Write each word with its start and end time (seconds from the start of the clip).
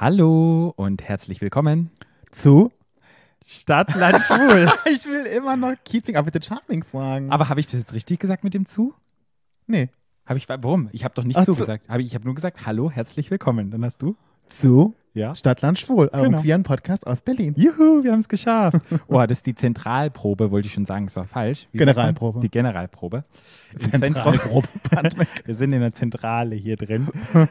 Hallo 0.00 0.72
und 0.76 1.02
herzlich 1.02 1.40
willkommen 1.40 1.90
Zu? 2.30 2.70
Stadtland 3.44 4.20
Schwul. 4.20 4.70
ich 4.92 5.06
will 5.06 5.24
immer 5.26 5.56
noch 5.56 5.74
Keeping 5.84 6.14
Up 6.16 6.24
with 6.26 6.34
the 6.34 6.40
Charming 6.46 6.84
sagen. 6.84 7.32
Aber 7.32 7.48
habe 7.48 7.58
ich 7.60 7.66
das 7.66 7.80
jetzt 7.80 7.92
richtig 7.92 8.20
gesagt 8.20 8.44
mit 8.44 8.54
dem 8.54 8.64
zu? 8.66 8.94
nee. 9.66 9.88
Habe 10.26 10.36
ich 10.36 10.46
warum? 10.46 10.90
Ich 10.92 11.04
habe 11.04 11.14
doch 11.14 11.24
nicht 11.24 11.38
Ach, 11.38 11.44
zu 11.46 11.54
zu- 11.54 11.60
gesagt. 11.60 11.88
Hab 11.88 12.00
ich 12.00 12.06
ich 12.06 12.14
habe 12.14 12.26
nur 12.26 12.34
gesagt, 12.34 12.66
hallo, 12.66 12.90
herzlich 12.90 13.30
willkommen. 13.30 13.70
Dann 13.70 13.82
hast 13.82 14.02
du? 14.02 14.14
Zu 14.46 14.94
Ja. 15.14 15.34
Stadtland 15.34 15.78
Schwul, 15.78 16.10
Genau. 16.12 16.42
queeren 16.42 16.62
Podcast 16.64 17.06
aus 17.06 17.22
Berlin. 17.22 17.54
Juhu, 17.56 18.04
wir 18.04 18.12
haben 18.12 18.20
es 18.20 18.28
geschafft. 18.28 18.76
Oh, 19.06 19.20
das 19.26 19.38
ist 19.38 19.46
die 19.46 19.54
Zentralprobe, 19.54 20.50
wollte 20.50 20.68
ich 20.68 20.74
schon 20.74 20.84
sagen, 20.84 21.06
es 21.06 21.16
war 21.16 21.24
falsch. 21.26 21.66
Wie? 21.72 21.78
Generalprobe. 21.78 22.40
Die 22.40 22.50
Generalprobe. 22.50 23.24
Zentralprobe. 23.78 24.68
Wir 25.46 25.54
sind 25.54 25.72
in 25.72 25.80
der 25.80 25.94
Zentrale 25.94 26.54
hier 26.56 26.76
drin. 26.76 27.08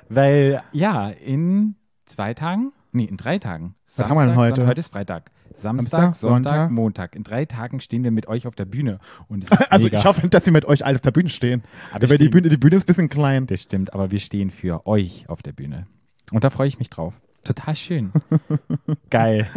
Weil, 0.08 0.62
ja, 0.72 1.10
in 1.10 1.76
zwei 2.08 2.34
Tagen, 2.34 2.72
nee, 2.92 3.06
in 3.06 3.18
drei 3.18 3.38
Tagen. 3.40 3.76
Was 3.96 4.10
haben 4.10 4.18
wir 4.18 4.26
denn 4.26 4.36
heute? 4.36 4.56
Sonntag, 4.56 4.68
heute 4.70 4.80
ist 4.80 4.94
Freitag. 4.94 5.32
Samstag, 5.56 5.90
Samstag, 5.90 6.16
Sonntag, 6.16 6.52
Sonntag. 6.54 6.72
Montag. 6.72 7.16
In 7.16 7.24
drei 7.24 7.46
Tagen 7.46 7.80
stehen 7.80 8.04
wir 8.04 8.12
mit 8.12 8.28
euch 8.28 8.46
auf 8.46 8.56
der 8.56 8.66
Bühne. 8.66 9.00
Und 9.28 9.44
es 9.44 9.52
ist 9.52 9.72
Also 9.72 9.86
mega. 9.86 10.00
ich 10.00 10.06
hoffe, 10.06 10.28
dass 10.28 10.46
wir 10.46 10.54
mit 10.54 10.66
euch 10.66 10.86
alle 10.86 10.96
auf 10.96 11.02
der 11.02 11.12
Bühne 11.12 11.30
stehen. 11.30 11.64
Aber 11.92 12.06
die 12.08 12.30
Bühne, 12.30 12.50
die 12.50 12.58
Bühne 12.58 12.76
ist 12.76 12.84
ein 12.84 12.88
bisschen 12.88 13.10
klein. 13.10 13.48
Das 13.48 13.62
stimmt, 13.62 13.94
aber 13.94 14.12
wir 14.12 14.20
stehen 14.20 14.52
für 14.52 14.86
euch 14.86 15.28
auf 15.30 15.42
der 15.42 15.54
Bühne. 15.54 15.88
Und 16.32 16.44
da 16.44 16.50
freue 16.50 16.68
ich 16.68 16.78
mich 16.78 16.90
drauf. 16.90 17.20
Total 17.48 17.76
schön. 17.76 18.12
Geil. 19.10 19.48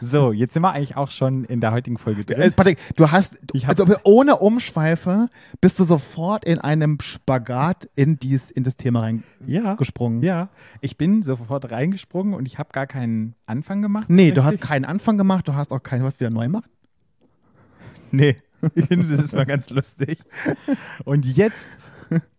So, 0.00 0.32
jetzt 0.32 0.54
sind 0.54 0.62
wir 0.62 0.72
eigentlich 0.72 0.96
auch 0.96 1.10
schon 1.10 1.44
in 1.44 1.60
der 1.60 1.72
heutigen 1.72 1.98
Folge 1.98 2.22
Äh, 2.22 2.24
drin. 2.24 2.52
Patrick, 2.54 2.78
du 2.96 3.10
hast, 3.10 3.38
also 3.66 3.86
ohne 4.04 4.36
Umschweife 4.36 5.28
bist 5.60 5.78
du 5.78 5.84
sofort 5.84 6.44
in 6.44 6.58
einem 6.58 6.98
Spagat 7.00 7.88
in, 7.96 8.18
dies, 8.18 8.50
in 8.50 8.64
das 8.64 8.76
Thema 8.76 9.10
Ja. 9.46 9.62
reingesprungen. 9.64 10.22
Ja, 10.22 10.48
ich 10.80 10.96
bin 10.98 11.22
sofort 11.22 11.70
reingesprungen 11.70 12.34
und 12.34 12.46
ich 12.46 12.58
habe 12.58 12.70
gar 12.72 12.86
keinen 12.86 13.34
Anfang 13.46 13.82
gemacht. 13.82 14.04
Nee, 14.08 14.28
so 14.30 14.36
du 14.36 14.44
hast 14.44 14.52
richtig. 14.54 14.68
keinen 14.68 14.84
Anfang 14.84 15.18
gemacht, 15.18 15.46
du 15.48 15.54
hast 15.54 15.72
auch 15.72 15.82
kein 15.82 16.02
was 16.04 16.18
wieder 16.20 16.30
neu 16.30 16.48
machen. 16.48 16.70
Nee, 18.12 18.36
ich 18.74 18.86
finde, 18.86 19.08
das 19.14 19.24
ist 19.24 19.34
mal 19.34 19.46
ganz 19.46 19.70
lustig. 19.70 20.18
Und 21.04 21.24
jetzt 21.26 21.66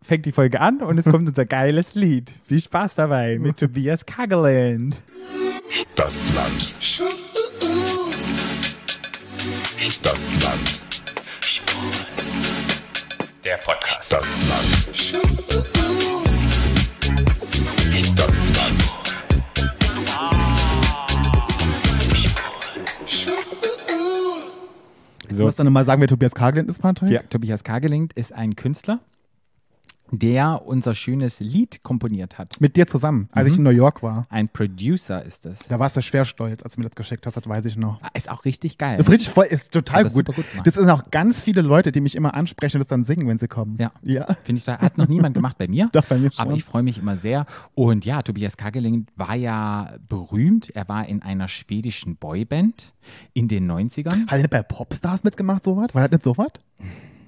fängt 0.01 0.25
die 0.25 0.31
Folge 0.31 0.59
an 0.61 0.81
und 0.81 0.97
es 0.97 1.05
kommt 1.05 1.27
unser 1.27 1.45
geiles 1.45 1.95
Lied. 1.95 2.33
Viel 2.47 2.59
Spaß 2.61 2.95
dabei 2.95 3.37
mit 3.39 3.57
Tobias 3.57 4.05
Kageland. 4.05 5.01
Stadtland. 5.69 6.75
Stadtland. 9.79 10.81
Der 13.43 13.57
Podcast. 13.57 14.05
Stadtland. 14.05 15.31
Stadtland. 17.93 18.81
Du 25.29 25.35
So, 25.35 25.43
musst 25.45 25.59
dann 25.59 25.71
mal 25.71 25.85
sagen, 25.85 26.01
wer 26.01 26.07
Tobias 26.07 26.35
Kagelin 26.35 26.67
ist, 26.67 26.79
Patrick. 26.81 27.09
ja, 27.11 27.21
Tobias 27.23 27.63
Kageland 27.63 28.13
ist 28.13 28.33
ein 28.33 28.55
Künstler, 28.55 28.99
der 30.11 30.61
unser 30.65 30.93
schönes 30.93 31.39
Lied 31.39 31.83
komponiert 31.83 32.37
hat. 32.37 32.59
Mit 32.59 32.75
dir 32.75 32.85
zusammen, 32.87 33.29
als 33.31 33.47
ich 33.47 33.57
in 33.57 33.63
New 33.63 33.69
York 33.69 34.03
war. 34.03 34.27
Ein 34.29 34.49
Producer 34.49 35.23
ist 35.23 35.45
es. 35.45 35.59
Da 35.67 35.79
warst 35.79 35.95
du 35.97 36.01
schwer 36.01 36.25
stolz, 36.25 36.63
als 36.63 36.75
du 36.75 36.81
mir 36.81 36.87
das 36.87 36.95
geschickt 36.95 37.25
hast, 37.25 37.35
das 37.35 37.47
weiß 37.47 37.65
ich 37.65 37.77
noch. 37.77 37.99
Ist 38.13 38.29
auch 38.29 38.45
richtig 38.45 38.77
geil. 38.77 38.97
Das 38.97 39.07
ist 39.07 39.13
richtig 39.13 39.29
voll, 39.29 39.45
ist 39.45 39.71
total 39.71 40.03
das 40.03 40.13
gut. 40.13 40.27
super 40.27 40.33
gut 40.33 40.45
das 40.65 40.75
sind 40.75 40.89
auch 40.89 41.09
ganz 41.11 41.41
viele 41.41 41.61
Leute, 41.61 41.91
die 41.91 42.01
mich 42.01 42.15
immer 42.15 42.33
ansprechen 42.33 42.77
und 42.77 42.81
das 42.81 42.87
dann 42.87 43.05
singen, 43.05 43.27
wenn 43.27 43.37
sie 43.37 43.47
kommen. 43.47 43.77
Ja. 43.79 43.91
Ja. 44.03 44.25
Finde 44.43 44.59
ich, 44.59 44.65
da 44.65 44.79
hat 44.79 44.97
noch 44.97 45.07
niemand 45.07 45.33
gemacht 45.33 45.57
bei 45.57 45.67
mir. 45.67 45.89
Doch, 45.93 46.03
bei 46.05 46.17
mir 46.17 46.31
schon. 46.31 46.45
Aber 46.45 46.53
ich 46.55 46.63
freue 46.63 46.83
mich 46.83 46.97
immer 46.97 47.15
sehr. 47.17 47.45
Und 47.73 48.05
ja, 48.05 48.21
Tobias 48.21 48.57
Kageling 48.57 49.07
war 49.15 49.35
ja 49.35 49.95
berühmt. 50.07 50.69
Er 50.75 50.87
war 50.87 51.07
in 51.07 51.21
einer 51.21 51.47
schwedischen 51.47 52.17
Boyband 52.17 52.93
in 53.33 53.47
den 53.47 53.69
90ern. 53.71 54.27
Hat 54.27 54.33
er 54.33 54.37
nicht 54.39 54.49
bei 54.49 54.63
Popstars 54.63 55.23
mitgemacht, 55.23 55.63
sowas? 55.63 55.89
War 55.93 56.07
das 56.07 56.11
nicht 56.11 56.23
sowas? 56.23 56.51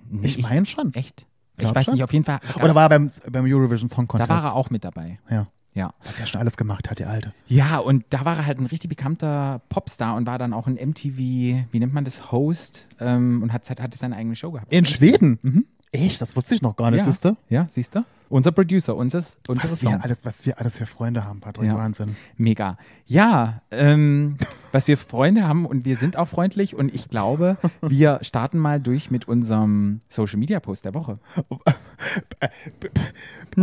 Nee, 0.10 0.28
Ich 0.28 0.42
meine 0.42 0.66
schon. 0.66 0.94
Echt? 0.94 1.26
Ich 1.56 1.64
Glaub 1.64 1.76
weiß 1.76 1.86
schon. 1.86 1.94
nicht, 1.94 2.04
auf 2.04 2.14
jeden 2.14 2.26
Fall. 2.26 2.40
Oder 2.62 2.74
war 2.76 2.84
er 2.84 2.90
beim, 2.90 3.10
beim 3.32 3.46
Eurovision 3.46 3.90
Song 3.90 4.06
da 4.08 4.12
Contest? 4.12 4.30
war 4.30 4.44
er 4.44 4.56
auch 4.56 4.70
mit 4.70 4.84
dabei. 4.84 5.20
Ja. 5.30 5.48
Ja. 5.76 5.94
Hat 6.06 6.20
der 6.20 6.26
schon 6.28 6.40
alles 6.40 6.56
gemacht, 6.56 6.90
hat 6.92 7.00
der 7.00 7.10
Alte. 7.10 7.34
Ja, 7.48 7.78
und 7.80 8.06
da 8.12 8.26
war 8.26 8.38
er 8.38 8.46
halt 8.46 8.60
ein 8.60 8.68
richtig 8.68 8.90
bekannter 8.90 9.62
Popstar 9.70 10.16
und 10.16 10.28
war 10.28 10.38
dann 10.38 10.54
auch 10.54 10.68
ein 10.68 10.76
MTV, 10.76 11.18
wie 11.18 11.80
nennt 11.80 11.94
man 11.94 12.06
das, 12.06 12.32
Host 12.32 12.88
ähm, 13.00 13.42
und 13.42 13.54
hat, 13.54 13.68
hatte 13.70 13.98
seine 13.98 14.16
eigene 14.16 14.36
Show 14.36 14.52
gehabt. 14.52 14.72
In 14.72 14.86
Schweden? 14.86 15.68
Echt? 15.92 16.22
Das 16.22 16.36
wusste 16.36 16.56
ich 16.56 16.62
noch 16.62 16.76
gar 16.76 16.92
nicht, 16.92 17.00
ja. 17.00 17.06
siehst 17.06 17.26
du? 17.26 17.36
Ja, 17.50 17.66
siehst 17.70 17.96
du? 17.96 18.04
Unser 18.34 18.52
Producer, 18.52 18.96
unseres, 18.96 19.38
unseres 19.48 19.74
Was 19.74 19.82
wir, 19.84 19.90
Songs. 19.92 20.04
alles, 20.04 20.26
was 20.26 20.44
wir 20.48 20.60
alles 20.60 20.80
für 20.80 20.88
Freunde 20.88 21.24
haben, 21.24 21.40
Patrick. 21.40 21.68
Ja. 21.68 21.76
Wahnsinn. 21.78 22.16
Mega. 22.36 22.80
Ja, 23.06 23.62
ähm, 23.70 24.38
was 24.72 24.88
wir 24.88 24.98
Freunde 24.98 25.48
haben 25.48 25.68
und 25.68 25.86
wir 25.86 25.96
sind 25.98 26.18
auch 26.18 26.28
freundlich 26.28 26.76
und 26.76 26.92
ich 26.92 27.10
glaube, 27.10 27.58
wir 27.84 28.18
starten 28.24 28.58
mal 28.58 28.80
durch 28.80 29.12
mit 29.12 29.28
unserem 29.28 30.00
Social 30.08 30.40
Media 30.40 30.60
Post 30.60 30.86
der 30.86 30.96
Woche. 30.96 31.20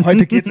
Heute 0.05 0.27
geht's, 0.27 0.49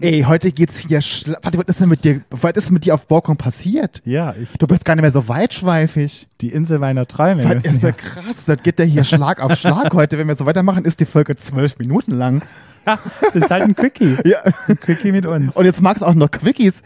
ey, 0.00 0.22
heute 0.28 0.52
geht's 0.52 0.76
hier 0.78 1.00
schla- 1.00 1.42
Warte, 1.42 1.56
was 1.58 1.64
ist 1.68 1.80
denn 1.80 1.88
mit 1.88 2.04
dir, 2.04 2.20
was 2.30 2.52
ist 2.52 2.70
mit 2.70 2.84
dir 2.84 2.94
auf 2.94 3.08
Balkon 3.08 3.36
passiert? 3.38 4.02
Ja, 4.04 4.34
ich, 4.38 4.50
Du 4.58 4.66
bist 4.66 4.84
gar 4.84 4.94
nicht 4.96 5.02
mehr 5.02 5.10
so 5.10 5.28
weitschweifig. 5.28 6.28
die 6.42 6.50
Insel 6.52 6.78
meiner 6.78 7.06
Träume. 7.06 7.42
Was 7.44 7.64
ist 7.64 7.82
da 7.82 7.90
krass? 7.92 8.44
Das 8.46 8.62
geht 8.62 8.78
ja 8.78 8.84
hier 8.84 9.04
Schlag 9.04 9.40
auf 9.40 9.56
Schlag 9.56 9.94
heute. 9.94 10.18
Wenn 10.18 10.28
wir 10.28 10.36
so 10.36 10.44
weitermachen, 10.44 10.84
ist 10.84 11.00
die 11.00 11.06
Folge 11.06 11.36
zwölf 11.36 11.78
Minuten 11.78 12.12
lang. 12.12 12.42
Ja, 12.86 12.98
das 13.20 13.34
ist 13.34 13.50
halt 13.50 13.62
ein 13.62 13.74
Quickie. 13.74 14.16
Ja. 14.24 14.38
Ein 14.68 14.78
Quickie 14.78 15.12
mit 15.12 15.26
uns. 15.26 15.54
Und 15.54 15.64
jetzt 15.64 15.82
magst 15.82 16.04
auch 16.04 16.14
noch 16.14 16.30
Quickies. 16.30 16.82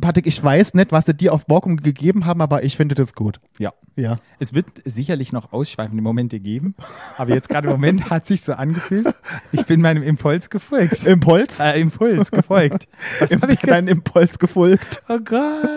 Patrick, 0.00 0.26
ich 0.26 0.42
weiß 0.42 0.74
nicht, 0.74 0.92
was 0.92 1.06
sie 1.06 1.14
dir 1.14 1.32
auf 1.32 1.46
Balkon 1.46 1.76
gegeben 1.78 2.26
haben, 2.26 2.40
aber 2.40 2.62
ich 2.64 2.76
finde 2.76 2.94
das 2.94 3.14
gut. 3.14 3.40
Ja. 3.58 3.72
Ja. 3.96 4.16
Es 4.40 4.54
wird 4.54 4.66
sicherlich 4.84 5.32
noch 5.32 5.52
ausschweifende 5.52 6.02
Momente 6.02 6.40
geben, 6.40 6.74
aber 7.16 7.32
jetzt 7.34 7.48
gerade 7.48 7.68
im 7.68 7.74
Moment 7.74 8.10
hat 8.10 8.26
sich 8.26 8.40
so 8.42 8.54
angefühlt, 8.54 9.14
ich 9.52 9.66
bin 9.66 9.80
meinem 9.80 10.02
Impuls 10.02 10.50
gefolgt. 10.50 11.06
Impuls? 11.06 11.60
Äh, 11.60 11.80
Impuls 11.80 12.32
gefolgt. 12.32 12.88
Was 13.20 13.30
Im, 13.30 13.40
ich 13.48 13.60
deinen 13.60 13.86
Impuls 13.86 14.40
gefolgt. 14.40 15.00
Oh 15.08 15.18
Gott. 15.20 15.68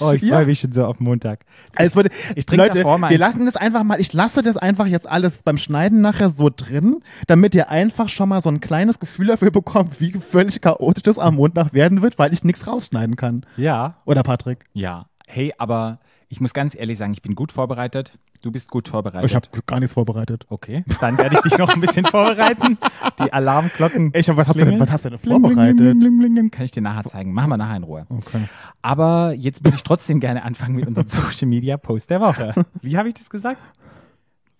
Oh, 0.00 0.12
ich 0.12 0.22
Ja. 0.22 0.36
freue 0.36 0.46
mich 0.46 0.60
schon 0.60 0.70
so 0.70 0.84
auf 0.86 1.00
Montag. 1.00 1.40
Also, 1.74 1.96
würde, 1.96 2.10
Ich 2.36 2.46
trinke 2.46 2.66
Leute, 2.66 2.78
davor 2.78 2.98
mal 2.98 3.10
wir 3.10 3.18
lassen 3.18 3.44
das 3.46 3.56
einfach 3.56 3.82
mal, 3.82 4.00
ich 4.00 4.12
lasse 4.12 4.42
das 4.42 4.56
einfach 4.56 4.86
jetzt 4.86 5.08
alles 5.08 5.42
beim 5.42 5.58
Schneiden 5.58 6.00
nachher 6.02 6.30
so 6.30 6.50
drin, 6.54 7.00
damit 7.26 7.56
ihr 7.56 7.68
einfach 7.68 8.08
schon 8.08 8.28
mal 8.28 8.42
so 8.42 8.48
ein 8.48 8.60
kleines 8.60 9.00
Gefühl 9.00 9.26
dafür 9.26 9.50
bekommt, 9.50 10.00
wie 10.00 10.12
völlig 10.12 10.60
chaotisch 10.60 11.02
das 11.02 11.18
am 11.18 11.34
Montag 11.34 11.72
werden 11.72 12.00
wird, 12.00 12.16
weil 12.18 12.32
ich 12.32 12.44
nichts 12.44 12.68
rausschneiden 12.68 13.16
kann. 13.16 13.23
Ja. 13.56 13.96
Oder 14.04 14.22
Patrick? 14.22 14.64
Ja. 14.72 15.06
Hey, 15.26 15.52
aber 15.58 16.00
ich 16.28 16.40
muss 16.40 16.52
ganz 16.52 16.74
ehrlich 16.74 16.98
sagen, 16.98 17.12
ich 17.12 17.22
bin 17.22 17.34
gut 17.34 17.52
vorbereitet. 17.52 18.18
Du 18.42 18.50
bist 18.52 18.70
gut 18.70 18.88
vorbereitet. 18.88 19.24
Ich 19.30 19.34
habe 19.34 19.48
gar 19.64 19.80
nichts 19.80 19.94
vorbereitet. 19.94 20.44
Okay, 20.50 20.84
dann 21.00 21.16
werde 21.16 21.36
ich 21.36 21.40
dich 21.40 21.56
noch 21.56 21.70
ein 21.70 21.80
bisschen 21.80 22.04
vorbereiten. 22.10 22.76
Die 23.18 23.32
Alarmglocken. 23.32 24.12
Ich 24.14 24.28
hab, 24.28 24.36
was, 24.36 24.48
hast 24.48 24.60
du 24.60 24.66
denn, 24.66 24.78
was 24.78 24.90
hast 24.90 25.06
du 25.06 25.10
denn 25.10 25.18
vorbereitet? 25.18 25.78
bling, 25.78 26.18
bling, 26.18 26.34
bling. 26.34 26.50
Kann 26.50 26.66
ich 26.66 26.70
dir 26.70 26.82
nachher 26.82 27.04
zeigen. 27.04 27.32
Machen 27.32 27.48
wir 27.48 27.56
nachher 27.56 27.76
in 27.76 27.84
Ruhe. 27.84 28.06
Okay. 28.10 28.42
Aber 28.82 29.32
jetzt 29.32 29.64
würde 29.64 29.76
ich 29.76 29.82
trotzdem 29.82 30.20
gerne 30.20 30.42
anfangen 30.42 30.74
mit 30.74 30.86
unserem 30.86 31.08
Social 31.08 31.48
Media 31.48 31.78
Post 31.78 32.10
der 32.10 32.20
Woche. 32.20 32.52
Wie 32.82 32.98
habe 32.98 33.08
ich 33.08 33.14
das 33.14 33.30
gesagt? 33.30 33.60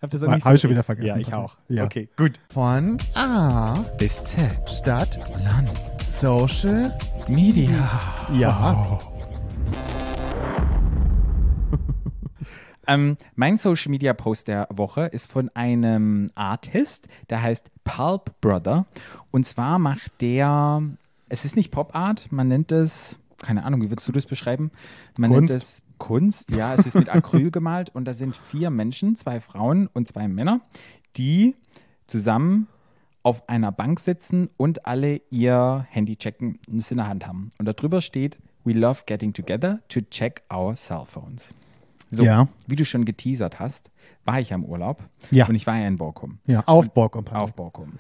Hab 0.01 0.11
das 0.11 0.23
irgendwie 0.23 0.43
Hab 0.43 0.55
ich 0.55 0.61
schon 0.63 0.71
wieder 0.71 0.83
vergessen, 0.83 1.09
Ja, 1.09 1.17
ich 1.17 1.35
auch. 1.35 1.57
Ja. 1.69 1.85
Okay, 1.85 2.09
gut. 2.17 2.33
Von 2.49 2.97
A, 3.15 3.75
Bis 3.99 4.23
Z. 4.25 4.51
Stadt, 4.71 5.19
Land. 5.43 5.94
Social, 6.25 6.97
Media. 7.29 7.69
ja. 8.33 8.99
Ähm, 12.87 13.19
mein 13.35 13.59
Social 13.59 13.91
Media 13.91 14.15
Post 14.15 14.49
der 14.49 14.67
Woche 14.71 15.03
ist 15.03 15.31
von 15.31 15.51
einem 15.55 16.31
Artist, 16.34 17.09
der 17.29 17.43
heißt 17.43 17.71
Pulp 17.84 18.41
Brother. 18.41 18.87
Und 19.31 19.45
zwar 19.47 19.79
macht 19.79 20.21
der, 20.23 20.83
es 21.29 21.45
ist 21.45 21.57
nicht 21.57 21.71
Pop 21.71 21.95
Art, 21.95 22.33
man 22.33 22.49
nennt 22.49 22.73
es, 22.73 23.19
keine 23.39 23.65
Ahnung, 23.65 23.83
wie 23.83 23.91
würdest 23.91 24.09
du 24.09 24.13
das 24.13 24.25
beschreiben? 24.25 24.71
Man 25.19 25.31
Kunst. 25.31 25.51
nennt 25.51 25.63
es 25.63 25.83
Kunst, 25.98 26.51
ja, 26.51 26.75
es 26.75 26.87
ist 26.87 26.95
mit 26.95 27.09
Acryl 27.15 27.51
gemalt 27.51 27.91
und 27.95 28.07
da 28.07 28.15
sind 28.15 28.34
vier 28.34 28.71
Menschen, 28.71 29.15
zwei 29.15 29.43
Frauen 29.43 29.89
und 29.89 30.09
zwei 30.09 30.28
Männer, 30.28 30.60
die 31.16 31.54
zusammen 32.07 32.69
auf 33.24 33.48
einer 33.48 33.72
Bank 33.72 33.98
sitzen 33.98 34.48
und 34.56 34.86
alle 34.86 35.21
ihr 35.30 35.86
Handy 35.91 36.15
checken 36.16 36.60
und 36.68 36.76
es 36.78 36.91
in 36.92 36.98
der 36.98 37.09
Hand 37.09 37.26
haben. 37.26 37.50
Und 37.59 37.65
darüber 37.66 38.00
steht, 38.00 38.38
We 38.65 38.72
love 38.72 39.03
getting 39.06 39.32
together 39.32 39.80
to 39.88 40.00
check 40.10 40.42
our 40.53 40.74
cell 40.74 41.03
phones. 41.04 41.53
So, 42.10 42.22
Ja. 42.22 42.48
wie 42.66 42.76
du 42.76 42.84
schon 42.84 43.04
geteasert 43.04 43.59
hast, 43.59 43.91
war 44.24 44.38
ich 44.41 44.54
am 44.54 44.65
Urlaub 44.65 45.03
Ja. 45.30 45.47
und 45.48 45.54
ich 45.54 45.66
war 45.66 45.76
ja 45.76 45.86
in 45.88 45.97
Borkum. 45.97 46.38
Ja, 46.47 46.62
auf 46.66 46.91
Borkum. 46.94 47.26
Auf 47.28 47.54
Borkum. 47.54 47.98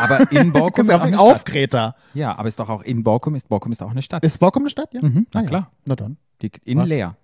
Aber 0.00 0.30
in 0.32 0.52
Borkum 0.52 0.86
Ist 0.86 0.88
ist 0.88 0.92
ja 0.92 1.00
auch 1.00 1.06
eine 1.06 1.18
auf 1.20 1.36
Stadt. 1.36 1.44
Kreta. 1.46 1.94
Ja, 2.14 2.36
aber 2.36 2.48
ist 2.48 2.58
doch 2.58 2.68
auch 2.68 2.82
in 2.82 3.04
Borkum 3.04 3.34
ist 3.36 3.48
Borkum 3.48 3.72
ist 3.72 3.82
auch 3.82 3.90
eine 3.90 4.02
Stadt. 4.02 4.24
Ist 4.24 4.38
Borkum 4.40 4.62
eine 4.64 4.70
Stadt? 4.70 4.92
Ja. 4.92 5.00
Mhm, 5.02 5.26
na 5.32 5.40
Ah, 5.40 5.42
ja. 5.44 5.48
klar. 5.48 5.70
Na 5.84 5.94
dann. 5.96 6.16
Die, 6.42 6.50
in 6.64 6.78
Was? 6.78 6.88
Leer. 6.88 7.16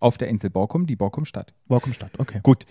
Auf 0.00 0.18
der 0.18 0.28
Insel 0.28 0.50
Borkum, 0.50 0.86
die 0.86 0.96
Borkum-Stadt. 0.96 1.54
Borkum 1.68 1.92
Stadt, 1.94 2.10
okay. 2.18 2.40
Gut. 2.42 2.66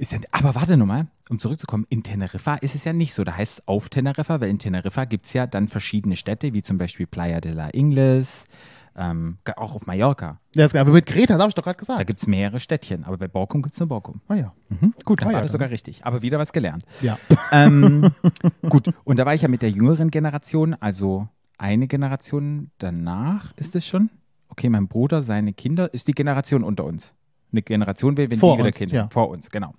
Ist 0.00 0.12
ja, 0.12 0.18
aber 0.32 0.54
warte 0.54 0.78
nur 0.78 0.86
mal, 0.86 1.08
um 1.28 1.38
zurückzukommen, 1.38 1.84
in 1.90 2.02
Teneriffa 2.02 2.54
ist 2.54 2.74
es 2.74 2.84
ja 2.84 2.94
nicht 2.94 3.12
so. 3.12 3.22
Da 3.22 3.36
heißt 3.36 3.58
es 3.58 3.68
auf 3.68 3.90
Teneriffa, 3.90 4.40
weil 4.40 4.48
in 4.48 4.58
Teneriffa 4.58 5.04
gibt 5.04 5.26
es 5.26 5.34
ja 5.34 5.46
dann 5.46 5.68
verschiedene 5.68 6.16
Städte, 6.16 6.54
wie 6.54 6.62
zum 6.62 6.78
Beispiel 6.78 7.06
Playa 7.06 7.42
de 7.42 7.52
la 7.52 7.68
Ingles, 7.74 8.46
ähm, 8.96 9.36
auch 9.56 9.74
auf 9.74 9.84
Mallorca. 9.86 10.40
Ja, 10.54 10.62
das, 10.64 10.74
aber 10.74 10.92
mit 10.92 11.04
Greta, 11.04 11.34
das 11.34 11.40
habe 11.42 11.50
ich 11.50 11.54
doch 11.54 11.62
gerade 11.64 11.76
Da 11.76 11.80
gesagt. 11.80 12.06
gibt 12.06 12.18
es 12.18 12.26
mehrere 12.26 12.60
Städtchen, 12.60 13.04
aber 13.04 13.18
bei 13.18 13.28
Borkum 13.28 13.60
gibt 13.60 13.74
es 13.74 13.78
nur 13.78 13.90
Borkum. 13.90 14.22
Ah 14.28 14.36
ja. 14.36 14.54
Mhm. 14.70 14.94
Gut, 15.04 15.20
dann 15.20 15.28
Ah 15.28 15.32
ja, 15.32 15.36
war 15.36 15.42
das 15.42 15.52
dann. 15.52 15.58
sogar 15.58 15.70
richtig. 15.70 16.00
Aber 16.02 16.22
wieder 16.22 16.38
was 16.38 16.54
gelernt. 16.54 16.86
Ja. 17.02 17.18
ähm, 17.52 18.10
gut, 18.70 18.88
und 19.04 19.18
da 19.18 19.26
war 19.26 19.34
ich 19.34 19.42
ja 19.42 19.48
mit 19.48 19.60
der 19.60 19.70
jüngeren 19.70 20.10
Generation, 20.10 20.72
also 20.80 21.28
eine 21.58 21.88
Generation 21.88 22.70
danach 22.78 23.52
ist 23.56 23.76
es 23.76 23.86
schon. 23.86 24.08
Okay, 24.48 24.70
mein 24.70 24.88
Bruder, 24.88 25.20
seine 25.20 25.52
Kinder, 25.52 25.92
ist 25.92 26.08
die 26.08 26.12
Generation 26.12 26.64
unter 26.64 26.84
uns. 26.84 27.14
Eine 27.52 27.62
Generation, 27.62 28.16
wenn 28.16 28.30
Vor 28.38 28.54
die 28.56 28.58
wieder 28.58 28.68
uns, 28.68 28.76
Kinder. 28.76 28.94
ja. 28.94 29.08
Vor 29.10 29.28
uns, 29.28 29.50
genau. 29.50 29.74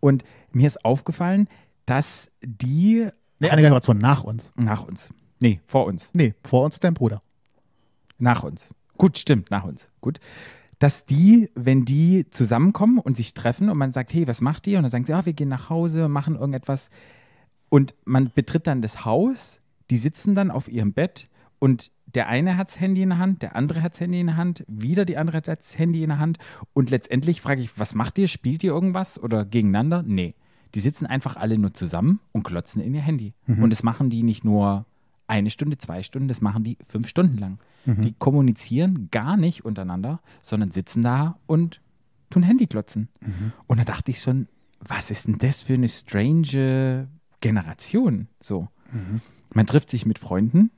Und 0.00 0.24
mir 0.52 0.66
ist 0.66 0.84
aufgefallen, 0.84 1.48
dass 1.86 2.30
die 2.42 3.08
Nee, 3.38 3.48
eine 3.50 3.62
Generation 3.62 3.98
nach 3.98 4.22
uns. 4.24 4.52
nach 4.56 4.84
uns. 4.84 5.10
Nee, 5.40 5.60
vor 5.66 5.86
uns. 5.86 6.10
Nee, 6.14 6.34
vor 6.44 6.64
uns 6.64 6.76
ist 6.76 6.84
dein 6.84 6.94
Bruder. 6.94 7.22
Nach 8.18 8.42
uns. 8.42 8.74
Gut, 8.98 9.16
stimmt, 9.18 9.50
nach 9.50 9.64
uns. 9.64 9.88
Gut. 10.00 10.20
Dass 10.78 11.04
die, 11.06 11.50
wenn 11.54 11.84
die 11.84 12.26
zusammenkommen 12.30 12.98
und 12.98 13.16
sich 13.16 13.32
treffen 13.34 13.70
und 13.70 13.78
man 13.78 13.92
sagt, 13.92 14.12
hey, 14.12 14.26
was 14.26 14.40
macht 14.40 14.66
ihr? 14.66 14.78
Und 14.78 14.84
dann 14.84 14.90
sagen 14.90 15.04
sie, 15.04 15.12
ah, 15.14 15.24
wir 15.24 15.32
gehen 15.32 15.48
nach 15.48 15.70
Hause, 15.70 16.08
machen 16.08 16.34
irgendetwas. 16.36 16.90
Und 17.70 17.94
man 18.04 18.30
betritt 18.34 18.66
dann 18.66 18.82
das 18.82 19.04
Haus, 19.04 19.60
die 19.90 19.96
sitzen 19.96 20.34
dann 20.34 20.50
auf 20.50 20.68
ihrem 20.68 20.92
Bett 20.92 21.28
und 21.58 21.90
der 22.14 22.28
eine 22.28 22.56
hat 22.56 22.68
das 22.68 22.80
Handy 22.80 23.02
in 23.02 23.10
der 23.10 23.18
Hand, 23.18 23.42
der 23.42 23.56
andere 23.56 23.82
hat 23.82 23.92
das 23.92 24.00
Handy 24.00 24.20
in 24.20 24.26
der 24.28 24.36
Hand, 24.36 24.64
wieder 24.66 25.04
die 25.04 25.16
andere 25.16 25.38
hat 25.38 25.48
das 25.48 25.78
Handy 25.78 26.02
in 26.02 26.08
der 26.08 26.18
Hand. 26.18 26.38
Und 26.72 26.90
letztendlich 26.90 27.40
frage 27.40 27.62
ich, 27.62 27.78
was 27.78 27.94
macht 27.94 28.18
ihr? 28.18 28.28
Spielt 28.28 28.64
ihr 28.64 28.72
irgendwas 28.72 29.22
oder 29.22 29.44
gegeneinander? 29.44 30.02
Nee. 30.02 30.34
Die 30.74 30.80
sitzen 30.80 31.06
einfach 31.06 31.36
alle 31.36 31.58
nur 31.58 31.74
zusammen 31.74 32.20
und 32.32 32.44
klotzen 32.44 32.82
in 32.82 32.94
ihr 32.94 33.00
Handy. 33.00 33.34
Und 33.62 33.70
das 33.70 33.82
machen 33.82 34.08
die 34.10 34.22
nicht 34.22 34.44
nur 34.44 34.86
eine 35.26 35.50
Stunde, 35.50 35.78
zwei 35.78 36.02
Stunden, 36.02 36.28
das 36.28 36.40
machen 36.40 36.64
die 36.64 36.78
fünf 36.82 37.08
Stunden 37.08 37.38
lang. 37.38 37.58
Die 37.86 38.12
kommunizieren 38.12 39.08
gar 39.10 39.36
nicht 39.36 39.64
untereinander, 39.64 40.20
sondern 40.42 40.70
sitzen 40.70 41.02
da 41.02 41.38
und 41.46 41.80
tun 42.28 42.42
Handy 42.42 42.66
klotzen. 42.66 43.08
Und 43.66 43.80
da 43.80 43.84
dachte 43.84 44.10
ich 44.10 44.20
schon, 44.20 44.48
was 44.80 45.10
ist 45.10 45.26
denn 45.26 45.38
das 45.38 45.62
für 45.62 45.74
eine 45.74 45.88
strange 45.88 47.08
Generation? 47.40 48.28
So. 48.40 48.68
Man 49.52 49.66
trifft 49.66 49.90
sich 49.90 50.06
mit 50.06 50.18
Freunden 50.18 50.70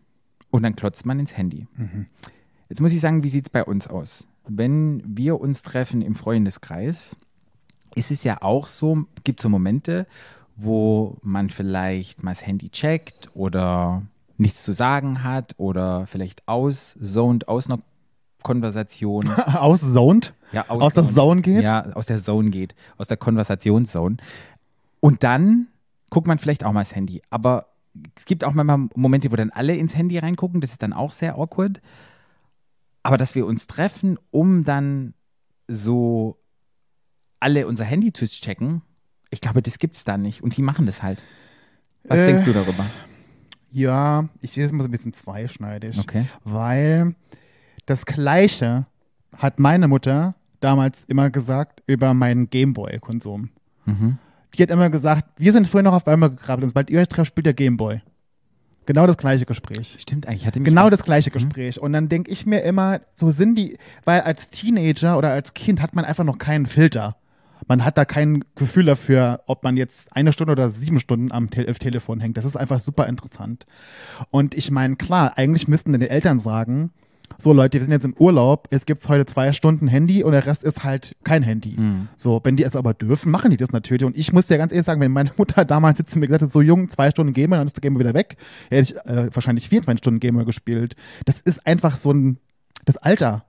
und 0.53 0.63
dann 0.63 0.77
klotzt 0.77 1.05
man 1.07 1.19
ins 1.19 1.37
Handy. 1.37 1.67
Jetzt 2.69 2.81
muss 2.81 2.93
ich 2.93 3.01
sagen, 3.01 3.25
wie 3.25 3.29
sieht 3.29 3.47
es 3.47 3.51
bei 3.51 3.65
uns 3.65 3.89
aus? 3.89 4.29
Wenn 4.47 5.03
wir 5.05 5.41
uns 5.41 5.63
treffen 5.63 6.03
im 6.03 6.15
Freundeskreis, 6.15 7.17
ist 7.95 8.11
es 8.11 8.23
ja 8.23 8.43
auch 8.43 8.69
so, 8.69 9.05
gibt 9.25 9.41
so 9.41 9.49
Momente, 9.49 10.07
wo 10.55 11.17
man 11.23 11.49
vielleicht 11.51 12.23
mal 12.23 12.33
das 12.33 12.47
Handy 12.47 12.69
checkt 12.69 13.31
oder 13.35 14.03
nichts 14.37 14.63
zu 14.63 14.73
sagen 14.73 15.25
hat 15.25 15.55
oder 15.57 16.07
vielleicht 16.07 16.47
auszont 16.47 17.49
aus 17.49 17.67
einer 17.69 17.81
Konversation. 18.43 19.29
Auszoned? 19.55 20.35
Ja, 20.53 20.69
Aus 20.69 20.95
der 20.95 21.05
Zone 21.09 21.41
geht? 21.41 21.63
Ja, 21.63 21.93
aus 21.95 22.07
der 22.07 22.19
Zone 22.19 22.51
geht, 22.51 22.75
aus 22.99 23.09
der 23.09 23.17
Konversationszone. 23.17 24.17
Und 25.01 25.23
dann 25.23 25.69
guckt 26.11 26.27
man 26.27 26.39
vielleicht 26.39 26.65
auch 26.65 26.73
mal 26.73 26.81
das 26.81 26.95
Handy. 26.95 27.23
Aber 27.31 27.72
es 28.17 28.25
gibt 28.25 28.45
auch 28.45 28.53
manchmal 28.55 28.89
Momente, 28.95 29.31
wo 29.31 29.37
dann 29.37 29.51
alle 29.51 29.77
ins 29.77 29.97
Handy 29.97 30.19
reingucken. 30.19 30.61
Das 30.61 30.71
ist 30.73 30.83
dann 30.83 30.93
auch 30.93 31.13
sehr 31.13 31.37
awkward. 31.37 31.81
Aber 33.03 33.17
dass 33.19 33.35
wir 33.35 33.47
uns 33.47 33.67
treffen, 33.67 34.19
um 34.31 34.65
dann 34.65 35.15
so 35.69 36.39
alle 37.41 37.67
unser 37.67 37.85
Handy 37.85 38.13
zu 38.13 38.27
checken, 38.27 38.83
ich 39.31 39.41
glaube, 39.41 39.63
das 39.63 39.79
gibt 39.79 39.97
es 39.97 40.05
da 40.05 40.17
nicht. 40.17 40.43
Und 40.43 40.57
die 40.57 40.63
machen 40.63 40.87
das 40.87 41.03
halt. 41.03 41.23
Was 42.05 42.19
Äh, 42.19 42.27
denkst 42.27 42.45
du 42.45 42.53
darüber? 42.53 42.87
Ja, 43.71 44.29
ich 44.41 44.53
sehe 44.53 44.63
das 44.65 44.73
mal 44.73 44.83
so 44.83 44.89
ein 44.89 44.93
bisschen 44.93 45.15
zweischneidig. 45.15 45.99
Okay. 45.99 46.27
Weil 46.45 47.15
das 47.87 48.05
Gleiche 48.07 48.87
hat 49.37 49.59
meine 49.59 49.89
Mutter 49.89 50.35
damals 50.61 51.05
immer 51.05 51.31
gesagt 51.31 51.83
über 51.87 52.15
meinen 52.15 52.51
Gameboy-Konsum. 52.51 53.51
Mhm. 53.87 54.19
Die 54.57 54.63
hat 54.63 54.71
immer 54.71 54.91
gesagt, 54.91 55.25
wir 55.37 55.53
sind 55.53 55.67
früher 55.67 55.83
noch 55.83 55.95
auf 55.95 56.07
einmal 56.07 56.31
gekrabbelt 56.31 56.65
und 56.65 56.69
sobald 56.71 56.91
ihr 56.91 57.01
euch 57.01 57.09
trefft, 57.09 57.29
spielt 57.29 57.47
der 57.47 57.55
Gameboy. 57.55 58.01
Genau 58.85 59.07
das 59.07 59.17
gleiche 59.17 59.47
Gespräch. 59.47 59.97
Stimmt 60.01 60.27
eigentlich. 60.27 60.47
Hatte 60.47 60.61
mich 60.61 60.69
Genau 60.69 60.91
das 60.91 61.05
gleiche 61.05 61.31
Gespräch. 61.31 61.81
Und 61.81 61.93
dann 61.93 62.09
denke 62.09 62.31
ich 62.31 62.47
mir 62.47 62.63
immer, 62.63 63.01
so 63.15 63.31
sind 63.31 63.57
die, 63.57 63.79
weil 64.05 64.23
als 64.23 64.51
Teenager 64.51 65.17
oder 65.17 65.31
als 65.31 65.55
Kind 65.55 65.81
hat 65.81 65.95
man 65.95 66.05
einfach 66.05 66.25
noch 66.25 66.39
keinen 66.39 66.67
Filter. 66.67 67.17
Man 67.69 67.85
hat 67.85 67.97
da 67.97 68.05
kein 68.05 68.45
Gefühl 68.57 68.87
dafür, 68.87 69.43
ob 69.47 69.63
man 69.63 69.77
jetzt 69.77 70.15
eine 70.17 70.33
Stunde 70.33 70.53
oder 70.53 70.69
sieben 70.69 70.99
Stunden 70.99 71.31
am 71.31 71.49
Te 71.51 71.65
Telefon 71.65 72.19
hängt. 72.19 72.37
Das 72.37 72.45
ist 72.45 72.57
einfach 72.57 72.81
super 72.81 73.07
interessant. 73.07 73.67
Und 74.31 74.55
ich 74.55 74.73
meine, 74.73 74.97
klar, 74.97 75.39
eigentlich 75.39 75.69
müssten 75.69 75.99
die 75.99 76.11
Eltern 76.11 76.41
sagen, 76.41 76.91
so 77.39 77.53
Leute, 77.53 77.75
wir 77.79 77.83
sind 77.83 77.93
jetzt 77.93 78.05
im 78.05 78.15
Urlaub, 78.19 78.69
es 78.71 78.87
gibt 78.87 79.09
heute 79.09 79.27
zwei 79.27 79.53
Stunden 79.53 79.89
Handy 79.89 80.23
und 80.23 80.33
der 80.33 80.47
Rest 80.47 80.65
ist 80.65 80.85
halt 80.85 81.17
kein 81.25 81.43
Handy. 81.43 81.77
So, 82.17 82.41
wenn 82.45 82.57
die 82.57 82.65
es 82.65 82.77
aber 82.77 82.95
dürfen, 82.95 83.31
machen 83.31 83.51
die 83.51 83.57
das 83.57 83.71
natürlich. 83.71 84.05
Und 84.05 84.17
ich 84.17 84.33
muss 84.33 84.47
dir 84.47 84.59
ganz 84.59 84.73
ehrlich 84.73 84.87
sagen, 84.87 85.01
wenn 85.01 85.13
meine 85.13 85.31
Mutter 85.37 85.65
damals 85.65 85.99
jetzt 85.99 86.15
mir 86.17 86.27
gesagt 86.27 86.43
hat, 86.43 86.53
so 86.53 86.61
jung, 86.61 86.89
zwei 86.89 87.11
Stunden 87.11 87.33
Gamer, 87.33 87.57
dann 87.57 87.67
ist 87.67 87.77
der 87.77 87.83
Gamer 87.83 88.01
wieder 88.01 88.15
weg, 88.15 88.37
hätte 88.71 88.95
ich 88.95 89.11
äh, 89.11 89.35
wahrscheinlich 89.35 89.69
24 89.69 89.99
Stunden 89.99 90.21
Gamer 90.21 90.45
gespielt. 90.45 90.97
Das 91.25 91.41
ist 91.41 91.67
einfach 91.67 91.97
so 91.97 92.13
ein 92.13 92.39
das 92.85 92.97
Alter. 92.97 93.45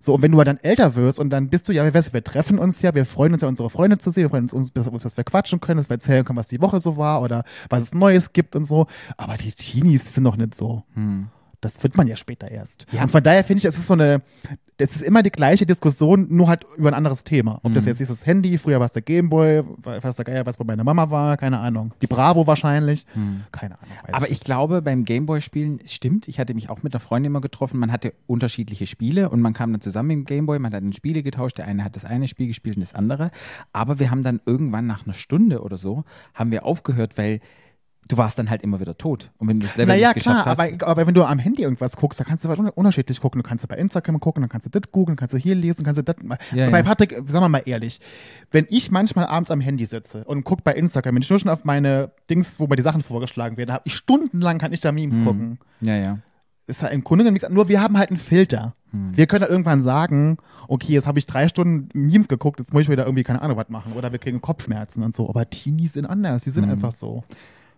So, 0.00 0.14
und 0.14 0.22
wenn 0.22 0.32
du 0.32 0.42
dann 0.42 0.56
älter 0.58 0.94
wirst 0.94 1.20
und 1.20 1.30
dann 1.30 1.50
bist 1.50 1.68
du, 1.68 1.72
ja, 1.72 1.84
wir, 1.84 1.92
wir 1.92 2.24
treffen 2.24 2.58
uns 2.58 2.80
ja, 2.80 2.94
wir 2.94 3.04
freuen 3.04 3.32
uns 3.34 3.42
ja, 3.42 3.48
unsere 3.48 3.68
Freunde 3.68 3.98
zu 3.98 4.10
sehen, 4.10 4.24
wir 4.24 4.30
freuen 4.30 4.48
uns, 4.48 4.72
dass, 4.72 4.90
dass 4.90 5.16
wir 5.16 5.24
quatschen 5.24 5.60
können, 5.60 5.76
dass 5.76 5.90
wir 5.90 5.94
erzählen 5.94 6.24
können, 6.24 6.38
was 6.38 6.48
die 6.48 6.62
Woche 6.62 6.80
so 6.80 6.96
war 6.96 7.22
oder 7.22 7.44
was 7.68 7.82
es 7.82 7.94
Neues 7.94 8.32
gibt 8.32 8.56
und 8.56 8.64
so. 8.64 8.86
Aber 9.16 9.36
die 9.36 9.52
Teenies 9.52 10.14
sind 10.14 10.22
noch 10.24 10.36
nicht 10.36 10.54
so. 10.54 10.84
Das 11.60 11.82
wird 11.82 11.96
man 11.96 12.06
ja 12.06 12.16
später 12.16 12.50
erst. 12.50 12.86
Ja. 12.92 13.02
Und 13.02 13.10
von 13.10 13.22
daher 13.22 13.42
finde 13.42 13.58
ich, 13.58 13.64
es 13.64 13.76
ist 13.76 13.88
so 13.88 13.94
eine, 13.94 14.22
es 14.76 14.94
ist 14.94 15.02
immer 15.02 15.24
die 15.24 15.30
gleiche 15.30 15.66
Diskussion, 15.66 16.26
nur 16.30 16.46
halt 16.46 16.64
über 16.76 16.88
ein 16.88 16.94
anderes 16.94 17.24
Thema. 17.24 17.58
Ob 17.64 17.74
das 17.74 17.84
jetzt 17.84 18.00
ist 18.00 18.10
das 18.10 18.24
Handy, 18.26 18.58
früher 18.58 18.78
war 18.78 18.86
es 18.86 18.92
der 18.92 19.02
Gameboy, 19.02 19.64
was 19.82 20.16
der 20.16 20.24
Geier, 20.24 20.46
was 20.46 20.56
bei 20.56 20.64
meiner 20.64 20.84
Mama 20.84 21.10
war, 21.10 21.36
keine 21.36 21.58
Ahnung. 21.58 21.94
Die 22.00 22.06
Bravo 22.06 22.46
wahrscheinlich, 22.46 23.04
keine 23.50 23.76
Ahnung. 23.80 23.96
Aber 24.12 24.30
ich 24.30 24.40
glaube, 24.40 24.80
beim 24.80 25.04
Gameboy-Spielen, 25.04 25.80
es 25.84 25.92
stimmt, 25.92 26.28
ich 26.28 26.38
hatte 26.38 26.54
mich 26.54 26.70
auch 26.70 26.84
mit 26.84 26.94
einer 26.94 27.00
Freundin 27.00 27.32
immer 27.32 27.40
getroffen, 27.40 27.80
man 27.80 27.90
hatte 27.90 28.14
unterschiedliche 28.28 28.86
Spiele 28.86 29.30
und 29.30 29.40
man 29.40 29.52
kam 29.52 29.72
dann 29.72 29.80
zusammen 29.80 30.10
im 30.10 30.24
Gameboy, 30.24 30.60
man 30.60 30.72
hat 30.72 30.80
dann 30.80 30.92
Spiele 30.92 31.24
getauscht, 31.24 31.58
der 31.58 31.66
eine 31.66 31.82
hat 31.82 31.96
das 31.96 32.04
eine 32.04 32.28
Spiel 32.28 32.46
gespielt 32.46 32.76
und 32.76 32.82
das 32.82 32.94
andere. 32.94 33.32
Aber 33.72 33.98
wir 33.98 34.12
haben 34.12 34.22
dann 34.22 34.40
irgendwann 34.46 34.86
nach 34.86 35.04
einer 35.04 35.14
Stunde 35.14 35.62
oder 35.62 35.76
so, 35.76 36.04
haben 36.34 36.52
wir 36.52 36.64
aufgehört, 36.64 37.18
weil 37.18 37.40
du 38.06 38.16
warst 38.16 38.38
dann 38.38 38.48
halt 38.48 38.62
immer 38.62 38.80
wieder 38.80 38.96
tot. 38.96 39.30
Und 39.38 39.48
wenn 39.48 39.60
du 39.60 39.66
das 39.66 39.76
Level 39.76 39.94
Naja, 39.94 40.12
nicht 40.14 40.22
klar, 40.22 40.42
geschafft 40.44 40.58
hast. 40.58 40.82
aber, 40.82 40.86
aber 40.90 41.06
wenn 41.06 41.14
du 41.14 41.24
am 41.24 41.38
Handy 41.38 41.62
irgendwas 41.62 41.96
guckst, 41.96 42.18
da 42.18 42.24
kannst 42.24 42.44
du 42.44 42.48
un- 42.48 42.70
unterschiedlich 42.70 43.20
gucken. 43.20 43.42
Du 43.42 43.46
kannst 43.48 43.66
bei 43.68 43.76
Instagram 43.76 44.18
gucken, 44.20 44.40
dann 44.42 44.48
kannst 44.48 44.66
du 44.66 44.70
das 44.70 44.90
googeln, 44.90 45.16
kannst 45.16 45.34
du 45.34 45.38
hier 45.38 45.54
lesen, 45.54 45.84
kannst 45.84 45.98
du 45.98 46.02
das. 46.04 46.16
Ja, 46.52 46.70
bei 46.70 46.78
ja. 46.78 46.82
Patrick, 46.82 47.12
sagen 47.12 47.32
wir 47.44 47.48
mal 47.48 47.62
ehrlich, 47.66 48.00
wenn 48.50 48.66
ich 48.70 48.90
manchmal 48.90 49.26
abends 49.26 49.50
am 49.50 49.60
Handy 49.60 49.84
sitze 49.84 50.24
und 50.24 50.44
gucke 50.44 50.62
bei 50.62 50.72
Instagram, 50.74 51.16
wenn 51.16 51.22
ich 51.22 51.28
nur 51.30 51.38
schon 51.38 51.50
auf 51.50 51.64
meine 51.64 52.12
Dings, 52.30 52.58
wo 52.58 52.66
mir 52.66 52.76
die 52.76 52.82
Sachen 52.82 53.02
vorgeschlagen 53.02 53.56
werden, 53.58 53.72
habe 53.72 53.82
ich 53.84 53.94
stundenlang 53.94 54.58
kann 54.58 54.72
ich 54.72 54.80
da 54.80 54.92
Memes 54.92 55.22
gucken. 55.22 55.58
ja, 55.80 55.96
ja. 55.96 56.18
Ist 56.66 56.82
halt 56.82 56.92
im 56.92 57.02
Grunde 57.02 57.24
genommen 57.24 57.32
nichts, 57.34 57.48
nur 57.48 57.68
wir 57.70 57.80
haben 57.80 57.96
halt 57.96 58.10
einen 58.10 58.18
Filter. 58.18 58.74
Wir 58.92 59.26
können 59.26 59.40
halt 59.42 59.50
irgendwann 59.50 59.82
sagen, 59.82 60.36
okay, 60.66 60.92
jetzt 60.94 61.06
habe 61.06 61.18
ich 61.18 61.26
drei 61.26 61.48
Stunden 61.48 61.88
Memes 61.92 62.28
geguckt, 62.28 62.58
jetzt 62.58 62.72
muss 62.74 62.82
ich 62.82 62.88
wieder 62.90 63.04
irgendwie 63.04 63.22
keine 63.22 63.40
Ahnung 63.42 63.56
was 63.58 63.68
machen 63.70 63.92
oder 63.94 64.12
wir 64.12 64.18
kriegen 64.18 64.40
Kopfschmerzen 64.42 65.02
und 65.02 65.14
so. 65.16 65.28
Aber 65.30 65.48
Teenies 65.48 65.94
sind 65.94 66.04
anders, 66.06 66.42
die 66.42 66.50
sind 66.50 66.68
einfach 66.70 66.92
so. 66.92 67.22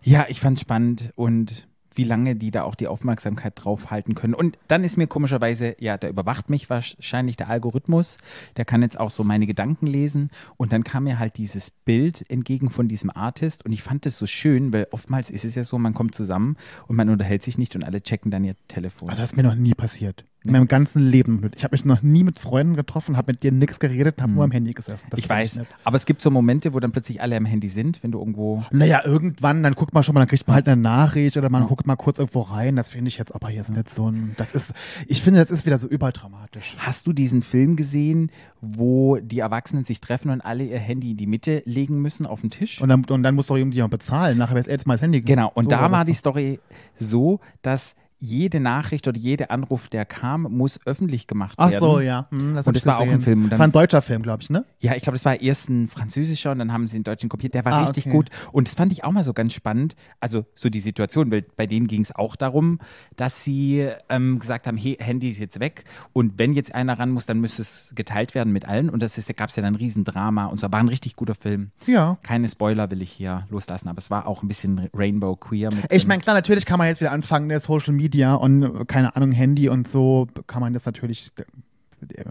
Ja, 0.03 0.25
ich 0.29 0.39
fand's 0.39 0.61
spannend 0.61 1.11
und 1.15 1.67
wie 1.93 2.03
lange 2.03 2.35
die 2.35 2.51
da 2.51 2.63
auch 2.63 2.75
die 2.75 2.87
Aufmerksamkeit 2.87 3.53
drauf 3.55 3.91
halten 3.91 4.15
können. 4.15 4.33
Und 4.33 4.57
dann 4.67 4.83
ist 4.83 4.97
mir 4.97 5.07
komischerweise, 5.07 5.75
ja, 5.79 5.97
da 5.97 6.07
überwacht 6.07 6.49
mich 6.49 6.69
wahrscheinlich 6.69 7.35
der 7.37 7.49
Algorithmus, 7.49 8.17
der 8.57 8.65
kann 8.65 8.81
jetzt 8.81 8.99
auch 8.99 9.11
so 9.11 9.23
meine 9.23 9.45
Gedanken 9.45 9.87
lesen. 9.87 10.29
Und 10.57 10.73
dann 10.73 10.83
kam 10.83 11.03
mir 11.03 11.19
halt 11.19 11.37
dieses 11.37 11.69
Bild 11.69 12.29
entgegen 12.29 12.69
von 12.69 12.87
diesem 12.87 13.09
Artist 13.09 13.65
und 13.65 13.71
ich 13.71 13.83
fand 13.83 14.05
es 14.05 14.17
so 14.17 14.25
schön, 14.25 14.71
weil 14.73 14.87
oftmals 14.91 15.29
ist 15.29 15.45
es 15.45 15.55
ja 15.55 15.63
so, 15.63 15.77
man 15.77 15.93
kommt 15.93 16.15
zusammen 16.15 16.55
und 16.87 16.95
man 16.95 17.09
unterhält 17.09 17.43
sich 17.43 17.57
nicht 17.57 17.75
und 17.75 17.83
alle 17.83 18.01
checken 18.01 18.31
dann 18.31 18.43
ihr 18.43 18.55
Telefon. 18.67 19.09
Also 19.09 19.21
das 19.21 19.31
ist 19.31 19.37
mir 19.37 19.43
noch 19.43 19.55
nie 19.55 19.73
passiert. 19.73 20.25
In 20.43 20.53
meinem 20.53 20.67
ganzen 20.67 20.99
Leben. 21.07 21.51
Ich 21.55 21.63
habe 21.63 21.73
mich 21.75 21.85
noch 21.85 22.01
nie 22.01 22.23
mit 22.23 22.39
Freunden 22.39 22.75
getroffen, 22.75 23.15
habe 23.15 23.33
mit 23.33 23.43
dir 23.43 23.51
nichts 23.51 23.79
geredet, 23.79 24.19
habe 24.21 24.31
nur 24.31 24.43
am 24.43 24.49
Handy 24.51 24.73
gesessen. 24.73 25.05
Das 25.11 25.19
ich 25.19 25.29
weiß, 25.29 25.57
nicht. 25.57 25.71
aber 25.83 25.97
es 25.97 26.07
gibt 26.07 26.23
so 26.23 26.31
Momente, 26.31 26.73
wo 26.73 26.79
dann 26.79 26.91
plötzlich 26.91 27.21
alle 27.21 27.37
am 27.37 27.45
Handy 27.45 27.67
sind, 27.67 28.01
wenn 28.01 28.11
du 28.11 28.17
irgendwo 28.17 28.63
Naja, 28.71 29.01
irgendwann, 29.05 29.61
dann 29.61 29.75
guckt 29.75 29.93
man 29.93 30.01
schon 30.03 30.15
mal, 30.15 30.21
dann 30.21 30.27
kriegt 30.27 30.47
man 30.47 30.55
halt 30.55 30.67
eine 30.67 30.81
Nachricht 30.81 31.37
oder 31.37 31.49
man 31.49 31.67
guckt 31.67 31.85
mal 31.85 31.95
kurz 31.95 32.17
irgendwo 32.17 32.39
rein. 32.39 32.75
Das 32.75 32.89
finde 32.89 33.09
ich 33.09 33.19
jetzt 33.19 33.35
aber 33.35 33.51
jetzt 33.51 33.75
nicht 33.75 33.89
so 33.91 34.09
ein. 34.09 34.33
Das 34.37 34.55
ist, 34.55 34.73
ich 35.07 35.21
finde, 35.21 35.39
das 35.39 35.51
ist 35.51 35.67
wieder 35.67 35.77
so 35.77 35.87
überdramatisch. 35.87 36.75
Hast 36.79 37.05
du 37.05 37.13
diesen 37.13 37.43
Film 37.43 37.75
gesehen, 37.75 38.31
wo 38.61 39.17
die 39.17 39.39
Erwachsenen 39.39 39.85
sich 39.85 40.01
treffen 40.01 40.31
und 40.31 40.41
alle 40.41 40.63
ihr 40.63 40.79
Handy 40.79 41.11
in 41.11 41.17
die 41.17 41.27
Mitte 41.27 41.61
legen 41.65 41.99
müssen 42.01 42.25
auf 42.25 42.41
den 42.41 42.49
Tisch? 42.49 42.81
Und 42.81 42.89
dann, 42.89 43.05
und 43.05 43.21
dann 43.21 43.35
muss 43.35 43.47
doch 43.47 43.57
irgendjemand 43.57 43.91
bezahlen. 43.91 44.39
Nachher 44.39 44.55
wäre 44.55 44.61
es 44.61 44.67
erst 44.67 44.87
mal 44.87 44.95
das 44.95 45.03
Handy. 45.03 45.21
genau, 45.21 45.51
und 45.53 45.65
So 45.65 45.69
da 45.69 45.91
war 45.91 46.05
die. 46.05 46.13
Story 46.13 46.59
so, 46.97 47.39
dass 47.61 47.95
jede 48.21 48.59
Nachricht 48.59 49.07
oder 49.07 49.17
jeder 49.17 49.51
Anruf, 49.51 49.89
der 49.89 50.05
kam, 50.05 50.43
muss 50.43 50.79
öffentlich 50.85 51.25
gemacht 51.27 51.55
Ach 51.57 51.71
werden. 51.71 51.81
so, 51.81 51.99
ja. 51.99 52.27
Hm, 52.29 52.55
das 52.55 52.67
Und 52.67 52.75
das 52.75 52.85
war 52.85 52.99
auch 52.99 53.01
ein 53.01 53.19
Film. 53.19 53.39
Und 53.45 53.49
Das 53.49 53.51
dann- 53.51 53.59
war 53.59 53.67
ein 53.67 53.71
deutscher 53.71 54.01
Film, 54.01 54.21
glaube 54.21 54.43
ich, 54.43 54.49
ne? 54.51 54.63
Ja, 54.79 54.95
ich 54.95 55.01
glaube, 55.03 55.15
das 55.15 55.25
war 55.25 55.41
erst 55.41 55.69
ein 55.69 55.87
französischer 55.87 56.51
und 56.51 56.59
dann 56.59 56.71
haben 56.71 56.87
sie 56.87 56.97
den 56.97 57.03
deutschen 57.03 57.29
kopiert. 57.29 57.55
Der 57.55 57.65
war 57.65 57.73
Ah, 57.73 57.83
richtig 57.85 58.05
okay. 58.05 58.15
gut. 58.15 58.29
Und 58.51 58.67
das 58.67 58.75
fand 58.75 58.91
ich 58.91 59.03
auch 59.03 59.11
mal 59.11 59.23
so 59.23 59.33
ganz 59.33 59.53
spannend. 59.53 59.95
Also 60.19 60.45
so 60.53 60.69
die 60.69 60.79
Situation, 60.79 61.31
weil 61.31 61.41
bei 61.57 61.65
denen 61.65 61.87
ging 61.87 62.01
es 62.01 62.13
auch 62.15 62.35
darum, 62.35 62.79
dass 63.15 63.43
sie 63.43 63.89
ähm, 64.09 64.37
gesagt 64.39 64.67
haben, 64.67 64.77
hey, 64.77 64.95
Handy 64.99 65.29
ist 65.31 65.39
jetzt 65.39 65.59
weg 65.59 65.85
und 66.13 66.37
wenn 66.37 66.53
jetzt 66.53 66.75
einer 66.75 66.99
ran 66.99 67.09
muss, 67.09 67.25
dann 67.25 67.39
müsste 67.39 67.63
es 67.63 67.91
geteilt 67.95 68.35
werden 68.35 68.53
mit 68.53 68.65
allen. 68.67 68.89
Und 68.91 69.01
das 69.01 69.17
ist, 69.17 69.29
da 69.29 69.33
gab 69.33 69.49
es 69.49 69.55
ja 69.55 69.63
dann 69.63 69.73
ein 69.73 69.77
Riesendrama 69.77 70.45
und 70.45 70.59
so. 70.61 70.71
War 70.71 70.79
ein 70.79 70.89
richtig 70.89 71.15
guter 71.15 71.33
Film. 71.33 71.71
Ja. 71.87 72.19
Keine 72.21 72.47
Spoiler 72.47 72.91
will 72.91 73.01
ich 73.01 73.11
hier 73.11 73.47
loslassen, 73.49 73.87
aber 73.89 73.97
es 73.97 74.11
war 74.11 74.27
auch 74.27 74.43
ein 74.43 74.47
bisschen 74.47 74.89
Rainbow 74.93 75.35
Queer. 75.37 75.71
Ich 75.89 76.05
meine, 76.05 76.21
klar, 76.21 76.35
natürlich 76.35 76.67
kann 76.67 76.77
man 76.77 76.87
jetzt 76.87 77.01
wieder 77.01 77.11
anfangen, 77.11 77.47
ne, 77.47 77.59
Social 77.59 77.93
Media 77.93 78.10
und 78.35 78.63
äh, 78.63 78.85
keine 78.85 79.15
Ahnung, 79.15 79.31
Handy 79.31 79.69
und 79.69 79.87
so 79.87 80.27
kann 80.47 80.61
man 80.61 80.73
das 80.73 80.85
natürlich 80.85 81.31
äh, 81.37 82.23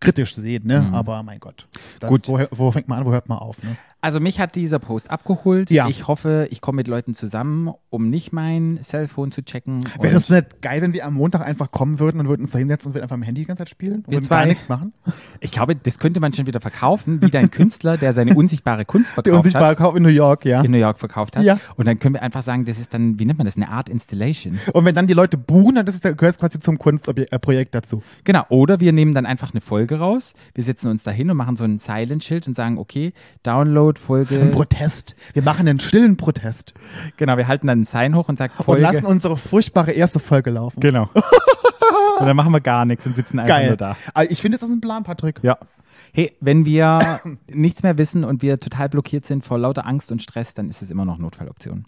kritisch 0.00 0.34
sehen, 0.34 0.66
ne? 0.66 0.88
Aber 0.92 1.22
mein 1.22 1.40
Gott. 1.40 1.68
Das, 2.00 2.08
Mhm. 2.08 2.12
Gut. 2.12 2.28
Wo, 2.28 2.40
wo 2.50 2.70
fängt 2.70 2.88
man 2.88 2.98
an, 3.00 3.06
wo 3.06 3.12
hört 3.12 3.28
man 3.28 3.38
auf, 3.38 3.62
ne? 3.62 3.76
Also 4.00 4.20
mich 4.20 4.38
hat 4.38 4.54
dieser 4.54 4.78
Post 4.78 5.10
abgeholt. 5.10 5.70
Ja. 5.70 5.88
Ich 5.88 6.06
hoffe, 6.06 6.46
ich 6.50 6.60
komme 6.60 6.76
mit 6.76 6.88
Leuten 6.88 7.14
zusammen, 7.14 7.72
um 7.88 8.08
nicht 8.08 8.32
mein 8.32 8.78
Cellphone 8.82 9.32
zu 9.32 9.42
checken. 9.42 9.84
Wäre 10.00 10.12
das 10.12 10.28
nicht 10.28 10.62
geil, 10.62 10.82
wenn 10.82 10.92
wir 10.92 11.04
am 11.06 11.14
Montag 11.14 11.42
einfach 11.42 11.70
kommen 11.70 11.98
würden 11.98 12.20
und 12.20 12.28
würden 12.28 12.42
uns 12.42 12.52
da 12.52 12.58
hinsetzen 12.58 12.90
und 12.90 12.94
würden 12.94 13.04
einfach 13.04 13.14
am 13.14 13.22
Handy 13.22 13.40
die 13.40 13.46
ganze 13.46 13.62
Zeit 13.62 13.70
spielen? 13.70 14.04
Und 14.06 14.12
würden 14.12 14.28
gar 14.28 14.46
nichts 14.46 14.68
machen? 14.68 14.92
Ich 15.40 15.52
glaube, 15.52 15.76
das 15.76 15.98
könnte 15.98 16.18
man 16.18 16.32
schon 16.32 16.46
wieder 16.46 16.60
verkaufen, 16.60 17.20
wie 17.20 17.30
dein 17.30 17.50
Künstler, 17.50 17.98
der 17.98 18.12
seine 18.12 18.34
unsichtbare 18.34 18.84
Kunst 18.84 19.12
verkauft 19.14 19.36
unsichtbare 19.36 19.70
hat, 19.70 19.78
Kauf 19.78 19.94
in 19.94 20.02
New 20.02 20.08
York, 20.08 20.44
ja. 20.44 20.62
in 20.62 20.70
New 20.70 20.78
York 20.78 20.98
verkauft 20.98 21.36
hat. 21.36 21.44
Ja. 21.44 21.58
Und 21.76 21.86
dann 21.86 21.98
können 21.98 22.14
wir 22.14 22.22
einfach 22.22 22.42
sagen, 22.42 22.64
das 22.64 22.78
ist 22.78 22.94
dann, 22.94 23.18
wie 23.18 23.26
nennt 23.26 23.38
man 23.38 23.44
das, 23.44 23.56
eine 23.56 23.68
Art 23.68 23.88
Installation. 23.88 24.58
Und 24.72 24.84
wenn 24.84 24.94
dann 24.94 25.06
die 25.06 25.14
Leute 25.14 25.36
buchen, 25.36 25.76
dann 25.76 25.86
ist 25.86 26.02
gehört 26.02 26.22
es 26.22 26.38
quasi 26.38 26.58
zum 26.58 26.78
Kunstprojekt 26.78 27.74
dazu. 27.74 28.02
Genau. 28.24 28.44
Oder 28.48 28.80
wir 28.80 28.92
nehmen 28.92 29.14
dann 29.14 29.26
einfach 29.26 29.52
eine 29.52 29.60
Folge 29.60 29.98
raus, 29.98 30.34
wir 30.54 30.64
setzen 30.64 30.88
uns 30.90 31.02
da 31.02 31.10
hin 31.10 31.30
und 31.30 31.36
machen 31.36 31.56
so 31.56 31.64
ein 31.64 31.78
Silent-Schild 31.78 32.48
und 32.48 32.54
sagen, 32.54 32.78
okay, 32.78 33.12
Download, 33.42 33.85
Ein 33.90 33.96
Folge. 33.96 34.38
Protest. 34.52 35.14
Wir 35.32 35.42
machen 35.42 35.68
einen 35.68 35.80
stillen 35.80 36.16
Protest 36.16 36.74
Genau, 37.16 37.36
wir 37.36 37.48
halten 37.48 37.66
dann 37.66 37.80
ein 37.80 37.84
Sign 37.84 38.14
hoch 38.14 38.28
und 38.28 38.38
sagen 38.38 38.52
und 38.58 38.64
Folge. 38.64 38.82
lassen 38.82 39.06
unsere 39.06 39.36
furchtbare 39.36 39.92
erste 39.92 40.18
Folge 40.20 40.50
laufen. 40.50 40.80
genau. 40.80 41.08
und 42.20 42.26
dann 42.26 42.36
machen 42.36 42.52
wir 42.52 42.60
gar 42.60 42.84
nichts 42.84 43.06
und 43.06 43.14
sitzen 43.16 43.38
einfach 43.38 43.56
Geil. 43.56 43.68
nur 43.68 43.76
da. 43.76 43.96
Aber 44.14 44.30
ich 44.30 44.40
finde, 44.40 44.58
das 44.58 44.68
ist 44.68 44.74
ein 44.74 44.80
Plan, 44.80 45.04
Patrick. 45.04 45.40
Ja. 45.42 45.58
Hey, 46.12 46.32
wenn 46.40 46.64
wir 46.64 47.20
nichts 47.48 47.82
mehr 47.82 47.98
wissen 47.98 48.24
und 48.24 48.42
wir 48.42 48.58
total 48.60 48.88
blockiert 48.88 49.26
sind 49.26 49.44
vor 49.44 49.58
lauter 49.58 49.86
Angst 49.86 50.10
und 50.12 50.22
Stress, 50.22 50.54
dann 50.54 50.68
ist 50.68 50.82
es 50.82 50.90
immer 50.90 51.04
noch 51.04 51.18
Notfalloption. 51.18 51.86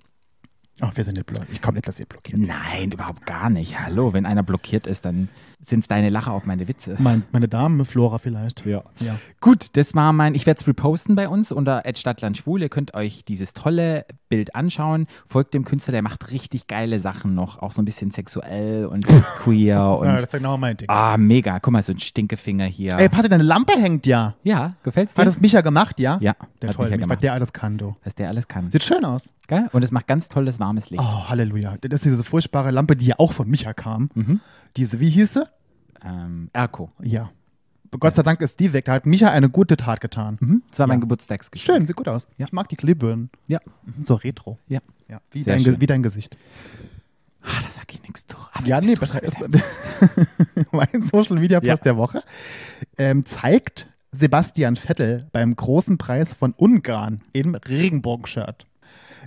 Ach, 0.80 0.96
wir 0.96 1.02
sind 1.04 1.14
nicht 1.14 1.26
blockiert. 1.26 1.48
Ich 1.52 1.60
komme 1.62 1.74
nicht, 1.74 1.88
dass 1.88 1.98
wir 1.98 2.06
blockieren. 2.06 2.42
Nein, 2.46 2.92
überhaupt 2.92 3.26
gar 3.26 3.50
nicht. 3.50 3.80
Hallo, 3.80 4.12
wenn 4.12 4.26
einer 4.26 4.42
blockiert 4.42 4.86
ist, 4.86 5.04
dann 5.04 5.28
sind 5.60 5.80
es 5.80 5.88
deine 5.88 6.08
Lacher 6.08 6.32
auf 6.32 6.46
meine 6.46 6.68
Witze. 6.68 6.94
Mein, 6.98 7.24
meine 7.32 7.48
Dame, 7.48 7.84
Flora 7.84 8.18
vielleicht. 8.18 8.64
Ja. 8.64 8.84
Ja. 9.00 9.18
Gut, 9.40 9.76
das 9.76 9.94
war 9.96 10.12
mein, 10.12 10.36
ich 10.36 10.46
werde 10.46 10.60
es 10.60 10.68
reposten 10.68 11.16
bei 11.16 11.28
uns 11.28 11.50
unter 11.50 11.82
@stadtlandschwul. 11.92 12.62
Ihr 12.62 12.68
könnt 12.68 12.94
euch 12.94 13.24
dieses 13.24 13.54
tolle 13.54 14.06
Bild 14.28 14.54
anschauen. 14.54 15.06
Folgt 15.26 15.54
dem 15.54 15.64
Künstler, 15.64 15.92
der 15.92 16.02
macht 16.02 16.30
richtig 16.30 16.68
geile 16.68 17.00
Sachen 17.00 17.34
noch, 17.34 17.60
auch 17.60 17.72
so 17.72 17.82
ein 17.82 17.84
bisschen 17.84 18.12
sexuell 18.12 18.86
und 18.86 19.04
queer 19.38 19.66
ja, 19.68 19.90
und 19.90 20.06
das 20.06 20.24
ist 20.24 20.32
genau 20.32 20.56
mein 20.58 20.76
Ding. 20.76 20.88
ah, 20.88 21.16
mega. 21.16 21.58
Guck 21.58 21.72
mal, 21.72 21.82
so 21.82 21.92
ein 21.92 21.98
Stinkefinger 21.98 22.66
hier. 22.66 22.92
Ey, 22.92 23.08
Patrick, 23.08 23.30
deine 23.30 23.42
Lampe 23.42 23.72
hängt 23.72 24.06
ja. 24.06 24.34
ja, 24.44 24.74
gefällt's 24.84 25.14
dir? 25.14 25.22
Hat 25.22 25.26
das 25.26 25.40
Micha 25.40 25.60
gemacht, 25.62 25.98
ja? 25.98 26.18
ja, 26.20 26.36
Der 26.62 26.68
hat 26.68 26.76
toll, 26.76 26.86
Micha 26.86 26.96
was 26.96 27.00
gemacht, 27.02 27.22
der 27.22 27.32
alles 27.32 27.52
kann, 27.52 27.78
du. 27.78 27.96
was 28.04 28.14
der 28.14 28.28
alles 28.28 28.46
kann. 28.46 28.70
Sieht 28.70 28.84
schön 28.84 29.04
aus. 29.04 29.32
Geil? 29.48 29.68
Und 29.72 29.82
es 29.82 29.90
macht 29.90 30.06
ganz 30.06 30.28
tolles 30.28 30.58
warmes 30.68 30.90
Licht. 30.90 31.02
Oh, 31.02 31.28
Halleluja. 31.28 31.76
Das 31.80 32.00
ist 32.00 32.04
diese 32.04 32.24
furchtbare 32.24 32.70
Lampe, 32.70 32.94
die 32.96 33.06
ja 33.06 33.16
auch 33.18 33.32
von 33.32 33.48
Micha 33.48 33.72
kam. 33.74 34.10
Mhm. 34.14 34.40
Diese, 34.76 35.00
wie 35.00 35.10
hieß 35.10 35.34
sie? 35.34 35.46
Ähm, 36.04 36.50
Erko. 36.52 36.90
Ja. 37.02 37.30
Gott 37.98 38.14
sei 38.14 38.22
Dank 38.22 38.40
ist 38.42 38.60
die 38.60 38.72
weg. 38.74 38.84
Da 38.84 38.92
hat 38.92 39.06
Micha 39.06 39.28
eine 39.30 39.48
gute 39.48 39.76
Tat 39.76 40.00
getan. 40.00 40.36
Mhm. 40.40 40.62
Das 40.70 40.78
war 40.78 40.86
mein 40.86 40.98
Ja. 40.98 41.00
Geburtstagsgeschenk. 41.00 41.66
Schön, 41.78 41.86
sieht 41.86 41.96
gut 41.96 42.06
aus. 42.08 42.28
Ja. 42.36 42.46
Ich 42.46 42.52
mag 42.52 42.68
die 42.68 42.76
Glühbirnen. 42.76 43.30
Ja. 43.46 43.60
Mhm, 43.84 44.04
So 44.04 44.14
retro. 44.14 44.58
Ja. 44.68 44.80
Ja, 45.08 45.20
wie, 45.32 45.42
dein, 45.42 45.80
wie 45.80 45.86
dein 45.86 46.02
Gesicht. 46.02 46.36
Ah, 47.42 47.62
da 47.64 47.70
sag 47.70 47.92
ich 47.94 48.02
nichts 48.02 48.26
zu. 48.26 48.36
Aber 48.52 48.66
Ja, 48.66 48.76
jetzt 48.80 48.86
nee, 48.86 48.94
dran 48.94 49.22
ist 49.22 49.42
mein 50.72 51.02
Social 51.10 51.38
Media 51.38 51.60
Post 51.60 51.66
Ja. 51.68 51.76
der 51.76 51.96
Woche 51.96 52.22
ähm, 52.98 53.24
zeigt 53.24 53.88
Sebastian 54.12 54.76
Vettel 54.76 55.26
beim 55.32 55.56
großen 55.56 55.96
Preis 55.96 56.28
von 56.34 56.52
Ungarn 56.52 57.22
im 57.32 57.54
Regenbogen-Shirt, 57.54 58.66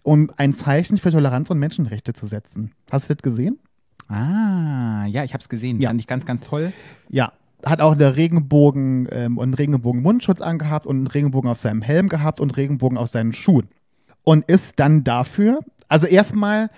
um 0.04 0.32
ein 0.38 0.54
Zeichen 0.54 0.98
für 0.98 1.12
Toleranz 1.12 1.50
und 1.50 1.60
Menschenrechte 1.60 2.14
zu 2.14 2.28
setzen. 2.28 2.72
Hast 2.92 3.10
du 3.10 3.16
das 3.16 3.22
gesehen? 3.22 3.60
Ah, 4.08 5.06
ja, 5.06 5.24
ich 5.24 5.34
habe 5.34 5.42
es 5.42 5.50
gesehen. 5.50 5.80
Ja. 5.80 5.90
Fand 5.90 6.02
ich 6.02 6.08
ganz, 6.08 6.26
ganz 6.26 6.42
toll. 6.42 6.74
Ja. 7.10 7.32
Hat 7.66 7.80
auch 7.80 7.94
eine 7.94 8.16
Regenbogen 8.16 9.08
ähm, 9.12 9.38
und 9.38 9.44
einen 9.44 9.54
Regenbogen-Mundschutz 9.54 10.42
angehabt 10.42 10.88
und 10.88 10.98
einen 10.98 11.08
Regenbogen 11.08 11.50
auf 11.50 11.60
seinem 11.60 11.84
Helm 11.84 12.10
gehabt 12.10 12.40
und 12.40 12.58
Regenbogen 12.58 12.98
auf 12.98 13.10
seinen 13.10 13.34
Schuhen. 13.34 13.68
Und 14.24 14.46
ist 14.46 14.80
dann 14.80 15.04
dafür, 15.04 15.60
also 15.88 16.08
erstmal, 16.08 16.70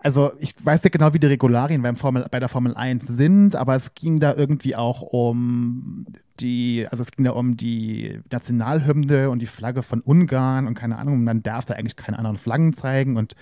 also 0.00 0.32
ich 0.38 0.54
weiß 0.62 0.84
nicht 0.84 0.92
genau, 0.92 1.14
wie 1.14 1.18
die 1.18 1.26
Regularien 1.26 1.82
beim 1.82 1.96
Formel, 1.96 2.26
bei 2.30 2.40
der 2.40 2.48
Formel 2.48 2.74
1 2.74 3.06
sind, 3.06 3.56
aber 3.56 3.74
es 3.74 3.94
ging 3.94 4.20
da 4.20 4.34
irgendwie 4.34 4.76
auch 4.76 5.00
um 5.00 6.06
die, 6.40 6.86
also 6.90 7.02
es 7.02 7.10
ging 7.12 7.24
da 7.24 7.32
um 7.32 7.56
die 7.56 8.20
Nationalhymne 8.30 9.30
und 9.30 9.40
die 9.40 9.46
Flagge 9.46 9.82
von 9.82 10.00
Ungarn 10.00 10.66
und 10.66 10.74
keine 10.74 10.98
Ahnung, 10.98 11.14
und 11.14 11.24
man 11.24 11.42
darf 11.42 11.64
da 11.64 11.74
eigentlich 11.74 11.96
keine 11.96 12.18
anderen 12.18 12.36
Flaggen 12.38 12.72
zeigen 12.72 13.16
und 13.16 13.34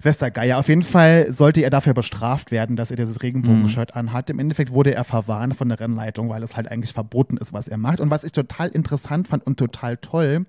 Westergeier. 0.00 0.58
Auf 0.58 0.68
jeden 0.68 0.82
Fall 0.82 1.32
sollte 1.32 1.60
er 1.62 1.70
dafür 1.70 1.94
bestraft 1.94 2.50
werden, 2.50 2.76
dass 2.76 2.90
er 2.90 2.96
dieses 2.96 3.22
Regenbogenshirt 3.22 3.96
anhat. 3.96 4.30
Im 4.30 4.38
Endeffekt 4.38 4.72
wurde 4.72 4.94
er 4.94 5.04
verwarnt 5.04 5.56
von 5.56 5.68
der 5.68 5.80
Rennleitung, 5.80 6.28
weil 6.28 6.42
es 6.42 6.56
halt 6.56 6.70
eigentlich 6.70 6.92
verboten 6.92 7.36
ist, 7.36 7.52
was 7.52 7.68
er 7.68 7.78
macht. 7.78 8.00
Und 8.00 8.10
was 8.10 8.24
ich 8.24 8.32
total 8.32 8.68
interessant 8.68 9.28
fand 9.28 9.44
und 9.44 9.58
total 9.58 9.96
toll, 9.96 10.46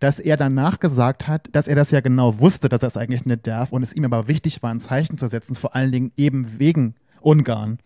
dass 0.00 0.20
er 0.20 0.36
danach 0.36 0.78
gesagt 0.78 1.26
hat, 1.26 1.48
dass 1.52 1.66
er 1.66 1.74
das 1.74 1.90
ja 1.90 2.00
genau 2.00 2.38
wusste, 2.38 2.68
dass 2.68 2.82
er 2.82 2.88
es 2.88 2.96
eigentlich 2.96 3.26
nicht 3.26 3.46
darf 3.46 3.72
und 3.72 3.82
es 3.82 3.92
ihm 3.92 4.04
aber 4.04 4.28
wichtig 4.28 4.62
war, 4.62 4.70
ein 4.70 4.80
Zeichen 4.80 5.18
zu 5.18 5.28
setzen, 5.28 5.54
vor 5.54 5.74
allen 5.74 5.90
Dingen 5.90 6.12
eben 6.16 6.58
wegen 6.58 6.94
Ungarn. 7.20 7.78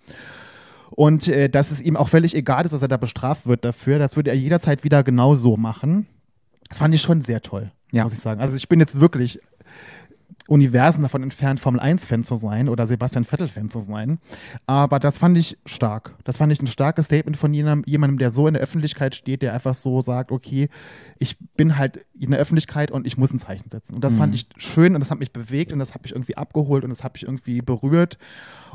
Und 0.91 1.29
äh, 1.29 1.49
dass 1.49 1.71
es 1.71 1.81
ihm 1.81 1.97
auch 1.97 2.09
völlig 2.09 2.35
egal 2.35 2.65
ist, 2.65 2.73
dass 2.73 2.83
er 2.83 2.89
da 2.89 2.97
bestraft 2.97 3.47
wird 3.47 3.65
dafür. 3.65 3.99
Das 3.99 4.17
würde 4.17 4.31
er 4.31 4.37
jederzeit 4.37 4.85
wieder 4.85 5.03
genau 5.03 5.35
so 5.35 5.57
machen. 5.57 6.07
Das 6.69 6.79
fand 6.79 6.95
ich 6.95 7.03
schon 7.03 7.23
sehr 7.23 7.41
toll, 7.43 7.71
Ja. 7.93 8.03
muss 8.05 8.13
ich 8.13 8.19
sagen. 8.19 8.41
Also 8.41 8.55
ich 8.55 8.69
bin 8.69 8.81
jetzt 8.81 9.01
wirklich 9.01 9.41
Universen 10.47 11.03
davon 11.03 11.23
entfernt, 11.23 11.61
Formel 11.61 11.79
1-Fan 11.81 12.25
zu 12.25 12.37
sein 12.37 12.71
oder 12.71 12.87
Sebastian 12.87 13.27
Vettel-Fan 13.27 13.69
zu 13.69 13.81
sein. 13.81 14.19
Aber 14.67 14.99
das 14.99 15.19
fand 15.19 15.37
ich 15.37 15.59
stark. 15.67 16.15
Das 16.25 16.39
fand 16.39 16.51
ich 16.53 16.63
ein 16.63 16.67
starkes 16.67 17.05
Statement 17.07 17.37
von 17.37 17.53
jemandem, 17.53 18.17
der 18.19 18.31
so 18.31 18.47
in 18.47 18.55
der 18.55 18.63
Öffentlichkeit 18.63 19.15
steht, 19.15 19.43
der 19.43 19.53
einfach 19.53 19.75
so 19.75 20.01
sagt, 20.01 20.33
okay, 20.33 20.71
ich 21.19 21.37
bin 21.57 21.77
halt 21.77 22.07
in 22.19 22.31
der 22.31 22.41
Öffentlichkeit 22.41 22.91
und 22.91 23.07
ich 23.07 23.19
muss 23.19 23.31
ein 23.33 23.39
Zeichen 23.39 23.69
setzen. 23.69 23.95
Und 23.95 24.03
das 24.05 24.15
fand 24.15 24.35
ich 24.35 24.47
schön 24.57 24.95
und 24.95 25.01
das 25.01 25.11
hat 25.11 25.19
mich 25.19 25.33
bewegt 25.35 25.73
und 25.75 25.81
das 25.81 25.95
hat 25.95 26.03
mich 26.03 26.13
irgendwie 26.13 26.39
abgeholt 26.39 26.83
und 26.83 26.89
das 26.91 27.05
hat 27.05 27.13
mich 27.13 27.25
irgendwie 27.25 27.61
berührt 27.61 28.17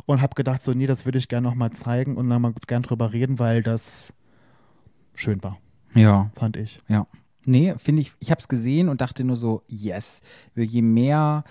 und 0.05 0.21
habe 0.21 0.35
gedacht, 0.35 0.61
so, 0.61 0.73
nee, 0.73 0.85
das 0.85 1.05
würde 1.05 1.17
ich 1.17 1.27
gerne 1.27 1.47
nochmal 1.47 1.71
zeigen 1.71 2.17
und 2.17 2.27
nochmal 2.27 2.53
gern 2.67 2.83
drüber 2.83 3.13
reden, 3.13 3.39
weil 3.39 3.63
das 3.63 4.13
schön 5.15 5.41
war, 5.43 5.57
Ja, 5.95 6.29
fand 6.35 6.55
ich. 6.57 6.79
ja. 6.87 7.07
Nee, 7.45 7.73
finde 7.77 8.01
ich, 8.01 8.11
ich 8.19 8.31
habe 8.31 8.39
es 8.39 8.47
gesehen 8.47 8.89
und 8.89 9.01
dachte 9.01 9.23
nur 9.23 9.35
so, 9.35 9.63
yes. 9.67 10.21
Je 10.55 10.81
mehr 10.81 11.43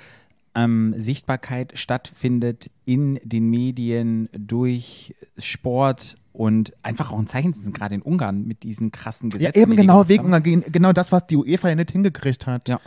ähm, 0.55 0.95
Sichtbarkeit 0.97 1.79
stattfindet 1.79 2.71
in 2.85 3.19
den 3.25 3.49
Medien 3.51 4.29
durch 4.37 5.15
Sport 5.39 6.17
und 6.33 6.73
einfach 6.83 7.13
auch 7.13 7.19
ein 7.19 7.27
Zeichen 7.27 7.53
setzen, 7.53 7.73
gerade 7.73 7.95
in 7.95 8.03
Ungarn 8.03 8.47
mit 8.47 8.63
diesen 8.63 8.91
krassen 8.91 9.31
Ja, 9.31 9.39
Gesetzen. 9.39 9.61
eben 9.61 9.71
die 9.73 9.77
die 9.77 9.81
genau 9.83 10.09
wegen. 10.09 10.25
Ungarn, 10.25 10.43
genau 10.43 10.93
das, 10.93 11.13
was 11.13 11.27
die 11.27 11.37
UEFA 11.37 11.69
ja 11.71 11.75
nicht 11.75 11.91
hingekriegt 11.91 12.47
hat. 12.47 12.69
Ja. 12.69 12.81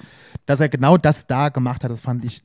Dass 0.46 0.60
er 0.60 0.70
genau 0.70 0.98
das 0.98 1.28
da 1.28 1.50
gemacht 1.50 1.84
hat, 1.84 1.92
das 1.92 2.02
fand 2.02 2.26
ich 2.26 2.44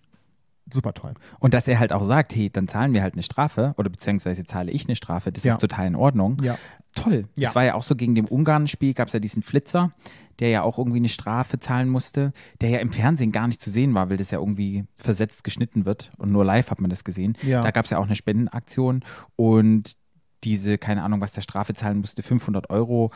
super 0.73 0.95
toll. 0.95 1.15
Und 1.39 1.53
dass 1.55 1.67
er 1.69 1.79
halt 1.79 1.93
auch 1.93 2.03
sagt, 2.05 2.35
hey, 2.37 2.49
dann 2.51 2.69
zahlen 2.69 2.93
wir 2.93 3.03
halt 3.03 3.15
eine 3.15 3.23
Strafe 3.23 3.75
oder 3.77 3.91
beziehungsweise 3.91 4.45
zahle 4.45 4.71
ich 4.71 4.87
eine 4.87 4.95
Strafe, 4.95 5.33
das 5.33 5.43
Ja. 5.45 5.55
ist 5.55 5.61
total 5.61 5.87
in 5.87 5.97
Ordnung. 5.97 6.37
Ja. 6.43 6.57
Toll. 6.95 7.25
Ja. 7.35 7.49
Das 7.49 7.55
war 7.57 7.65
ja 7.65 7.75
auch 7.75 7.83
so 7.83 7.97
gegen 7.97 8.15
dem 8.15 8.27
Ungarn-Spiel, 8.27 8.95
gab 8.95 9.09
es 9.09 9.15
ja 9.15 9.21
diesen 9.21 9.43
Flitzer, 9.43 9.93
der 10.41 10.49
ja 10.49 10.63
auch 10.63 10.79
irgendwie 10.79 10.99
eine 10.99 11.09
Strafe 11.09 11.61
zahlen 11.61 11.89
musste, 11.89 12.33
der 12.61 12.71
ja 12.71 12.79
im 12.79 12.93
Fernsehen 12.93 13.31
gar 13.31 13.47
nicht 13.47 13.61
zu 13.61 13.71
sehen 13.71 13.95
war, 13.95 14.11
weil 14.11 14.17
das 14.17 14.31
ja 14.31 14.39
irgendwie 14.39 14.85
versetzt 14.97 15.45
geschnitten 15.45 15.85
wird 15.85 16.11
und 16.17 16.33
nur 16.33 16.45
live 16.45 16.71
hat 16.71 16.81
man 16.81 16.91
das 16.91 17.05
gesehen. 17.05 17.37
Ja. 17.43 17.63
Da 17.63 17.71
gab 17.71 17.85
es 17.85 17.91
ja 17.91 17.99
auch 17.99 18.07
eine 18.07 18.17
Spendenaktion 18.17 19.05
und 19.37 19.97
diese, 20.45 20.79
keine 20.79 21.03
Ahnung, 21.03 21.21
was 21.21 21.33
der 21.33 21.43
Strafe 21.43 21.75
zahlen 21.75 21.99
musste, 21.99 22.23
500 22.23 22.71
Euro. 22.71 23.13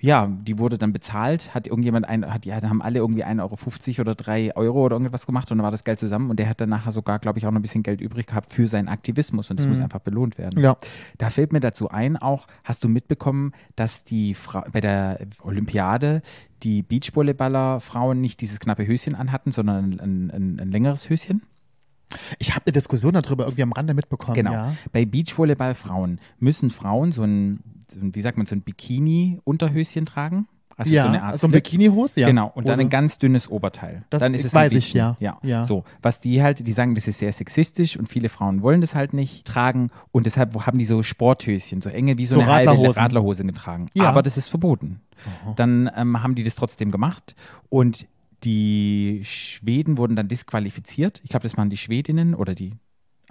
Ja, 0.00 0.26
die 0.26 0.58
wurde 0.58 0.76
dann 0.76 0.92
bezahlt, 0.92 1.54
hat 1.54 1.66
irgendjemand 1.66 2.06
ein, 2.06 2.30
hat, 2.32 2.44
ja, 2.44 2.60
haben 2.62 2.82
alle 2.82 2.98
irgendwie 2.98 3.24
1,50 3.24 3.40
Euro 3.40 4.00
oder 4.02 4.14
3 4.14 4.56
Euro 4.56 4.84
oder 4.84 4.96
irgendwas 4.96 5.26
gemacht 5.26 5.50
und 5.50 5.58
dann 5.58 5.64
war 5.64 5.70
das 5.70 5.84
Geld 5.84 5.98
zusammen 5.98 6.30
und 6.30 6.38
der 6.38 6.48
hat 6.48 6.60
dann 6.60 6.68
nachher 6.68 6.92
sogar, 6.92 7.18
glaube 7.18 7.38
ich, 7.38 7.46
auch 7.46 7.50
noch 7.50 7.58
ein 7.58 7.62
bisschen 7.62 7.82
Geld 7.82 8.00
übrig 8.00 8.26
gehabt 8.26 8.52
für 8.52 8.66
seinen 8.66 8.88
Aktivismus 8.88 9.50
und 9.50 9.58
das 9.58 9.66
muss 9.66 9.80
einfach 9.80 10.00
belohnt 10.00 10.36
werden. 10.36 10.60
Ja. 10.60 10.76
Da 11.18 11.30
fällt 11.30 11.52
mir 11.52 11.60
dazu 11.60 11.88
ein, 11.88 12.16
auch, 12.16 12.46
hast 12.64 12.84
du 12.84 12.88
mitbekommen, 12.88 13.52
dass 13.76 14.04
die 14.04 14.34
Fra 14.34 14.64
bei 14.72 14.80
der 14.80 15.20
Olympiade 15.42 16.22
die 16.62 16.82
Beachvolleyballer 16.82 17.80
Frauen 17.80 18.20
nicht 18.20 18.40
dieses 18.40 18.60
knappe 18.60 18.86
Höschen 18.86 19.14
anhatten, 19.14 19.52
sondern 19.52 20.00
ein, 20.00 20.30
ein, 20.30 20.60
ein 20.60 20.70
längeres 20.70 21.08
Höschen? 21.08 21.42
Ich 22.38 22.54
habe 22.54 22.66
eine 22.66 22.72
Diskussion 22.72 23.12
darüber 23.12 23.44
irgendwie 23.44 23.62
am 23.62 23.72
Rande 23.72 23.94
mitbekommen. 23.94 24.34
Genau. 24.34 24.52
Ja. 24.52 24.76
Bei 24.92 25.04
Beachvolleyball-Frauen 25.04 26.20
müssen 26.38 26.70
Frauen 26.70 27.12
so 27.12 27.22
ein, 27.22 27.60
wie 28.00 28.20
sagt 28.20 28.36
man, 28.36 28.46
so 28.46 28.54
ein 28.54 28.62
Bikini-Unterhöschen 28.62 30.06
tragen. 30.06 30.46
Also 30.76 30.92
Ja, 30.92 31.02
so 31.04 31.08
eine 31.08 31.22
Art 31.22 31.38
so 31.38 31.46
ein. 31.46 31.52
Bikini-Hose, 31.52 32.20
ja. 32.20 32.26
Genau, 32.26 32.50
und 32.52 32.66
dann 32.66 32.74
Hose. 32.74 32.80
ein 32.82 32.90
ganz 32.90 33.18
dünnes 33.18 33.48
Oberteil. 33.48 34.04
Das 34.10 34.18
dann 34.18 34.34
ist 34.34 34.44
es 34.44 34.52
weiß 34.52 34.72
ich, 34.72 34.92
ja. 34.92 35.16
ja. 35.20 35.38
Ja. 35.42 35.62
So, 35.62 35.84
was 36.02 36.18
die 36.18 36.42
halt, 36.42 36.66
die 36.66 36.72
sagen, 36.72 36.96
das 36.96 37.06
ist 37.06 37.20
sehr 37.20 37.30
sexistisch 37.30 37.96
und 37.96 38.08
viele 38.08 38.28
Frauen 38.28 38.62
wollen 38.62 38.80
das 38.80 38.96
halt 38.96 39.12
nicht 39.12 39.46
tragen 39.46 39.90
und 40.10 40.26
deshalb 40.26 40.66
haben 40.66 40.78
die 40.78 40.84
so 40.84 41.04
Sporthöschen, 41.04 41.80
so 41.80 41.90
enge 41.90 42.18
wie 42.18 42.26
so, 42.26 42.34
So 42.34 42.40
eine 42.40 42.52
halbe 42.52 42.70
Radlerhosen. 42.70 43.02
Radlerhose 43.02 43.44
getragen. 43.44 43.86
Ja. 43.94 44.04
Aber 44.08 44.22
das 44.22 44.36
ist 44.36 44.48
verboten. 44.48 45.00
Dann 45.54 45.88
ähm, 45.96 46.22
haben 46.22 46.34
die 46.34 46.42
das 46.42 46.56
trotzdem 46.56 46.90
gemacht 46.90 47.36
und 47.68 48.08
die 48.42 49.20
Schweden 49.24 49.96
wurden 49.96 50.16
dann 50.16 50.26
disqualifiziert. 50.28 51.20
Ich 51.22 51.30
glaube, 51.30 51.44
das 51.44 51.56
waren 51.56 51.70
die 51.70 51.76
Schwedinnen 51.76 52.34
oder 52.34 52.54
die 52.54 52.74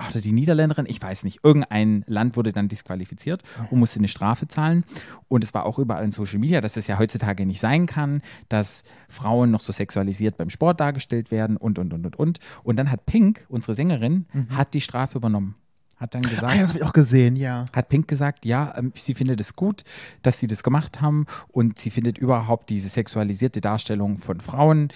oder 0.10 0.22
die 0.22 0.31
Niederländerin, 0.31 0.86
ich 0.88 1.01
weiß 1.01 1.24
nicht, 1.24 1.39
irgendein 1.43 2.03
Land 2.07 2.36
wurde 2.38 2.51
dann 2.51 2.67
disqualifiziert 2.67 3.43
und 3.72 3.79
musste 3.79 4.00
eine 4.00 4.07
Strafe 4.07 4.48
zahlen. 4.48 4.83
Und 5.27 5.43
es 5.43 5.53
war 5.53 5.65
auch 5.65 5.79
überall 5.79 6.03
in 6.03 6.12
Social 6.12 6.39
Media, 6.39 6.62
dass 6.62 6.74
das 6.74 6.88
ja 6.88 7.00
heutzutage 7.00 7.45
nicht 7.45 7.60
sein 7.60 7.86
kann, 7.86 8.22
dass 8.50 8.83
Frauen 9.10 9.51
noch 9.51 9.62
so 9.62 9.74
sexualisiert 9.74 10.38
beim 10.38 10.50
Sport 10.50 10.79
dargestellt 10.79 11.31
werden 11.31 11.57
und, 11.57 11.79
und, 11.79 11.93
und, 11.93 12.05
und, 12.05 12.15
und. 12.17 12.39
Und 12.63 12.75
dann 12.77 12.91
hat 12.91 13.05
Pink, 13.05 13.45
unsere 13.50 13.74
Sängerin, 13.75 14.25
hat 14.50 14.74
die 14.74 14.81
Strafe 14.81 15.17
übernommen. 15.17 15.55
Hat 15.98 16.15
dann 16.15 16.24
gesagt, 16.24 16.51
Ah, 16.51 16.55
ja, 16.55 16.67
habe 16.67 16.77
ich 16.77 16.83
auch 16.83 16.91
gesehen, 16.91 17.36
ja. 17.36 17.65
hat 17.72 17.88
Pink 17.88 18.07
gesagt, 18.10 18.45
ja, 18.45 18.74
ähm, 18.77 18.91
sie 18.95 19.13
findet 19.13 19.39
es 19.39 19.55
gut, 19.55 19.83
dass 20.22 20.39
sie 20.39 20.48
das 20.48 20.63
gemacht 20.63 21.01
haben 21.01 21.27
und 21.50 21.79
sie 21.79 21.91
findet 21.91 22.17
überhaupt 22.17 22.69
diese 22.72 22.89
sexualisierte 22.89 23.62
Darstellung 23.62 24.17
von 24.17 24.41
Frauen, 24.41 24.89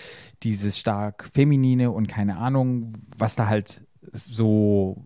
dieses 0.43 0.77
stark 0.77 1.29
feminine 1.33 1.91
und 1.91 2.07
keine 2.07 2.37
Ahnung, 2.37 2.93
was 3.15 3.35
da 3.35 3.47
halt 3.47 3.86
so 4.11 5.03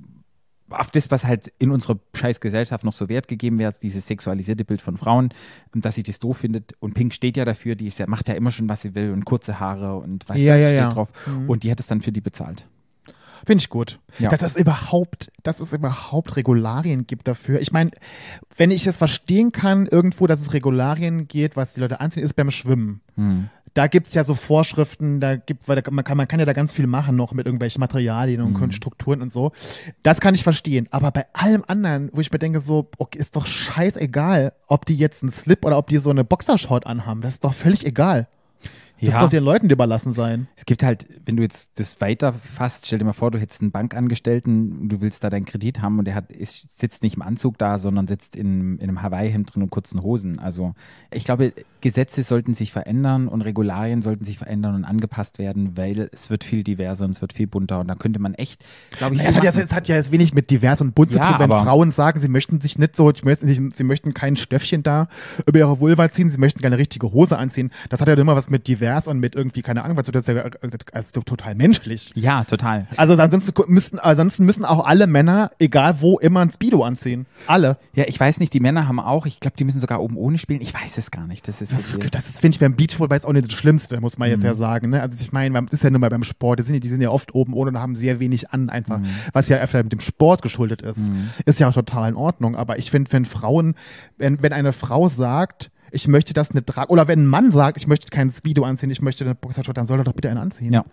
auf 0.71 0.91
das, 0.91 1.11
was 1.11 1.25
halt 1.25 1.51
in 1.59 1.71
unserer 1.71 1.99
scheiß 2.15 2.39
Gesellschaft 2.39 2.83
noch 2.83 2.93
so 2.93 3.09
Wert 3.09 3.27
gegeben 3.27 3.59
wird, 3.59 3.83
dieses 3.83 4.07
sexualisierte 4.07 4.65
Bild 4.65 4.81
von 4.81 4.97
Frauen, 4.97 5.29
dass 5.73 5.95
sie 5.95 6.03
das 6.03 6.19
doof 6.19 6.37
findet. 6.37 6.73
Und 6.79 6.93
Pink 6.93 7.13
steht 7.13 7.37
ja 7.37 7.45
dafür, 7.45 7.75
die 7.75 7.87
ist 7.87 7.99
ja, 7.99 8.07
macht 8.07 8.29
ja 8.29 8.35
immer 8.35 8.51
schon, 8.51 8.69
was 8.69 8.81
sie 8.81 8.95
will 8.95 9.11
und 9.11 9.25
kurze 9.25 9.59
Haare 9.59 9.97
und 9.97 10.27
was 10.29 10.37
Ja, 10.37 10.53
da 10.53 10.59
ja, 10.59 10.67
steht 10.69 10.79
ja. 10.79 10.93
drauf. 10.93 11.11
Und 11.47 11.63
die 11.63 11.71
hat 11.71 11.79
es 11.79 11.87
dann 11.87 12.01
für 12.01 12.11
die 12.11 12.21
bezahlt. 12.21 12.65
Finde 13.45 13.61
ich 13.61 13.69
gut. 13.69 13.99
Ja. 14.19 14.29
Dass 14.29 14.43
es 14.43 14.55
überhaupt, 14.55 15.31
dass 15.41 15.59
es 15.59 15.73
überhaupt 15.73 16.35
Regularien 16.37 17.07
gibt 17.07 17.27
dafür. 17.27 17.59
Ich 17.59 17.71
meine, 17.71 17.91
wenn 18.55 18.69
ich 18.69 18.85
es 18.85 18.97
verstehen 18.97 19.51
kann, 19.51 19.87
irgendwo, 19.87 20.27
dass 20.27 20.39
es 20.39 20.53
Regularien 20.53 21.27
geht, 21.27 21.55
was 21.55 21.73
die 21.73 21.79
Leute 21.79 21.99
anziehen, 21.99 22.23
ist 22.23 22.35
beim 22.35 22.51
Schwimmen. 22.51 23.01
Hm. 23.15 23.49
Da 23.73 23.87
gibt 23.87 24.07
es 24.07 24.13
ja 24.13 24.23
so 24.23 24.35
Vorschriften, 24.35 25.19
da 25.19 25.35
gibt, 25.37 25.67
weil 25.67 25.81
da, 25.81 25.91
man, 25.91 26.03
kann, 26.03 26.17
man 26.17 26.27
kann 26.27 26.39
ja 26.39 26.45
da 26.45 26.53
ganz 26.53 26.73
viel 26.73 26.87
machen 26.87 27.15
noch 27.15 27.33
mit 27.33 27.45
irgendwelchen 27.45 27.79
Materialien 27.79 28.41
und 28.41 28.73
Strukturen 28.73 29.21
und 29.21 29.31
so. 29.31 29.51
Das 30.03 30.19
kann 30.19 30.35
ich 30.35 30.43
verstehen. 30.43 30.87
Aber 30.91 31.11
bei 31.11 31.25
allem 31.33 31.63
anderen, 31.67 32.09
wo 32.13 32.21
ich 32.21 32.31
mir 32.31 32.39
denke, 32.39 32.59
so, 32.59 32.89
okay, 32.97 33.17
ist 33.17 33.35
doch 33.35 33.45
scheißegal, 33.45 34.53
ob 34.67 34.85
die 34.85 34.95
jetzt 34.95 35.23
einen 35.23 35.31
Slip 35.31 35.65
oder 35.65 35.77
ob 35.77 35.87
die 35.87 35.97
so 35.97 36.09
eine 36.09 36.23
Boxershort 36.23 36.85
anhaben. 36.85 37.21
Das 37.21 37.33
ist 37.33 37.43
doch 37.43 37.53
völlig 37.53 37.85
egal. 37.85 38.27
Das 39.01 39.09
Ja. 39.09 39.19
ist 39.19 39.23
doch 39.25 39.29
den 39.29 39.43
Leuten 39.43 39.69
überlassen 39.69 40.13
sein. 40.13 40.47
Es 40.55 40.65
gibt 40.65 40.83
halt, 40.83 41.07
wenn 41.25 41.35
du 41.37 41.43
jetzt 41.43 41.71
das 41.79 41.99
weiter 42.01 42.33
fasst, 42.33 42.85
stell 42.85 42.99
dir 42.99 43.05
mal 43.05 43.13
vor, 43.13 43.31
du 43.31 43.39
hättest 43.39 43.61
einen 43.61 43.71
Bankangestellten, 43.71 44.89
du 44.89 45.01
willst 45.01 45.23
da 45.23 45.29
deinen 45.29 45.45
Kredit 45.45 45.81
haben 45.81 45.97
und 45.99 46.05
der 46.05 46.15
hat, 46.15 46.31
ist, 46.31 46.79
sitzt 46.79 47.01
nicht 47.03 47.15
im 47.15 47.21
Anzug 47.21 47.57
da, 47.57 47.77
sondern 47.77 48.07
sitzt 48.07 48.35
in, 48.35 48.77
in 48.77 48.83
einem 48.89 49.01
Hawaii-Hemd 49.01 49.53
drin 49.55 49.63
und 49.63 49.69
kurzen 49.71 50.03
Hosen. 50.03 50.39
Also 50.39 50.73
ich 51.09 51.23
glaube, 51.23 51.53
Gesetze 51.81 52.21
sollten 52.23 52.53
sich 52.53 52.71
verändern 52.71 53.27
und 53.27 53.41
Regularien 53.41 54.01
sollten 54.03 54.23
sich 54.23 54.37
verändern 54.37 54.75
und 54.75 54.85
angepasst 54.85 55.39
werden, 55.39 55.77
weil 55.77 56.09
es 56.11 56.29
wird 56.29 56.43
viel 56.43 56.63
diverser 56.63 57.05
und 57.05 57.11
es 57.11 57.21
wird 57.21 57.33
viel 57.33 57.47
bunter 57.47 57.79
und 57.79 57.87
da 57.87 57.95
könnte 57.95 58.19
man 58.19 58.35
echt, 58.35 58.63
glaube 58.97 59.15
ich, 59.15 59.21
es, 59.23 59.35
hat 59.35 59.43
ja, 59.43 59.49
es 59.49 59.73
hat 59.73 59.87
ja 59.87 59.95
jetzt 59.95 60.11
wenig 60.11 60.33
mit 60.35 60.51
divers 60.51 60.79
und 60.81 60.93
bunt 60.93 61.11
Ja, 61.13 61.21
zu 61.23 61.27
tun, 61.29 61.39
wenn 61.39 61.49
Frauen 61.49 61.91
sagen, 61.91 62.19
sie 62.19 62.27
möchten 62.27 62.61
sich 62.61 62.77
nicht 62.77 62.95
so, 62.95 63.11
sie 63.11 63.83
möchten 63.83 64.13
kein 64.13 64.35
Stöffchen 64.35 64.83
da 64.83 65.07
über 65.47 65.57
ihre 65.59 65.79
Vulva 65.79 66.11
ziehen, 66.11 66.29
sie 66.29 66.37
möchten 66.37 66.61
keine 66.61 66.77
richtige 66.77 67.11
Hose 67.11 67.37
anziehen. 67.37 67.71
Das 67.89 67.99
hat 67.99 68.07
ja 68.07 68.13
immer 68.13 68.35
was 68.35 68.49
mit 68.51 68.67
divers 68.67 68.90
und 69.07 69.19
mit 69.19 69.35
irgendwie, 69.35 69.61
keine 69.61 69.83
Ahnung, 69.83 69.97
was 69.97 70.07
das 70.07 70.27
ist 70.27 70.35
ja 70.35 70.43
also 70.91 71.21
total 71.21 71.55
menschlich. 71.55 72.11
Ja, 72.15 72.43
total. 72.43 72.87
Also 72.97 73.13
ansonsten 73.21 73.53
müssten, 73.67 73.99
ansonsten 73.99 74.45
müssen 74.45 74.65
auch 74.65 74.85
alle 74.85 75.07
Männer, 75.07 75.51
egal 75.59 76.01
wo, 76.01 76.19
immer 76.19 76.41
ein 76.41 76.51
Speedo 76.51 76.83
anziehen. 76.83 77.25
Alle. 77.47 77.77
Ja, 77.93 78.05
ich 78.07 78.19
weiß 78.19 78.39
nicht, 78.39 78.53
die 78.53 78.59
Männer 78.59 78.87
haben 78.87 78.99
auch, 78.99 79.25
ich 79.25 79.39
glaube, 79.39 79.55
die 79.57 79.63
müssen 79.63 79.79
sogar 79.79 80.01
oben 80.01 80.15
ohne 80.17 80.37
spielen. 80.37 80.61
Ich 80.61 80.73
weiß 80.73 80.97
es 80.97 81.11
gar 81.11 81.27
nicht. 81.27 81.47
Das 81.47 81.61
ist 81.61 81.73
so 81.73 81.81
viel. 81.81 81.99
Das 82.09 82.27
ist, 82.29 82.39
finde 82.39 82.55
ich, 82.55 82.59
beim 82.59 82.75
Beachvolleyball 82.75 83.17
ist 83.17 83.25
auch 83.25 83.33
nicht 83.33 83.45
das 83.45 83.53
Schlimmste, 83.53 83.99
muss 84.01 84.17
man 84.17 84.29
jetzt 84.29 84.39
Mhm. 84.41 84.45
ja 84.45 84.55
sagen. 84.55 84.89
Ne? 84.89 85.01
Also 85.01 85.17
ich 85.19 85.31
meine, 85.31 85.61
das 85.63 85.73
ist 85.73 85.83
ja 85.83 85.89
nur 85.89 85.99
mal 85.99 86.09
beim 86.09 86.23
Sport, 86.23 86.59
die 86.59 86.63
sind, 86.63 86.73
ja- 86.75 86.79
die 86.79 86.89
sind 86.89 87.01
ja 87.01 87.09
oft 87.09 87.33
oben 87.35 87.53
ohne 87.53 87.71
und 87.71 87.79
haben 87.79 87.95
sehr 87.95 88.19
wenig 88.19 88.51
an 88.51 88.69
einfach, 88.69 88.99
Mhm. 88.99 89.05
was 89.33 89.49
ja 89.49 89.59
einfach 89.59 89.81
mit 89.83 89.91
dem 89.91 89.99
Sport 90.01 90.41
geschuldet 90.41 90.81
ist. 90.81 91.11
Ist 91.45 91.59
ja 91.59 91.69
auch 91.69 91.73
total 91.73 92.09
in 92.09 92.15
Ordnung. 92.15 92.55
Aber 92.55 92.77
ich 92.77 92.91
finde, 92.91 93.11
wenn 93.13 93.25
Frauen, 93.25 93.75
wenn, 94.17 94.41
wenn 94.41 94.53
eine 94.53 94.73
Frau 94.73 95.07
sagt, 95.07 95.71
ich 95.91 96.07
möchte 96.07 96.33
das 96.33 96.53
nicht 96.53 96.67
tragen, 96.67 96.91
oder 96.91 97.07
wenn 97.07 97.23
ein 97.23 97.27
Mann 97.27 97.51
sagt, 97.51 97.77
ich 97.77 97.87
möchte 97.87 98.07
keinen 98.09 98.29
Speedo 98.29 98.63
anziehen, 98.63 98.89
ich 98.91 99.01
möchte 99.01 99.23
eine 99.25 99.35
Boxershort, 99.35 99.77
dann 99.77 99.85
soll 99.85 99.99
er 99.99 100.03
doch 100.03 100.13
bitte 100.13 100.29
einen 100.29 100.37
anziehen. 100.39 100.73
Ja. 100.73 100.85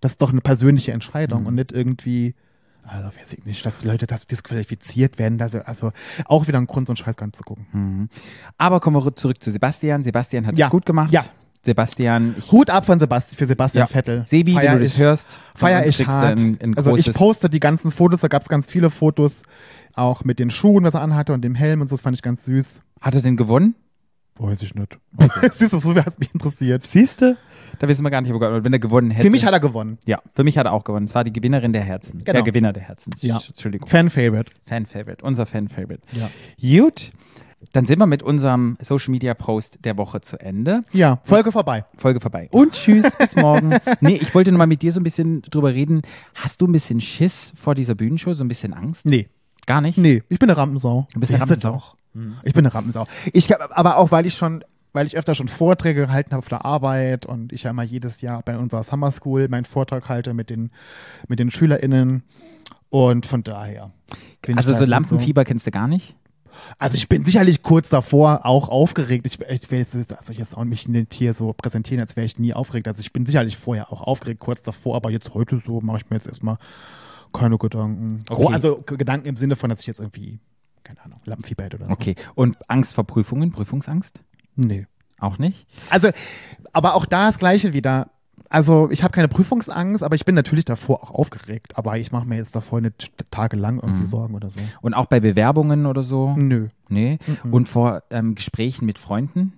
Das 0.00 0.12
ist 0.12 0.22
doch 0.22 0.30
eine 0.30 0.40
persönliche 0.40 0.92
Entscheidung 0.92 1.42
Mhm. 1.42 1.46
und 1.48 1.54
nicht 1.56 1.72
irgendwie, 1.72 2.34
also 2.82 3.06
weiß 3.18 3.32
ich 3.34 3.44
nicht, 3.44 3.64
dass 3.64 3.84
Leute 3.84 4.06
das 4.06 4.26
disqualifiziert 4.26 5.18
werden. 5.18 5.40
Also, 5.40 5.58
also 5.60 5.92
auch 6.26 6.46
wieder 6.46 6.58
ein 6.58 6.66
Grund, 6.66 6.86
so 6.86 6.92
einen 6.92 6.96
Scheiß 6.98 7.16
zu 7.16 7.42
gucken. 7.44 7.66
Mhm. 7.72 8.08
Aber 8.58 8.80
kommen 8.80 8.96
wir 9.04 9.16
zurück 9.16 9.42
zu 9.42 9.50
Sebastian. 9.50 10.02
Sebastian 10.02 10.46
hat 10.46 10.56
Ja. 10.58 10.66
es 10.66 10.70
gut 10.70 10.84
gemacht. 10.86 11.10
Ja. 11.12 11.24
Sebastian, 11.62 12.34
ich, 12.38 12.52
Hut 12.52 12.68
ab 12.68 12.84
von 12.84 12.98
Sebasti 12.98 13.36
für 13.36 13.46
Sebastian 13.46 13.86
Ja. 13.88 13.92
Vettel. 13.92 14.24
Sebi, 14.26 14.52
Feier 14.52 14.72
wenn 14.72 14.78
du 14.80 14.84
das 14.84 14.92
ich- 14.94 14.98
hörst, 14.98 15.30
von 15.32 15.40
Feier 15.54 15.86
ich 15.86 16.06
hart. 16.06 16.38
ein- 16.38 16.58
ein 16.62 16.76
also 16.76 16.94
ich 16.94 17.10
poste 17.14 17.48
die 17.48 17.58
ganzen 17.60 17.90
Fotos, 17.90 18.20
da 18.20 18.28
gab 18.28 18.42
es 18.42 18.48
ganz 18.48 18.70
viele 18.70 18.90
Fotos, 18.90 19.40
auch 19.94 20.24
mit 20.24 20.38
den 20.38 20.50
Schuhen, 20.50 20.84
was 20.84 20.92
er 20.92 21.00
anhatte 21.00 21.32
und 21.32 21.40
dem 21.42 21.54
Helm 21.54 21.80
und 21.80 21.86
so, 21.88 21.94
das 21.94 22.02
fand 22.02 22.16
ich 22.16 22.22
ganz 22.22 22.44
süß. 22.44 22.82
hat 23.00 23.14
er 23.14 23.22
denn 23.22 23.36
gewonnen? 23.38 23.74
Weiß 24.36 24.62
ich 24.62 24.74
nicht. 24.74 24.98
Siehst 25.52 25.72
du, 25.72 25.78
so 25.78 25.94
hat 25.94 26.18
mich 26.18 26.32
interessiert. 26.34 26.82
Siehst 26.84 27.20
du? 27.22 27.36
Da 27.78 27.88
wissen 27.88 28.02
wir 28.02 28.10
gar 28.10 28.20
nicht, 28.20 28.32
ob 28.32 28.42
er- 28.42 28.64
wenn 28.64 28.72
er 28.72 28.78
gewonnen 28.80 29.10
hätte. 29.12 29.26
Für 29.26 29.30
mich 29.30 29.44
hat 29.46 29.52
er 29.52 29.60
gewonnen. 29.60 29.98
ja, 30.06 30.20
für 30.34 30.42
mich 30.44 30.58
hat 30.58 30.66
er 30.66 30.72
auch 30.72 30.84
gewonnen. 30.84 31.06
Es 31.06 31.14
war 31.14 31.22
die 31.24 31.32
Gewinnerin 31.32 31.72
der 31.72 31.82
Herzen. 31.82 32.18
Genau. 32.18 32.32
Der 32.32 32.42
Gewinner 32.42 32.72
der 32.72 32.82
Herzen. 32.82 33.12
Ja. 33.20 33.36
Entschuldigung. 33.46 33.86
Fan-Favorite. 33.88 34.50
Fan-Favorite. 34.66 35.24
Unser 35.24 35.46
Fan-Favorite. 35.46 36.02
Ja. 36.12 36.30
Gut. 36.80 37.12
Dann 37.72 37.86
sind 37.86 37.98
wir 37.98 38.06
mit 38.06 38.22
unserem 38.22 38.76
Social 38.80 39.10
Media 39.12 39.32
Post 39.32 39.78
der 39.84 39.96
Woche 39.96 40.20
zu 40.20 40.38
Ende. 40.38 40.82
Ja, 40.92 41.20
Folge 41.24 41.50
vorbei. 41.50 41.86
Folge 41.96 42.20
vorbei. 42.20 42.48
Und 42.50 42.72
tschüss, 42.72 43.16
bis 43.16 43.36
morgen. 43.36 43.74
Nee, 44.00 44.16
ich 44.16 44.34
wollte 44.34 44.52
noch 44.52 44.58
mal 44.58 44.66
mit 44.66 44.82
dir 44.82 44.92
so 44.92 45.00
ein 45.00 45.04
bisschen 45.04 45.40
drüber 45.42 45.72
reden. 45.72 46.02
Hast 46.34 46.60
du 46.60 46.66
ein 46.66 46.72
bisschen 46.72 47.00
Schiss 47.00 47.54
vor 47.56 47.74
dieser 47.74 47.94
Bühnenshow? 47.94 48.34
So 48.34 48.44
ein 48.44 48.48
bisschen 48.48 48.74
Angst? 48.74 49.06
Nee, 49.06 49.28
Gar 49.66 49.80
nicht? 49.80 49.98
nee, 49.98 50.22
ich 50.28 50.38
bin 50.38 50.50
eine 50.50 50.58
Rampensau. 50.58 51.06
Du 51.12 51.20
bist 51.20 51.32
eine 51.32 51.40
Rampensau? 51.40 51.72
doch. 51.72 51.96
Ich 52.44 52.52
bin 52.52 52.64
eine 52.64 52.74
Rampensau. 52.74 53.06
Ich 53.32 53.52
aber 53.54 53.96
auch, 53.96 54.10
weil 54.12 54.26
ich 54.26 54.34
schon, 54.34 54.64
weil 54.92 55.06
ich 55.06 55.16
öfter 55.16 55.34
schon 55.34 55.48
Vorträge 55.48 56.02
gehalten 56.02 56.30
habe 56.32 56.38
auf 56.38 56.48
der 56.48 56.64
Arbeit 56.64 57.26
und 57.26 57.52
ich 57.52 57.64
ja 57.64 57.70
immer 57.70 57.82
jedes 57.82 58.20
Jahr 58.20 58.42
bei 58.42 58.56
unserer 58.56 58.82
Summer 58.84 59.10
School 59.10 59.48
meinen 59.48 59.64
Vortrag 59.64 60.08
halte 60.08 60.34
mit 60.34 60.50
den, 60.50 60.70
mit 61.28 61.38
den 61.38 61.50
SchülerInnen. 61.50 62.22
Und 62.90 63.26
von 63.26 63.42
daher. 63.42 63.90
Also 64.54 64.72
da 64.72 64.78
so 64.78 64.84
Lampenfieber 64.84 65.44
kennst 65.44 65.66
du 65.66 65.72
gar 65.72 65.88
nicht? 65.88 66.14
Also 66.78 66.96
ich 66.96 67.08
bin 67.08 67.24
sicherlich 67.24 67.62
kurz 67.62 67.88
davor 67.88 68.46
auch 68.46 68.68
aufgeregt. 68.68 69.26
Ich, 69.26 69.40
ich 69.40 69.70
will 69.72 69.80
jetzt, 69.80 69.96
also 69.96 70.32
jetzt 70.32 70.56
auch 70.56 70.62
mich 70.62 70.88
nicht 70.88 71.12
hier 71.12 71.34
so 71.34 71.52
präsentieren, 71.52 72.00
als 72.00 72.14
wäre 72.14 72.24
ich 72.24 72.38
nie 72.38 72.54
aufgeregt. 72.54 72.86
Also 72.86 73.00
ich 73.00 73.12
bin 73.12 73.26
sicherlich 73.26 73.56
vorher 73.56 73.92
auch 73.92 74.02
aufgeregt, 74.02 74.38
kurz 74.38 74.62
davor, 74.62 74.94
aber 74.94 75.10
jetzt 75.10 75.34
heute 75.34 75.58
so 75.58 75.80
mache 75.80 75.96
ich 75.98 76.10
mir 76.10 76.16
jetzt 76.16 76.28
erstmal 76.28 76.58
keine 77.34 77.58
Gedanken. 77.58 78.24
Okay. 78.28 78.42
Oh, 78.42 78.48
also 78.48 78.82
Gedanken 78.86 79.28
im 79.28 79.36
Sinne 79.36 79.56
von, 79.56 79.68
dass 79.70 79.80
ich 79.80 79.86
jetzt 79.86 80.00
irgendwie, 80.00 80.38
keine 80.84 81.02
Ahnung, 81.04 81.20
Lampenfieber 81.24 81.64
hätte 81.64 81.76
oder 81.76 81.86
so. 81.86 81.92
Okay. 81.92 82.14
Und 82.34 82.56
Angst 82.70 82.94
vor 82.94 83.04
Prüfungen? 83.04 83.50
Prüfungsangst? 83.50 84.20
Nee. 84.56 84.86
Auch 85.18 85.38
nicht? 85.38 85.66
Also, 85.90 86.08
aber 86.72 86.94
auch 86.94 87.06
da 87.06 87.26
das 87.26 87.38
Gleiche 87.38 87.72
wieder. 87.72 88.10
Also 88.50 88.88
ich 88.90 89.02
habe 89.02 89.12
keine 89.12 89.28
Prüfungsangst, 89.28 90.02
aber 90.02 90.14
ich 90.14 90.24
bin 90.24 90.34
natürlich 90.34 90.64
davor 90.64 91.02
auch 91.02 91.10
aufgeregt. 91.10 91.76
Aber 91.76 91.98
ich 91.98 92.12
mache 92.12 92.26
mir 92.26 92.36
jetzt 92.36 92.54
davor 92.54 92.80
nicht 92.80 93.12
tagelang 93.30 93.76
irgendwie 93.80 94.02
Mhm. 94.02 94.06
Sorgen 94.06 94.34
oder 94.34 94.50
so. 94.50 94.60
Und 94.80 94.94
auch 94.94 95.06
bei 95.06 95.20
Bewerbungen 95.20 95.86
oder 95.86 96.02
so? 96.02 96.34
Nö. 96.36 96.68
Nee. 96.88 97.18
Mhm. 97.42 97.52
Und 97.52 97.68
vor 97.68 98.02
ähm, 98.10 98.34
Gesprächen 98.34 98.86
mit 98.86 98.98
Freunden? 98.98 99.54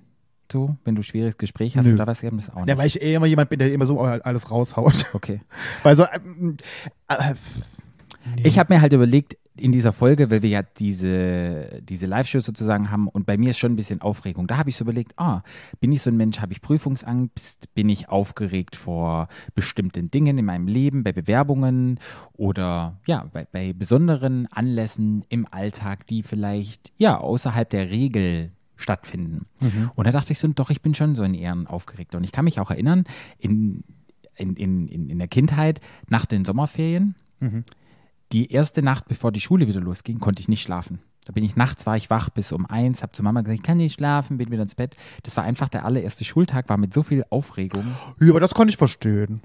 So, 0.51 0.77
wenn 0.85 0.95
du 0.95 1.01
ein 1.01 1.05
schwieriges 1.05 1.39
Gespräch 1.39 1.77
hast 1.77 1.87
Nö. 1.87 1.93
du 1.93 1.97
da 1.97 2.07
was 2.07 2.21
gegeben? 2.21 2.39
Das 2.39 2.51
auch 2.51 2.57
nicht. 2.57 2.69
Ja, 2.69 2.79
weil 2.79 2.87
ich 2.87 3.01
eh 3.01 3.15
immer 3.15 3.27
jemand 3.27 3.51
bin, 3.51 3.59
der 3.59 3.73
immer 3.73 3.87
so 3.87 4.01
alles 4.01 4.51
raushaut. 4.51 5.07
okay. 5.13 5.41
Weil 5.83 5.97
so, 5.97 6.05
ähm, 6.13 6.57
äh, 7.09 7.35
nee. 8.37 8.43
Ich 8.45 8.59
habe 8.59 8.75
mir 8.75 8.81
halt 8.81 8.93
überlegt, 8.93 9.37
in 9.57 9.73
dieser 9.73 9.93
Folge, 9.93 10.31
weil 10.31 10.43
wir 10.43 10.51
ja 10.51 10.63
diese, 10.63 11.81
diese 11.83 12.07
Live-Show 12.07 12.41
sozusagen 12.41 12.91
haben 12.91 13.09
und 13.09 13.27
bei 13.27 13.37
mir 13.37 13.51
ist 13.51 13.59
schon 13.59 13.73
ein 13.73 13.77
bisschen 13.77 14.03
Aufregung. 14.03 14.47
Da 14.47 14.59
habe 14.59 14.69
ich 14.69 14.77
so 14.77 14.85
überlegt, 14.85 15.15
ah, 15.17 15.43
bin 15.81 15.93
ich 15.93 16.03
so 16.03 16.11
ein 16.11 16.17
Mensch, 16.17 16.41
habe 16.41 16.53
ich 16.53 16.61
Prüfungsangst, 16.61 17.75
bin 17.75 17.89
ich 17.89 18.09
aufgeregt 18.09 18.77
vor 18.77 19.29
bestimmten 19.55 20.11
Dingen 20.11 20.39
in 20.39 20.45
meinem 20.45 20.69
Leben, 20.69 21.05
bei 21.05 21.13
Bewerbungen 21.13 21.99
oder 22.35 23.01
ja, 23.07 23.29
bei, 23.33 23.47
bei 23.51 23.73
besonderen 23.73 24.47
Anlässen 24.51 25.25
im 25.29 25.47
Alltag, 25.51 26.07
die 26.07 26.23
vielleicht 26.23 26.93
ja 26.99 27.19
außerhalb 27.19 27.69
der 27.69 27.91
Regel 27.91 28.53
stattfinden. 28.77 29.47
Und 29.95 30.07
da 30.07 30.13
dachte 30.13 30.33
ich 30.33 30.39
so, 30.39 30.49
doch, 30.49 30.71
ich 30.71 30.83
bin 30.83 30.95
schon 30.95 31.15
so 31.15 31.23
in 31.23 31.35
Ehren 31.35 31.67
aufgeregt. 31.67 32.15
Und 32.15 32.25
ich 32.25 32.33
kann 32.33 32.45
mich 32.45 32.61
auch 32.61 32.71
erinnern, 32.71 33.05
in, 33.39 33.85
in, 34.35 34.55
in, 34.57 35.09
in 35.09 35.19
der 35.19 35.29
Kindheit, 35.29 35.81
nach 36.09 36.27
den 36.27 36.45
Sommerferien, 36.45 37.15
Die 38.33 38.51
erste 38.51 38.83
Nacht, 38.83 39.07
bevor 39.09 39.31
die 39.31 39.41
Schule 39.41 39.69
wieder 39.69 39.81
losging, 39.81 40.19
konnte 40.19 40.41
ich 40.41 40.49
nicht 40.49 40.63
schlafen. 40.63 40.99
Da 41.27 41.33
bin 41.33 41.45
ich 41.45 41.57
nachts, 41.57 41.87
war 41.87 41.97
ich 41.97 42.11
wach 42.11 42.29
bis 42.31 42.53
um 42.53 42.67
eins, 42.67 43.03
habe 43.03 43.13
zu 43.13 43.23
Mama 43.23 43.41
gesagt, 43.43 43.59
ich 43.59 43.65
kann 43.65 43.79
nicht 43.79 43.95
schlafen, 43.95 44.37
bin 44.39 44.51
wieder 44.51 44.63
ins 44.63 44.75
Bett. 44.75 44.97
Das 45.23 45.37
war 45.37 45.45
einfach 45.45 45.69
der 45.69 45.85
allererste 45.85 46.25
Schultag, 46.25 46.69
war 46.69 46.77
mit 46.77 46.93
so 46.95 47.03
viel 47.03 47.25
Aufregung. 47.31 47.85
Ja, 48.21 48.31
aber 48.31 48.41
das 48.41 48.55
kann 48.55 48.69
ich 48.69 48.77
verstehen. 48.77 49.41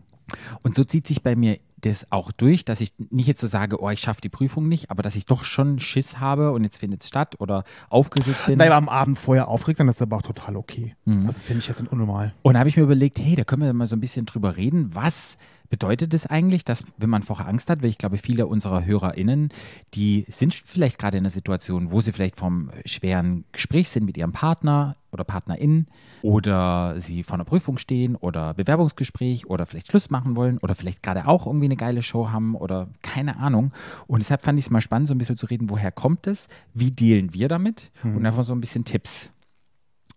Und 0.61 0.75
so 0.75 0.83
zieht 0.83 1.07
sich 1.07 1.23
bei 1.23 1.35
mir 1.35 1.59
das 1.81 2.11
auch 2.11 2.31
durch, 2.31 2.65
dass 2.65 2.81
ich 2.81 2.93
nicht 3.09 3.27
jetzt 3.27 3.41
so 3.41 3.47
sage, 3.47 3.81
oh, 3.81 3.89
ich 3.89 3.99
schaffe 3.99 4.21
die 4.21 4.29
Prüfung 4.29 4.67
nicht, 4.67 4.89
aber 4.91 5.03
dass 5.03 5.15
ich 5.15 5.25
doch 5.25 5.43
schon 5.43 5.79
Schiss 5.79 6.19
habe 6.19 6.51
und 6.51 6.63
jetzt 6.63 6.77
findet 6.77 7.03
es 7.03 7.09
statt 7.09 7.35
oder 7.39 7.63
aufgeregt 7.89 8.45
bin. 8.47 8.57
Nein, 8.57 8.71
am 8.71 8.89
Abend 8.89 9.17
vorher 9.17 9.47
aufgeregt 9.47 9.77
sein, 9.77 9.87
das 9.87 9.97
ist 9.97 10.01
aber 10.01 10.17
auch 10.17 10.21
total 10.21 10.55
okay. 10.55 10.95
Das 11.25 11.43
finde 11.43 11.59
ich 11.59 11.67
jetzt 11.67 11.81
unnormal. 11.91 12.33
Und 12.41 12.53
da 12.53 12.59
habe 12.59 12.69
ich 12.69 12.77
mir 12.77 12.83
überlegt, 12.83 13.19
hey, 13.19 13.35
da 13.35 13.43
können 13.43 13.63
wir 13.63 13.73
mal 13.73 13.87
so 13.87 13.95
ein 13.95 14.01
bisschen 14.01 14.25
drüber 14.25 14.57
reden. 14.57 14.91
Was 14.93 15.37
bedeutet 15.69 16.13
es 16.13 16.27
eigentlich, 16.27 16.65
dass, 16.65 16.83
wenn 16.97 17.09
man 17.09 17.23
vorher 17.23 17.47
Angst 17.47 17.69
hat, 17.69 17.81
weil 17.81 17.89
ich 17.89 17.97
glaube, 17.97 18.17
viele 18.17 18.45
unserer 18.45 18.85
HörerInnen, 18.85 19.49
die 19.93 20.25
sind 20.27 20.53
vielleicht 20.53 20.99
gerade 20.99 21.17
in 21.17 21.23
einer 21.23 21.29
Situation, 21.29 21.91
wo 21.91 22.01
sie 22.01 22.11
vielleicht 22.11 22.35
vom 22.35 22.69
schweren 22.85 23.45
Gespräch 23.53 23.89
sind 23.89 24.05
mit 24.05 24.17
ihrem 24.17 24.33
Partner 24.33 24.97
oder 25.11 25.23
PartnerInnen 25.23 25.87
oder 26.21 26.95
sie 26.99 27.23
vor 27.23 27.35
einer 27.35 27.45
Prüfung 27.45 27.77
stehen 27.77 28.15
oder 28.15 28.53
Bewerbungsgespräch 28.53 29.47
oder 29.47 29.65
vielleicht 29.65 29.87
Schluss 29.91 30.09
machen 30.09 30.35
wollen 30.35 30.57
oder 30.59 30.75
vielleicht 30.75 31.03
gerade 31.03 31.27
auch 31.27 31.45
irgendwie 31.47 31.65
eine 31.65 31.75
geile 31.75 32.01
Show 32.01 32.29
haben 32.29 32.55
oder 32.55 32.87
keine 33.01 33.37
Ahnung. 33.37 33.71
Und 34.07 34.19
deshalb 34.19 34.41
fand 34.41 34.57
ich 34.59 34.65
es 34.65 34.71
mal 34.71 34.81
spannend, 34.81 35.07
so 35.07 35.13
ein 35.15 35.17
bisschen 35.17 35.37
zu 35.37 35.45
reden, 35.45 35.69
woher 35.69 35.91
kommt 35.91 36.27
es, 36.27 36.47
wie 36.73 36.91
dealen 36.91 37.33
wir 37.33 37.47
damit 37.47 37.91
und 38.03 38.25
einfach 38.25 38.43
so 38.43 38.53
ein 38.53 38.61
bisschen 38.61 38.85
Tipps 38.85 39.33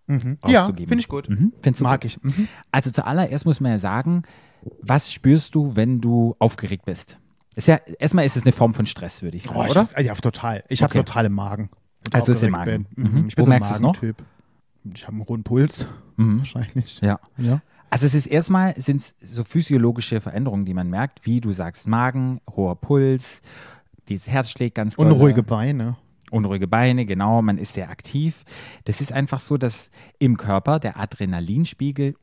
Ja, 0.08 0.60
rauszugeben. 0.60 0.88
finde 0.88 1.00
ich 1.00 1.08
gut. 1.08 1.28
Mhm, 1.28 1.52
du 1.62 1.82
Mag 1.82 2.00
gut? 2.02 2.04
ich. 2.10 2.22
Mhm. 2.22 2.48
Also 2.70 2.90
zuallererst 2.90 3.46
muss 3.46 3.60
man 3.60 3.72
ja 3.72 3.78
sagen, 3.78 4.22
was 4.80 5.12
spürst 5.12 5.54
du, 5.54 5.76
wenn 5.76 6.00
du 6.00 6.36
aufgeregt 6.38 6.84
bist? 6.86 7.18
Ist 7.56 7.68
ja, 7.68 7.78
erstmal 7.98 8.24
ist 8.24 8.36
es 8.36 8.42
eine 8.42 8.52
Form 8.52 8.74
von 8.74 8.84
Stress, 8.86 9.22
würde 9.22 9.36
ich 9.36 9.44
sagen, 9.44 9.56
Oh, 9.58 9.64
ich 9.64 9.70
oder? 9.70 9.86
ja, 10.00 10.14
total. 10.14 10.64
Ich 10.68 10.82
habe 10.82 10.90
Okay. 10.92 11.04
total 11.04 11.26
im 11.26 11.32
Magen. 11.34 11.70
Also 12.12 12.32
ist 12.32 12.42
im 12.42 12.50
Magen. 12.50 12.86
Bin. 12.94 13.04
Mhm. 13.22 13.28
Ich 13.28 13.36
bin 13.36 13.42
Wo 13.42 13.46
so 13.46 13.50
ein 13.52 13.58
merkst 13.60 13.70
du's 13.70 13.80
noch? 13.80 13.94
Magentyp. 13.94 14.24
Ich 14.92 15.06
habe 15.06 15.16
einen 15.16 15.26
hohen 15.26 15.42
Puls. 15.44 15.86
Mhm. 16.16 16.38
Wahrscheinlich. 16.38 17.00
Ja. 17.00 17.18
Ja. 17.38 17.62
Also 17.90 18.06
es 18.06 18.14
ist 18.14 18.26
erstmal 18.26 18.74
sind 18.80 19.00
es 19.00 19.14
so 19.22 19.44
physiologische 19.44 20.20
Veränderungen, 20.20 20.64
die 20.64 20.74
man 20.74 20.90
merkt, 20.90 21.24
wie 21.26 21.40
du 21.40 21.52
sagst, 21.52 21.86
Magen, 21.86 22.40
hoher 22.56 22.74
Puls, 22.74 23.40
dieses 24.08 24.28
Herz 24.28 24.50
schlägt 24.50 24.74
ganz 24.74 24.96
doll. 24.96 25.06
Unruhige 25.06 25.42
Beine. 25.42 25.96
Unruhige 26.30 26.66
Beine, 26.66 27.06
genau, 27.06 27.42
man 27.42 27.58
ist 27.58 27.74
sehr 27.74 27.90
aktiv. 27.90 28.44
Das 28.84 29.00
ist 29.00 29.12
einfach 29.12 29.38
so, 29.38 29.56
dass 29.56 29.90
im 30.18 30.36
Körper 30.36 30.80
der 30.80 30.98
Adrenalinspiegel, 30.98 32.16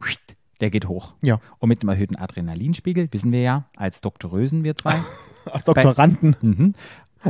der 0.59 0.69
geht 0.69 0.87
hoch. 0.87 1.13
Ja. 1.23 1.39
Und 1.59 1.69
mit 1.69 1.81
einem 1.81 1.89
erhöhten 1.89 2.17
Adrenalinspiegel, 2.17 3.07
wissen 3.11 3.31
wir 3.31 3.41
ja, 3.41 3.65
als 3.77 4.01
Doktorösen 4.01 4.63
wir 4.63 4.75
zwei, 4.75 4.95
Als 5.45 5.63
Doktoranden. 5.63 6.35
mhm, 6.41 6.73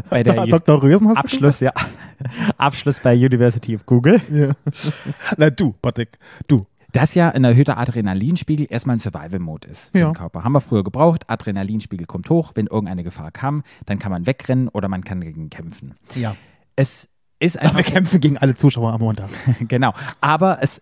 bei 0.10 0.24
der 0.24 0.46
Dr. 0.48 0.82
Rösen 0.84 1.08
hast 1.10 1.18
Abschluss, 1.18 1.60
ja. 1.60 1.72
Abschluss 2.58 3.00
bei 3.00 3.14
University 3.16 3.76
of 3.76 3.86
Google. 3.86 4.20
du 4.30 4.34
gesagt? 4.34 4.56
Ja. 4.74 4.92
Na 5.38 5.50
du, 5.50 5.74
Patrick, 5.82 6.18
du. 6.48 6.66
Dass 6.94 7.16
ja 7.16 7.30
ein 7.30 7.46
erhöhter 7.46 7.78
Adrenalinspiegel 7.78 8.68
erstmal 8.70 8.98
ein 8.98 9.00
Survival-Mode 9.00 9.70
ist 9.70 9.92
für 9.92 10.00
Ja. 10.00 10.10
den 10.12 10.16
Körper. 10.16 10.44
Haben 10.44 10.52
wir 10.52 10.60
früher 10.62 10.84
gebraucht. 10.84 11.24
Adrenalinspiegel 11.30 12.06
kommt 12.06 12.30
hoch. 12.30 12.52
Wenn 12.56 12.68
irgendeine 12.68 13.04
Gefahr 13.04 13.32
kam, 13.32 13.64
dann 13.86 13.98
kann 13.98 14.12
man 14.12 14.28
wegrennen 14.28 14.68
oder 14.68 14.90
man 14.90 15.04
kann 15.06 15.22
dagegen 15.22 15.50
kämpfen. 15.50 15.96
Ja. 16.16 16.36
Es 16.76 17.08
ist 17.40 17.58
Aber 17.60 17.70
wir 17.72 17.78
einfach, 17.78 17.94
kämpfen 17.94 18.20
gegen 18.20 18.38
alle 18.38 18.56
Zuschauer 18.56 18.92
am 18.92 19.00
Montag. 19.00 19.30
genau. 19.70 19.94
Aber 20.20 20.60
es 20.62 20.82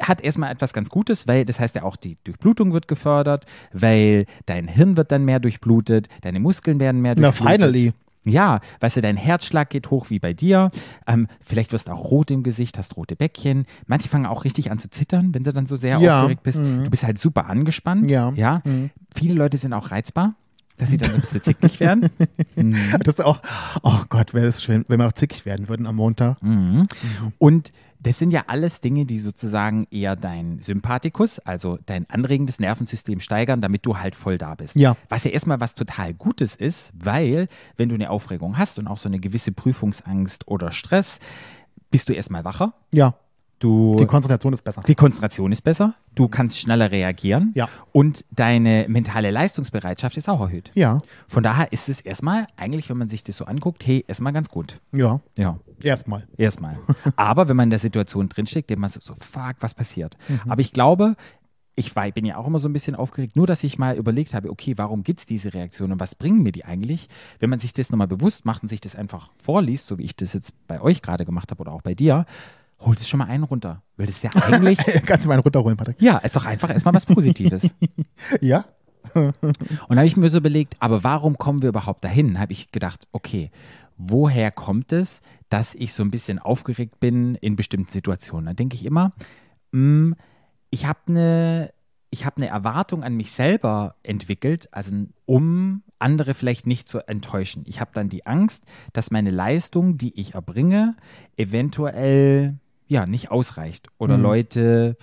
hat 0.00 0.22
erstmal 0.22 0.50
etwas 0.50 0.72
ganz 0.72 0.88
Gutes, 0.88 1.28
weil 1.28 1.44
das 1.44 1.60
heißt 1.60 1.74
ja 1.76 1.82
auch, 1.82 1.96
die 1.96 2.16
Durchblutung 2.24 2.72
wird 2.72 2.88
gefördert, 2.88 3.44
weil 3.74 4.24
dein 4.46 4.66
Hirn 4.66 4.96
wird 4.96 5.12
dann 5.12 5.26
mehr 5.26 5.40
durchblutet, 5.40 6.08
deine 6.22 6.40
Muskeln 6.40 6.80
werden 6.80 7.02
mehr 7.02 7.14
Na, 7.16 7.28
durchblutet. 7.28 7.52
finally. 7.60 7.92
Ja, 8.26 8.60
weißt 8.80 8.96
du, 8.98 9.00
dein 9.00 9.16
Herzschlag 9.16 9.70
geht 9.70 9.90
hoch 9.90 10.10
wie 10.10 10.18
bei 10.18 10.32
dir. 10.34 10.70
Ähm, 11.06 11.26
vielleicht 11.42 11.72
wirst 11.72 11.88
du 11.88 11.92
auch 11.92 12.10
rot 12.10 12.30
im 12.30 12.42
Gesicht, 12.42 12.76
hast 12.76 12.96
rote 12.96 13.16
Bäckchen. 13.16 13.64
Manche 13.86 14.08
fangen 14.08 14.26
auch 14.26 14.44
richtig 14.44 14.70
an 14.70 14.78
zu 14.78 14.90
zittern, 14.90 15.34
wenn 15.34 15.42
du 15.44 15.52
dann 15.52 15.66
so 15.66 15.76
sehr 15.76 15.98
Ja, 15.98 16.20
aufgeregt 16.20 16.42
bist. 16.42 16.58
Du 16.58 16.90
bist 16.90 17.04
halt 17.04 17.18
super 17.18 17.46
angespannt. 17.46 18.10
Ja. 18.10 18.30
ja? 18.34 18.60
Viele 19.14 19.34
Leute 19.34 19.56
sind 19.56 19.72
auch 19.72 19.90
reizbar, 19.90 20.34
dass 20.76 20.90
sie 20.90 20.98
dann 20.98 21.10
so 21.10 21.14
ein 21.16 21.20
bisschen 21.22 21.42
zickig 21.42 21.80
werden. 21.80 22.10
Das 23.02 23.14
ist 23.14 23.24
auch, 23.24 23.40
oh 23.82 24.00
Gott, 24.10 24.34
wäre 24.34 24.46
das 24.46 24.62
schön, 24.62 24.84
wenn 24.88 24.98
wir 24.98 25.06
auch 25.06 25.12
zickig 25.12 25.46
werden 25.46 25.68
würden 25.68 25.86
am 25.86 25.96
Montag. 25.96 26.42
Mhm. 26.42 26.86
Und 27.38 27.72
das 28.02 28.18
sind 28.18 28.30
ja 28.32 28.44
alles 28.46 28.80
Dinge, 28.80 29.04
die 29.04 29.18
sozusagen 29.18 29.86
eher 29.90 30.16
dein 30.16 30.58
Sympathikus, 30.60 31.38
also 31.40 31.78
dein 31.84 32.08
anregendes 32.08 32.58
Nervensystem 32.58 33.20
steigern, 33.20 33.60
damit 33.60 33.84
du 33.84 33.98
halt 33.98 34.14
voll 34.14 34.38
da 34.38 34.54
bist. 34.54 34.74
Ja. 34.76 34.96
Was 35.10 35.24
ja 35.24 35.30
erstmal 35.32 35.60
was 35.60 35.74
total 35.74 36.14
Gutes 36.14 36.54
ist, 36.56 36.92
weil 36.98 37.48
wenn 37.76 37.90
du 37.90 37.94
eine 37.94 38.08
Aufregung 38.10 38.56
hast 38.56 38.78
und 38.78 38.86
auch 38.86 38.96
so 38.96 39.08
eine 39.08 39.18
gewisse 39.20 39.52
Prüfungsangst 39.52 40.48
oder 40.48 40.72
Stress, 40.72 41.18
bist 41.90 42.08
du 42.08 42.12
erstmal 42.12 42.44
wacher. 42.44 42.72
Ja, 42.94 43.14
Du 43.62 43.94
die 43.98 44.06
Konzentration 44.06 44.54
ist 44.54 44.62
besser. 44.64 44.80
die 44.88 44.94
Konzentration 44.94 45.52
ist 45.52 45.60
besser, 45.60 45.92
du 46.14 46.28
kannst 46.28 46.58
schneller 46.58 46.90
reagieren 46.90 47.52
Ja. 47.54 47.68
und 47.92 48.24
deine 48.30 48.86
mentale 48.88 49.30
Leistungsbereitschaft 49.30 50.16
ist 50.16 50.30
auch 50.30 50.40
erhöht. 50.40 50.70
Ja, 50.74 51.02
Von 51.28 51.42
daher 51.42 51.70
ist 51.70 51.90
es 51.90 52.00
erstmal, 52.00 52.46
eigentlich, 52.56 52.88
wenn 52.88 52.96
man 52.96 53.08
sich 53.10 53.22
das 53.22 53.36
so 53.36 53.44
anguckt, 53.44 53.86
hey, 53.86 54.02
erstmal 54.08 54.32
ganz 54.32 54.48
gut. 54.48 54.80
ja, 54.92 55.20
Ja. 55.36 55.58
Erstmal. 55.84 56.26
Erstmal. 56.36 56.76
Aber 57.16 57.48
wenn 57.48 57.56
man 57.56 57.64
in 57.64 57.70
der 57.70 57.78
Situation 57.78 58.28
drinsteckt, 58.28 58.70
denkt 58.70 58.80
man 58.80 58.90
so, 58.90 59.00
so 59.00 59.14
fuck, 59.14 59.56
was 59.60 59.74
passiert? 59.74 60.16
Mhm. 60.28 60.50
Aber 60.50 60.60
ich 60.60 60.72
glaube, 60.72 61.16
ich 61.76 61.96
war, 61.96 62.10
bin 62.10 62.24
ja 62.24 62.36
auch 62.36 62.46
immer 62.46 62.58
so 62.58 62.68
ein 62.68 62.72
bisschen 62.72 62.94
aufgeregt, 62.94 63.36
nur 63.36 63.46
dass 63.46 63.64
ich 63.64 63.78
mal 63.78 63.96
überlegt 63.96 64.34
habe, 64.34 64.50
okay, 64.50 64.74
warum 64.76 65.02
gibt 65.02 65.20
es 65.20 65.26
diese 65.26 65.54
Reaktion 65.54 65.92
und 65.92 66.00
was 66.00 66.14
bringen 66.14 66.42
mir 66.42 66.52
die 66.52 66.64
eigentlich? 66.64 67.08
Wenn 67.38 67.50
man 67.50 67.58
sich 67.58 67.72
das 67.72 67.90
nochmal 67.90 68.06
bewusst 68.06 68.44
macht 68.44 68.62
und 68.62 68.68
sich 68.68 68.80
das 68.80 68.96
einfach 68.96 69.30
vorliest, 69.42 69.88
so 69.88 69.98
wie 69.98 70.04
ich 70.04 70.16
das 70.16 70.34
jetzt 70.34 70.52
bei 70.66 70.80
euch 70.80 71.02
gerade 71.02 71.24
gemacht 71.24 71.50
habe 71.50 71.60
oder 71.60 71.72
auch 71.72 71.82
bei 71.82 71.94
dir, 71.94 72.26
holt 72.80 72.98
es 72.98 73.08
schon 73.08 73.18
mal 73.18 73.26
einen 73.26 73.44
runter. 73.44 73.82
Weil 73.96 74.06
das 74.06 74.16
ist 74.16 74.24
ja 74.24 74.30
eigentlich, 74.34 74.78
Kannst 75.06 75.24
du 75.24 75.28
mal 75.28 75.34
einen 75.34 75.42
runterholen, 75.42 75.76
Patrick? 75.76 76.00
ja, 76.00 76.18
ist 76.18 76.36
doch 76.36 76.46
einfach 76.46 76.70
erstmal 76.70 76.94
was 76.94 77.06
Positives. 77.06 77.74
Ja? 78.40 78.66
Und 79.14 79.34
da 79.88 79.96
habe 79.96 80.06
ich 80.06 80.16
mir 80.16 80.28
so 80.28 80.38
überlegt, 80.38 80.76
aber 80.78 81.02
warum 81.02 81.38
kommen 81.38 81.62
wir 81.62 81.70
überhaupt 81.70 82.04
dahin? 82.04 82.38
Habe 82.38 82.52
ich 82.52 82.70
gedacht, 82.70 83.08
okay, 83.12 83.50
woher 84.00 84.50
kommt 84.50 84.92
es, 84.92 85.20
dass 85.48 85.74
ich 85.74 85.92
so 85.92 86.02
ein 86.02 86.10
bisschen 86.10 86.38
aufgeregt 86.38 87.00
bin 87.00 87.34
in 87.36 87.56
bestimmten 87.56 87.90
Situationen? 87.90 88.46
Da 88.46 88.52
denke 88.54 88.76
ich 88.76 88.84
immer, 88.84 89.12
mh, 89.72 90.16
ich 90.70 90.86
habe 90.86 91.00
eine 91.08 91.72
ich 92.12 92.24
habe 92.26 92.38
eine 92.38 92.48
Erwartung 92.48 93.04
an 93.04 93.14
mich 93.14 93.30
selber 93.30 93.94
entwickelt, 94.02 94.68
also 94.72 95.06
um 95.26 95.82
andere 96.00 96.34
vielleicht 96.34 96.66
nicht 96.66 96.88
zu 96.88 97.06
enttäuschen. 97.06 97.62
Ich 97.66 97.80
habe 97.80 97.92
dann 97.94 98.08
die 98.08 98.26
Angst, 98.26 98.64
dass 98.92 99.12
meine 99.12 99.30
Leistung, 99.30 99.96
die 99.96 100.18
ich 100.18 100.34
erbringe, 100.34 100.96
eventuell 101.36 102.58
ja 102.88 103.06
nicht 103.06 103.30
ausreicht 103.30 103.86
oder 103.98 104.16
Leute 104.18 104.96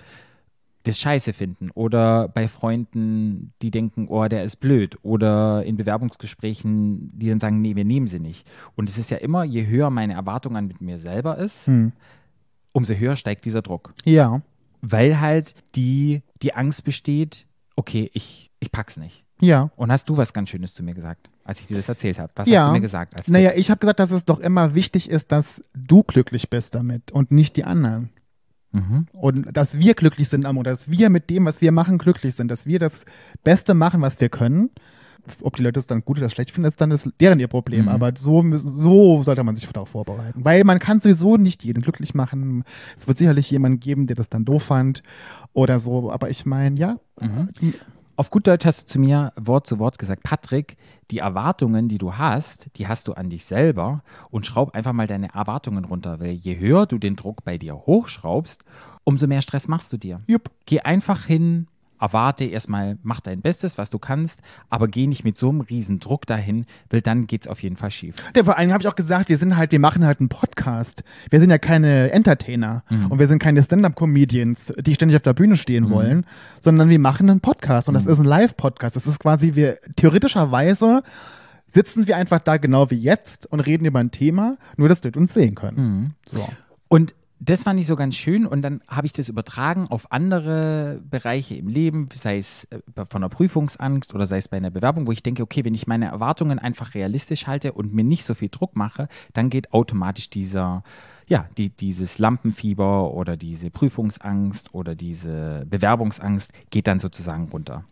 das 0.84 0.98
scheiße 0.98 1.32
finden 1.32 1.70
oder 1.72 2.28
bei 2.28 2.48
Freunden, 2.48 3.52
die 3.62 3.70
denken, 3.70 4.06
oh, 4.08 4.26
der 4.26 4.44
ist 4.44 4.56
blöd 4.56 4.96
oder 5.02 5.64
in 5.64 5.76
Bewerbungsgesprächen, 5.76 7.10
die 7.18 7.28
dann 7.28 7.40
sagen, 7.40 7.60
nee, 7.60 7.76
wir 7.76 7.84
nehmen 7.84 8.06
sie 8.06 8.20
nicht. 8.20 8.46
Und 8.76 8.88
es 8.88 8.96
ist 8.96 9.10
ja 9.10 9.18
immer, 9.18 9.44
je 9.44 9.66
höher 9.66 9.90
meine 9.90 10.14
Erwartung 10.14 10.56
an 10.56 10.66
mit 10.66 10.80
mir 10.80 10.98
selber 10.98 11.36
ist, 11.38 11.68
umso 12.72 12.94
höher 12.94 13.16
steigt 13.16 13.44
dieser 13.44 13.62
Druck. 13.62 13.92
Ja. 14.04 14.40
Weil 14.80 15.20
halt 15.20 15.54
die, 15.74 16.22
die 16.42 16.54
Angst 16.54 16.84
besteht, 16.84 17.46
okay, 17.76 18.10
ich, 18.14 18.50
ich 18.60 18.70
pack's 18.70 18.96
nicht. 18.96 19.24
Ja. 19.40 19.70
Und 19.76 19.92
hast 19.92 20.08
du 20.08 20.16
was 20.16 20.32
ganz 20.32 20.48
Schönes 20.48 20.74
zu 20.74 20.82
mir 20.82 20.94
gesagt, 20.94 21.30
als 21.44 21.60
ich 21.60 21.66
dir 21.66 21.76
das 21.76 21.88
erzählt 21.88 22.18
habe? 22.18 22.32
Was 22.36 22.48
ja. 22.48 22.62
hast 22.62 22.68
du 22.68 22.72
mir 22.72 22.80
gesagt? 22.80 23.16
Als 23.16 23.28
naja, 23.28 23.52
ich 23.54 23.70
habe 23.70 23.78
gesagt, 23.78 24.00
dass 24.00 24.10
es 24.10 24.24
doch 24.24 24.40
immer 24.40 24.74
wichtig 24.74 25.10
ist, 25.10 25.32
dass 25.32 25.62
du 25.74 26.02
glücklich 26.02 26.50
bist 26.50 26.74
damit 26.74 27.12
und 27.12 27.30
nicht 27.30 27.56
die 27.56 27.64
anderen. 27.64 28.10
Mhm. 28.78 29.06
Und 29.12 29.56
dass 29.56 29.78
wir 29.78 29.94
glücklich 29.94 30.28
sind 30.28 30.44
am 30.46 30.62
dass 30.62 30.90
wir 30.90 31.10
mit 31.10 31.30
dem, 31.30 31.44
was 31.44 31.60
wir 31.60 31.72
machen, 31.72 31.98
glücklich 31.98 32.34
sind, 32.34 32.48
dass 32.50 32.66
wir 32.66 32.78
das 32.78 33.04
Beste 33.44 33.74
machen, 33.74 34.00
was 34.00 34.20
wir 34.20 34.28
können. 34.28 34.70
Ob 35.42 35.56
die 35.56 35.62
Leute 35.62 35.78
es 35.78 35.86
dann 35.86 36.02
gut 36.04 36.16
oder 36.18 36.30
schlecht 36.30 36.52
finden, 36.52 36.68
ist 36.68 36.80
dann 36.80 36.88
das, 36.90 37.10
deren 37.20 37.38
ihr 37.38 37.48
Problem. 37.48 37.82
Mhm. 37.82 37.88
Aber 37.88 38.12
so, 38.16 38.42
müssen- 38.42 38.78
so 38.78 39.22
sollte 39.22 39.44
man 39.44 39.56
sich 39.56 39.66
darauf 39.66 39.90
vorbereiten. 39.90 40.42
Weil 40.42 40.64
man 40.64 40.78
kann 40.78 41.00
sowieso 41.02 41.36
nicht 41.36 41.64
jeden 41.64 41.82
glücklich 41.82 42.14
machen. 42.14 42.64
Es 42.96 43.06
wird 43.06 43.18
sicherlich 43.18 43.50
jemanden 43.50 43.78
geben, 43.80 44.06
der 44.06 44.16
das 44.16 44.30
dann 44.30 44.44
doof 44.46 44.62
fand 44.62 45.02
oder 45.52 45.80
so. 45.80 46.10
Aber 46.10 46.30
ich 46.30 46.46
meine, 46.46 46.78
ja, 46.78 46.96
Auf 48.18 48.30
gut 48.30 48.48
Deutsch 48.48 48.66
hast 48.66 48.82
du 48.82 48.86
zu 48.86 48.98
mir 48.98 49.32
Wort 49.36 49.68
zu 49.68 49.78
Wort 49.78 49.96
gesagt, 49.96 50.24
Patrick, 50.24 50.76
die 51.12 51.18
Erwartungen, 51.18 51.86
die 51.86 51.98
du 51.98 52.14
hast, 52.14 52.68
die 52.76 52.88
hast 52.88 53.06
du 53.06 53.12
an 53.12 53.30
dich 53.30 53.44
selber 53.44 54.02
und 54.30 54.44
schraub 54.44 54.74
einfach 54.74 54.92
mal 54.92 55.06
deine 55.06 55.32
Erwartungen 55.34 55.84
runter, 55.84 56.18
weil 56.18 56.32
je 56.32 56.58
höher 56.58 56.86
du 56.86 56.98
den 56.98 57.14
Druck 57.14 57.44
bei 57.44 57.58
dir 57.58 57.76
hochschraubst, 57.76 58.64
umso 59.04 59.28
mehr 59.28 59.40
Stress 59.40 59.68
machst 59.68 59.92
du 59.92 59.98
dir. 59.98 60.20
jupp. 60.26 60.50
Geh 60.66 60.80
einfach 60.80 61.26
hin, 61.26 61.68
erwarte 62.00 62.44
erstmal, 62.44 62.98
mach 63.02 63.20
dein 63.20 63.40
Bestes, 63.40 63.78
was 63.78 63.90
du 63.90 63.98
kannst, 63.98 64.40
aber 64.70 64.88
geh 64.88 65.06
nicht 65.06 65.24
mit 65.24 65.38
so 65.38 65.50
einem 65.50 65.60
riesen 65.60 66.00
Druck 66.00 66.26
dahin, 66.26 66.66
weil 66.90 67.00
dann 67.00 67.26
geht's 67.26 67.48
auf 67.48 67.62
jeden 67.62 67.76
Fall 67.76 67.90
schief. 67.90 68.16
Ja, 68.36 68.44
vor 68.44 68.56
allem 68.56 68.72
habe 68.72 68.82
ich 68.82 68.88
auch 68.88 68.96
gesagt, 68.96 69.28
wir 69.28 69.38
sind 69.38 69.56
halt, 69.56 69.72
wir 69.72 69.80
machen 69.80 70.04
halt 70.04 70.20
einen 70.20 70.28
Podcast. 70.28 71.02
Wir 71.30 71.40
sind 71.40 71.50
ja 71.50 71.58
keine 71.58 72.10
Entertainer 72.10 72.84
und 73.08 73.18
wir 73.18 73.26
sind 73.26 73.38
keine 73.38 73.62
Stand-up-Comedians, 73.62 74.74
die 74.78 74.94
ständig 74.94 75.16
auf 75.16 75.22
der 75.22 75.34
Bühne 75.34 75.56
stehen 75.56 75.90
wollen, 75.90 76.24
sondern 76.60 76.88
wir 76.88 76.98
machen 76.98 77.30
einen 77.30 77.40
Podcast 77.40 77.88
und 77.88 77.94
das 77.94 78.06
ist 78.06 78.18
ein 78.18 78.24
Live-Podcast. 78.24 78.96
Das 78.96 79.06
ist 79.06 79.18
quasi, 79.20 79.54
wir 79.54 79.78
theoretischerweise 79.96 81.02
sitzen 81.68 82.06
wir 82.06 82.16
einfach 82.16 82.40
da 82.40 82.56
genau 82.56 82.90
wie 82.90 82.98
jetzt 82.98 83.46
und 83.46 83.60
reden 83.60 83.84
über 83.84 83.98
ein 83.98 84.10
Thema, 84.10 84.56
nur 84.76 84.88
dass 84.88 85.04
Leute 85.04 85.18
uns 85.18 85.34
sehen 85.34 85.54
können. 85.54 86.14
So. 86.26 86.48
Und 86.88 87.14
das 87.40 87.62
fand 87.62 87.78
ich 87.78 87.86
so 87.86 87.94
ganz 87.94 88.16
schön 88.16 88.46
und 88.46 88.62
dann 88.62 88.80
habe 88.88 89.06
ich 89.06 89.12
das 89.12 89.28
übertragen 89.28 89.86
auf 89.88 90.10
andere 90.10 91.00
Bereiche 91.08 91.54
im 91.54 91.68
Leben, 91.68 92.08
sei 92.12 92.38
es 92.38 92.64
äh, 92.64 92.80
von 93.08 93.22
der 93.22 93.28
Prüfungsangst 93.28 94.14
oder 94.14 94.26
sei 94.26 94.38
es 94.38 94.48
bei 94.48 94.56
einer 94.56 94.70
Bewerbung, 94.70 95.06
wo 95.06 95.12
ich 95.12 95.22
denke, 95.22 95.42
okay, 95.42 95.64
wenn 95.64 95.74
ich 95.74 95.86
meine 95.86 96.06
Erwartungen 96.06 96.58
einfach 96.58 96.94
realistisch 96.94 97.46
halte 97.46 97.72
und 97.72 97.94
mir 97.94 98.04
nicht 98.04 98.24
so 98.24 98.34
viel 98.34 98.48
Druck 98.48 98.76
mache, 98.76 99.08
dann 99.34 99.50
geht 99.50 99.72
automatisch 99.72 100.30
dieser, 100.30 100.82
ja, 101.28 101.48
die, 101.56 101.70
dieses 101.70 102.18
Lampenfieber 102.18 103.12
oder 103.14 103.36
diese 103.36 103.70
Prüfungsangst 103.70 104.74
oder 104.74 104.94
diese 104.94 105.64
Bewerbungsangst 105.68 106.50
geht 106.70 106.88
dann 106.88 106.98
sozusagen 106.98 107.48
runter. 107.48 107.84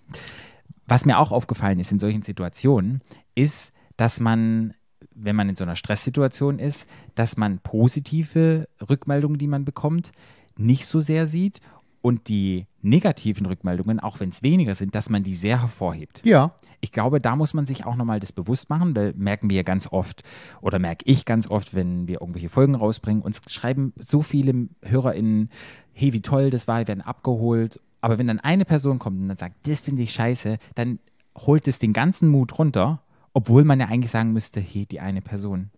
Was 0.89 1.05
mir 1.05 1.19
auch 1.19 1.33
aufgefallen 1.33 1.79
ist 1.79 1.93
in 1.93 1.99
solchen 1.99 2.23
Situationen, 2.23 3.01
ist, 3.35 3.73
dass 3.97 4.21
man 4.21 4.75
wenn 5.17 5.37
man 5.37 5.49
in 5.49 5.57
so 5.57 5.65
einer 5.65 5.77
Stresssituation 5.77 6.59
ist, 6.59 6.87
dass 7.15 7.37
man 7.37 7.59
positive 7.59 8.69
Rückmeldungen, 8.89 9.39
die 9.39 9.49
man 9.49 9.65
bekommt, 9.65 10.13
nicht 10.57 10.87
so 10.87 11.01
sehr 11.01 11.27
sieht 11.27 11.61
und 12.03 12.29
die 12.29 12.67
negativen 12.83 13.47
Rückmeldungen, 13.47 13.99
auch 13.99 14.21
wenn 14.21 14.29
es 14.29 14.43
weniger 14.43 14.75
sind, 14.75 14.95
dass 14.95 15.11
man 15.11 15.25
die 15.25 15.35
sehr 15.35 15.61
hervorhebt. 15.61 16.23
Ja. 16.25 16.55
Ich 16.81 16.93
glaube, 16.93 17.21
da 17.21 17.35
muss 17.35 17.55
man 17.55 17.67
sich 17.67 17.85
auch 17.85 17.97
nochmal 17.97 18.21
das 18.21 18.33
bewusst 18.33 18.71
machen, 18.71 18.95
weil 18.95 19.13
merken 19.17 19.51
wir 19.51 19.57
ja 19.57 19.63
ganz 19.63 19.89
oft 19.91 20.23
oder 20.61 20.79
merke 20.79 21.05
ich 21.07 21.25
ganz 21.25 21.51
oft, 21.51 21.75
wenn 21.75 22.07
wir 22.07 22.21
irgendwelche 22.21 22.49
Folgen 22.49 22.75
rausbringen, 22.75 23.23
uns 23.23 23.41
schreiben 23.49 23.93
so 23.99 24.23
viele 24.23 24.69
HörerInnen, 24.83 25.51
hey, 25.93 26.13
wie 26.13 26.23
toll 26.23 26.51
das 26.51 26.69
war, 26.69 26.79
wir 26.79 26.89
werden 26.89 27.01
abgeholt. 27.01 27.81
Aber 28.03 28.19
wenn 28.19 28.29
dann 28.29 28.41
eine 28.41 28.65
Person 28.65 28.99
kommt 28.99 29.21
und 29.21 29.29
dann 29.29 29.37
sagt, 29.37 29.67
das 29.67 29.81
finde 29.81 30.03
ich 30.03 30.13
scheiße, 30.13 30.59
dann 30.75 31.01
holt 31.37 31.67
es 31.67 31.79
den 31.79 31.93
ganzen 31.93 32.29
Mut 32.29 32.59
runter, 32.59 33.03
obwohl 33.37 33.65
man 33.65 33.79
ja 33.79 33.87
eigentlich 33.89 34.11
sagen 34.11 34.33
müsste, 34.33 34.61
hey, 34.61 34.87
die 34.87 34.99
eine 34.99 35.21
Person, 35.21 35.69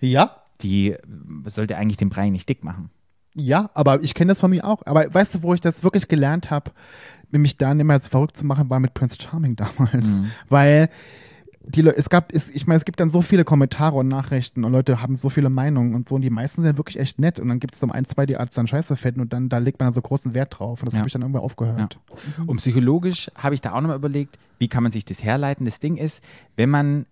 Ja. 0.00 0.42
die 0.60 0.96
sollte 1.46 1.76
eigentlich 1.76 1.98
den 1.98 2.08
Brei 2.10 2.30
nicht 2.30 2.48
dick 2.48 2.64
machen. 2.64 2.90
Ja, 3.36 3.70
aber 3.74 4.02
ich 4.02 4.12
kenne 4.14 4.30
das 4.32 4.40
von 4.40 4.50
mir 4.50 4.64
auch. 4.64 4.82
Aber 4.86 5.06
weißt 5.14 5.36
du, 5.36 5.42
wo 5.44 5.54
ich 5.54 5.60
das 5.60 5.84
wirklich 5.84 6.08
gelernt 6.08 6.50
habe, 6.50 6.72
mich 7.30 7.56
da 7.56 7.72
nicht 7.74 7.86
mehr 7.86 8.00
so 8.00 8.08
verrückt 8.08 8.36
zu 8.36 8.44
machen, 8.44 8.68
war 8.70 8.80
mit 8.80 8.92
Prince 8.92 9.18
Charming 9.22 9.54
damals. 9.54 10.20
Weil 10.48 10.90
die 11.62 11.82
Leute, 11.82 11.98
es 11.98 12.08
gab, 12.08 12.32
es, 12.32 12.48
ich 12.50 12.66
meine, 12.66 12.78
es 12.78 12.84
gibt 12.86 13.00
dann 13.00 13.10
so 13.10 13.20
viele 13.20 13.44
Kommentare 13.44 13.96
und 13.96 14.08
Nachrichten 14.08 14.64
und 14.64 14.72
Leute 14.72 15.02
haben 15.02 15.14
so 15.14 15.28
viele 15.28 15.50
Meinungen 15.50 15.94
und 15.94 16.08
so 16.08 16.14
und 16.14 16.22
die 16.22 16.30
meisten 16.30 16.62
sind 16.62 16.78
wirklich 16.78 16.98
echt 16.98 17.18
nett 17.18 17.38
und 17.38 17.48
dann 17.48 17.60
gibt 17.60 17.74
es 17.74 17.80
so 17.80 17.88
ein, 17.88 18.04
zwei, 18.06 18.24
die 18.24 18.36
als 18.36 18.54
dann 18.54 18.66
scheiße 18.66 18.96
finden 18.96 19.20
und 19.20 19.32
dann 19.32 19.48
da 19.50 19.58
legt 19.58 19.78
man 19.78 19.86
dann 19.88 19.92
so 19.92 20.00
großen 20.00 20.32
Wert 20.32 20.58
drauf 20.58 20.80
und 20.80 20.86
das 20.86 20.94
Ja. 20.94 21.00
habe 21.00 21.08
ich 21.08 21.12
dann 21.12 21.22
irgendwann 21.22 21.42
aufgehört. 21.42 21.98
Und 22.46 22.56
psychologisch 22.56 23.30
habe 23.34 23.54
ich 23.54 23.60
da 23.60 23.72
auch 23.72 23.80
nochmal 23.82 23.96
überlegt, 23.98 24.38
wie 24.58 24.68
kann 24.68 24.82
man 24.82 24.90
sich 24.90 25.04
das 25.04 25.22
herleiten? 25.22 25.66
Das 25.66 25.80
Ding 25.80 25.96
ist, 25.96 26.24
wenn 26.56 26.70
man 26.70 27.06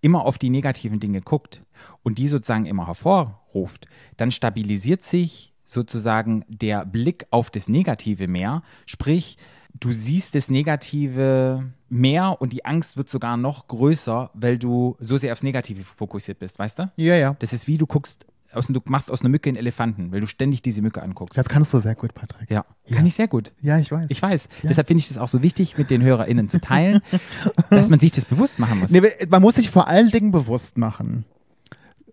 immer 0.00 0.24
auf 0.24 0.38
die 0.38 0.50
negativen 0.50 1.00
Dinge 1.00 1.20
guckt 1.20 1.62
und 2.04 2.18
die 2.18 2.28
sozusagen 2.28 2.66
immer 2.66 2.86
hervorruft, 2.86 3.88
dann 4.16 4.30
stabilisiert 4.30 5.02
sich 5.02 5.52
sozusagen 5.64 6.44
der 6.48 6.84
Blick 6.86 7.26
auf 7.30 7.50
das 7.50 7.68
Negative 7.68 8.28
mehr. 8.28 8.62
Sprich, 8.86 9.36
du 9.80 9.92
siehst 9.92 10.34
das 10.34 10.50
Negative 10.50 11.64
mehr 11.88 12.40
und 12.40 12.52
die 12.52 12.64
Angst 12.64 12.96
wird 12.96 13.08
sogar 13.08 13.36
noch 13.36 13.68
größer, 13.68 14.30
weil 14.34 14.58
du 14.58 14.96
so 15.00 15.16
sehr 15.16 15.32
aufs 15.32 15.42
Negative 15.42 15.82
fokussiert 15.82 16.38
bist, 16.38 16.58
weißt 16.58 16.78
du? 16.78 16.92
Ja, 16.96 17.16
ja. 17.16 17.36
Das 17.38 17.52
ist 17.52 17.66
wie 17.66 17.78
du 17.78 17.86
guckst, 17.86 18.26
aus, 18.52 18.66
du 18.68 18.80
machst 18.86 19.10
aus 19.10 19.20
einer 19.20 19.28
Mücke 19.28 19.50
einen 19.50 19.56
Elefanten, 19.56 20.12
weil 20.12 20.20
du 20.20 20.26
ständig 20.26 20.62
diese 20.62 20.82
Mücke 20.82 21.02
anguckst. 21.02 21.36
Das 21.36 21.48
kannst 21.48 21.72
du 21.74 21.78
sehr 21.78 21.94
gut, 21.94 22.14
Patrick. 22.14 22.50
Ja, 22.50 22.64
kann 22.90 23.06
ich 23.06 23.14
sehr 23.14 23.28
gut. 23.28 23.52
Ja, 23.60 23.78
ich 23.78 23.92
weiß. 23.92 24.06
Ich 24.08 24.22
weiß. 24.22 24.48
Deshalb 24.62 24.86
finde 24.86 25.00
ich 25.00 25.08
das 25.08 25.18
auch 25.18 25.28
so 25.28 25.42
wichtig, 25.42 25.76
mit 25.76 25.90
den 25.90 26.02
HörerInnen 26.02 26.48
zu 26.48 26.60
teilen, 26.60 27.00
dass 27.70 27.88
man 27.88 27.98
sich 27.98 28.12
das 28.12 28.24
bewusst 28.24 28.58
machen 28.58 28.80
muss. 28.80 28.90
Nee, 28.90 29.02
man 29.28 29.42
muss 29.42 29.56
sich 29.56 29.70
vor 29.70 29.88
allen 29.88 30.10
Dingen 30.10 30.32
bewusst 30.32 30.78
machen, 30.78 31.24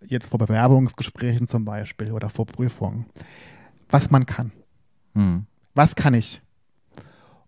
jetzt 0.06 0.30
vor 0.30 0.40
Bewerbungsgesprächen 0.40 1.48
zum 1.48 1.66
Beispiel 1.66 2.12
oder 2.12 2.30
vor 2.30 2.46
Prüfungen, 2.46 3.06
was 3.90 4.12
man 4.12 4.26
kann. 4.26 4.52
Hm. 5.14 5.46
Was 5.76 5.96
kann 5.96 6.14
ich? 6.14 6.42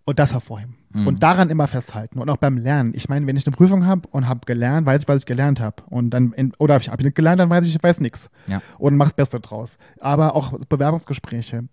Und 0.07 0.19
das 0.19 0.33
hervorheben. 0.33 0.75
Mhm. 0.93 1.07
Und 1.07 1.23
daran 1.23 1.49
immer 1.49 1.67
festhalten. 1.67 2.19
Und 2.19 2.29
auch 2.29 2.37
beim 2.37 2.57
Lernen. 2.57 2.93
Ich 2.95 3.09
meine, 3.09 3.25
wenn 3.25 3.35
ich 3.35 3.47
eine 3.47 3.55
Prüfung 3.55 3.87
habe 3.87 4.07
und 4.11 4.27
habe 4.27 4.41
gelernt, 4.45 4.85
weiß 4.85 5.01
ich, 5.01 5.07
was 5.07 5.21
ich 5.21 5.25
gelernt 5.25 5.59
habe. 5.59 5.81
Und 5.89 6.11
dann, 6.11 6.31
in, 6.33 6.53
oder 6.59 6.77
ich 6.77 6.89
habe 6.89 7.03
nicht 7.03 7.15
gelernt, 7.15 7.39
dann 7.39 7.49
weiß 7.49 7.65
ich, 7.65 7.75
ich 7.75 7.81
weiß 7.81 8.01
nichts. 8.01 8.29
Ja. 8.47 8.61
Und 8.77 8.97
mach's 8.97 9.13
Beste 9.13 9.39
draus. 9.39 9.79
Aber 9.99 10.35
auch 10.35 10.59
Bewerbungsgespräche, 10.69 11.63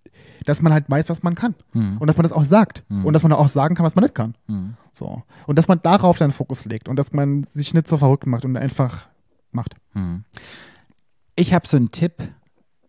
dass 0.46 0.62
man 0.62 0.72
halt 0.72 0.88
weiß, 0.88 1.10
was 1.10 1.22
man 1.22 1.34
kann. 1.34 1.54
Mhm. 1.74 1.98
Und 1.98 2.06
dass 2.06 2.16
man 2.16 2.24
das 2.24 2.32
auch 2.32 2.44
sagt. 2.44 2.84
Und 2.88 3.12
dass 3.12 3.22
man 3.22 3.32
auch 3.32 3.48
sagen 3.48 3.74
kann, 3.74 3.84
was 3.84 3.94
man 3.94 4.04
nicht 4.04 4.14
kann. 4.14 4.34
Mhm. 4.46 4.76
So. 4.92 5.22
Und 5.46 5.58
dass 5.58 5.68
man 5.68 5.80
darauf 5.82 6.16
seinen 6.16 6.32
Fokus 6.32 6.64
legt 6.64 6.88
und 6.88 6.96
dass 6.96 7.12
man 7.12 7.46
sich 7.52 7.74
nicht 7.74 7.88
so 7.88 7.98
verrückt 7.98 8.26
macht 8.26 8.46
und 8.46 8.56
einfach 8.56 9.08
macht. 9.50 9.76
Mhm. 9.92 10.24
Ich 11.36 11.52
habe 11.52 11.66
so 11.66 11.76
einen 11.76 11.90
Tipp 11.90 12.14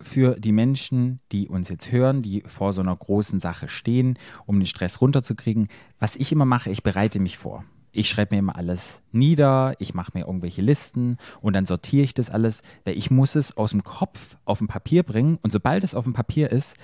für 0.04 0.40
die 0.40 0.52
Menschen, 0.52 1.20
die 1.32 1.48
uns 1.48 1.70
jetzt 1.70 1.92
hören, 1.92 2.22
die 2.22 2.44
vor 2.46 2.74
so 2.74 2.82
einer 2.82 2.96
großen 2.96 3.40
Sache 3.40 3.68
stehen, 3.68 4.18
um 4.46 4.60
den 4.60 4.66
Stress 4.66 5.02
runterzukriegen. 5.02 5.68
Was 6.00 6.16
ich 6.16 6.32
immer 6.32 6.46
mache, 6.46 6.70
ich 6.70 6.84
bereite 6.84 7.20
mich 7.20 7.38
vor. 7.38 7.66
Ich 7.92 8.10
schreibe 8.10 8.36
mir 8.36 8.40
immer 8.40 8.56
alles 8.56 9.04
nieder, 9.12 9.76
ich 9.78 9.94
mache 9.94 10.12
mir 10.16 10.26
irgendwelche 10.26 10.64
Listen 10.64 11.18
und 11.42 11.54
dann 11.54 11.66
sortiere 11.66 12.04
ich 12.04 12.16
das 12.16 12.32
alles, 12.32 12.64
weil 12.86 12.98
ich 12.98 13.12
muss 13.12 13.36
es 13.36 13.56
aus 13.56 13.70
dem 13.70 13.84
Kopf 13.84 14.36
auf 14.46 14.58
dem 14.58 14.68
Papier 14.68 15.04
bringen 15.04 15.38
und 15.44 15.52
sobald 15.52 15.84
es 15.84 15.94
auf 15.94 16.06
dem 16.06 16.14
Papier 16.14 16.52
ist, 16.52 16.76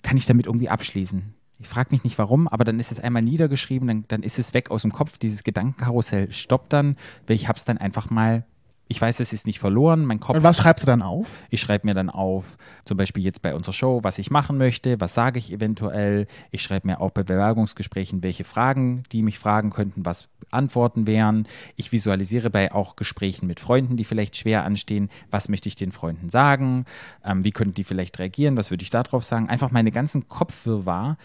kann 0.00 0.16
ich 0.16 0.24
damit 0.24 0.46
irgendwie 0.46 0.70
abschließen. 0.70 1.34
Ich 1.60 1.68
frage 1.68 1.90
mich 1.92 2.02
nicht 2.02 2.18
warum, 2.18 2.48
aber 2.48 2.64
dann 2.64 2.80
ist 2.80 2.90
es 2.92 2.98
einmal 2.98 3.22
niedergeschrieben, 3.22 3.86
dann, 3.86 4.04
dann 4.08 4.22
ist 4.22 4.38
es 4.38 4.54
weg 4.54 4.70
aus 4.70 4.82
dem 4.82 4.92
Kopf. 4.92 5.18
Dieses 5.18 5.44
Gedankenkarussell 5.44 6.32
stoppt 6.32 6.72
dann, 6.72 6.96
weil 7.26 7.36
ich 7.36 7.46
habe 7.46 7.58
es 7.58 7.64
dann 7.64 7.78
einfach 7.78 8.10
mal, 8.10 8.44
ich 8.92 9.00
weiß, 9.00 9.20
es 9.20 9.32
ist 9.32 9.46
nicht 9.46 9.58
verloren, 9.58 10.04
mein 10.04 10.20
Kopf. 10.20 10.36
Und 10.36 10.42
was 10.42 10.58
schreibst 10.58 10.84
du 10.84 10.86
dann 10.86 11.00
auf? 11.00 11.26
Ich 11.48 11.62
schreibe 11.62 11.86
mir 11.86 11.94
dann 11.94 12.10
auf, 12.10 12.58
zum 12.84 12.98
Beispiel 12.98 13.24
jetzt 13.24 13.40
bei 13.40 13.54
unserer 13.54 13.72
Show, 13.72 14.00
was 14.02 14.18
ich 14.18 14.30
machen 14.30 14.58
möchte, 14.58 15.00
was 15.00 15.14
sage 15.14 15.38
ich 15.38 15.50
eventuell. 15.50 16.26
Ich 16.50 16.62
schreibe 16.62 16.88
mir 16.88 17.00
auch 17.00 17.10
bei 17.10 17.22
Bewerbungsgesprächen, 17.22 18.22
welche 18.22 18.44
Fragen, 18.44 19.04
die 19.10 19.22
mich 19.22 19.38
fragen 19.38 19.70
könnten, 19.70 20.04
was 20.04 20.28
Antworten 20.50 21.06
wären. 21.06 21.48
Ich 21.74 21.90
visualisiere 21.90 22.50
bei 22.50 22.70
auch 22.70 22.94
Gesprächen 22.94 23.46
mit 23.46 23.60
Freunden, 23.60 23.96
die 23.96 24.04
vielleicht 24.04 24.36
schwer 24.36 24.64
anstehen, 24.64 25.08
was 25.30 25.48
möchte 25.48 25.68
ich 25.70 25.74
den 25.74 25.90
Freunden 25.90 26.28
sagen, 26.28 26.84
ähm, 27.24 27.44
wie 27.44 27.50
könnten 27.50 27.74
die 27.74 27.84
vielleicht 27.84 28.18
reagieren, 28.18 28.58
was 28.58 28.70
würde 28.70 28.82
ich 28.82 28.90
darauf 28.90 29.24
sagen. 29.24 29.48
Einfach 29.48 29.70
meine 29.70 29.90
ganzen 29.90 30.28
Kopfwirrwarr, 30.28 31.16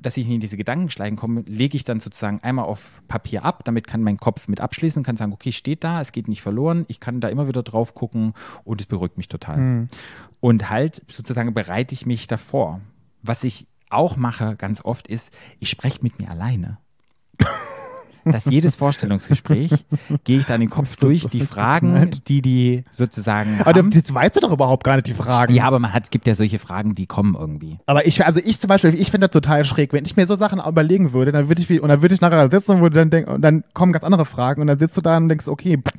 dass 0.00 0.16
ich 0.16 0.26
nicht 0.26 0.34
in 0.36 0.40
diese 0.40 0.56
Gedankenschleifen 0.56 1.16
komme, 1.16 1.42
lege 1.46 1.76
ich 1.76 1.84
dann 1.84 2.00
sozusagen 2.00 2.40
einmal 2.40 2.64
auf 2.64 3.02
Papier 3.08 3.44
ab. 3.44 3.64
Damit 3.64 3.86
kann 3.86 4.02
mein 4.02 4.18
Kopf 4.18 4.48
mit 4.48 4.60
abschließen, 4.60 5.02
kann 5.02 5.16
sagen, 5.16 5.32
okay, 5.32 5.52
steht 5.52 5.84
da, 5.84 6.00
es 6.00 6.12
geht 6.12 6.28
nicht 6.28 6.42
verloren. 6.42 6.84
Ich 6.88 7.00
kann 7.00 7.20
da 7.20 7.28
immer 7.28 7.48
wieder 7.48 7.62
drauf 7.62 7.94
gucken 7.94 8.34
und 8.64 8.80
es 8.80 8.86
beruhigt 8.86 9.16
mich 9.16 9.28
total. 9.28 9.88
Und 10.40 10.70
halt 10.70 11.02
sozusagen 11.08 11.54
bereite 11.54 11.94
ich 11.94 12.06
mich 12.06 12.26
davor. 12.26 12.80
Was 13.22 13.44
ich 13.44 13.66
auch 13.90 14.16
mache 14.16 14.56
ganz 14.56 14.84
oft 14.84 15.06
ist, 15.08 15.32
ich 15.60 15.68
spreche 15.68 16.00
mit 16.02 16.18
mir 16.18 16.30
alleine. 16.30 16.78
Dass 18.24 18.44
jedes 18.44 18.76
Vorstellungsgespräch 18.76 19.72
gehe 20.24 20.38
ich 20.38 20.46
dann 20.46 20.60
den 20.60 20.70
Kopf 20.70 20.96
durch, 20.96 21.26
die 21.26 21.40
Fragen, 21.40 22.10
die 22.28 22.42
die 22.42 22.84
sozusagen 22.90 23.60
Aber 23.60 23.78
haben. 23.78 23.90
jetzt 23.90 24.14
weißt 24.14 24.36
du 24.36 24.40
doch 24.40 24.52
überhaupt 24.52 24.84
gar 24.84 24.96
nicht 24.96 25.08
die 25.08 25.14
Fragen. 25.14 25.54
Ja, 25.54 25.64
aber 25.64 25.78
man 25.78 25.92
hat, 25.92 26.04
es 26.04 26.10
gibt 26.10 26.26
ja 26.26 26.34
solche 26.34 26.58
Fragen, 26.58 26.92
die 26.94 27.06
kommen 27.06 27.34
irgendwie. 27.34 27.78
Aber 27.86 28.06
ich, 28.06 28.24
also 28.24 28.40
ich 28.42 28.60
zum 28.60 28.68
Beispiel, 28.68 28.94
ich 28.94 29.10
finde 29.10 29.28
das 29.28 29.32
total 29.32 29.64
schräg. 29.64 29.92
Wenn 29.92 30.04
ich 30.04 30.16
mir 30.16 30.26
so 30.26 30.36
Sachen 30.36 30.60
überlegen 30.60 31.12
würde, 31.12 31.32
dann 31.32 31.48
würde 31.48 31.60
ich, 31.60 31.68
wie- 31.68 31.80
und 31.80 31.88
dann 31.88 32.02
würde 32.02 32.14
ich 32.14 32.20
nachher 32.20 32.50
sitzen 32.50 32.72
und 32.72 32.80
würde 32.82 32.96
dann 32.98 33.10
denken, 33.10 33.30
und 33.30 33.42
dann 33.42 33.64
kommen 33.74 33.92
ganz 33.92 34.04
andere 34.04 34.24
Fragen 34.24 34.60
und 34.60 34.66
dann 34.68 34.78
sitzt 34.78 34.96
du 34.96 35.00
da 35.00 35.16
und 35.16 35.28
denkst, 35.28 35.48
okay, 35.48 35.78
pff, 35.78 35.92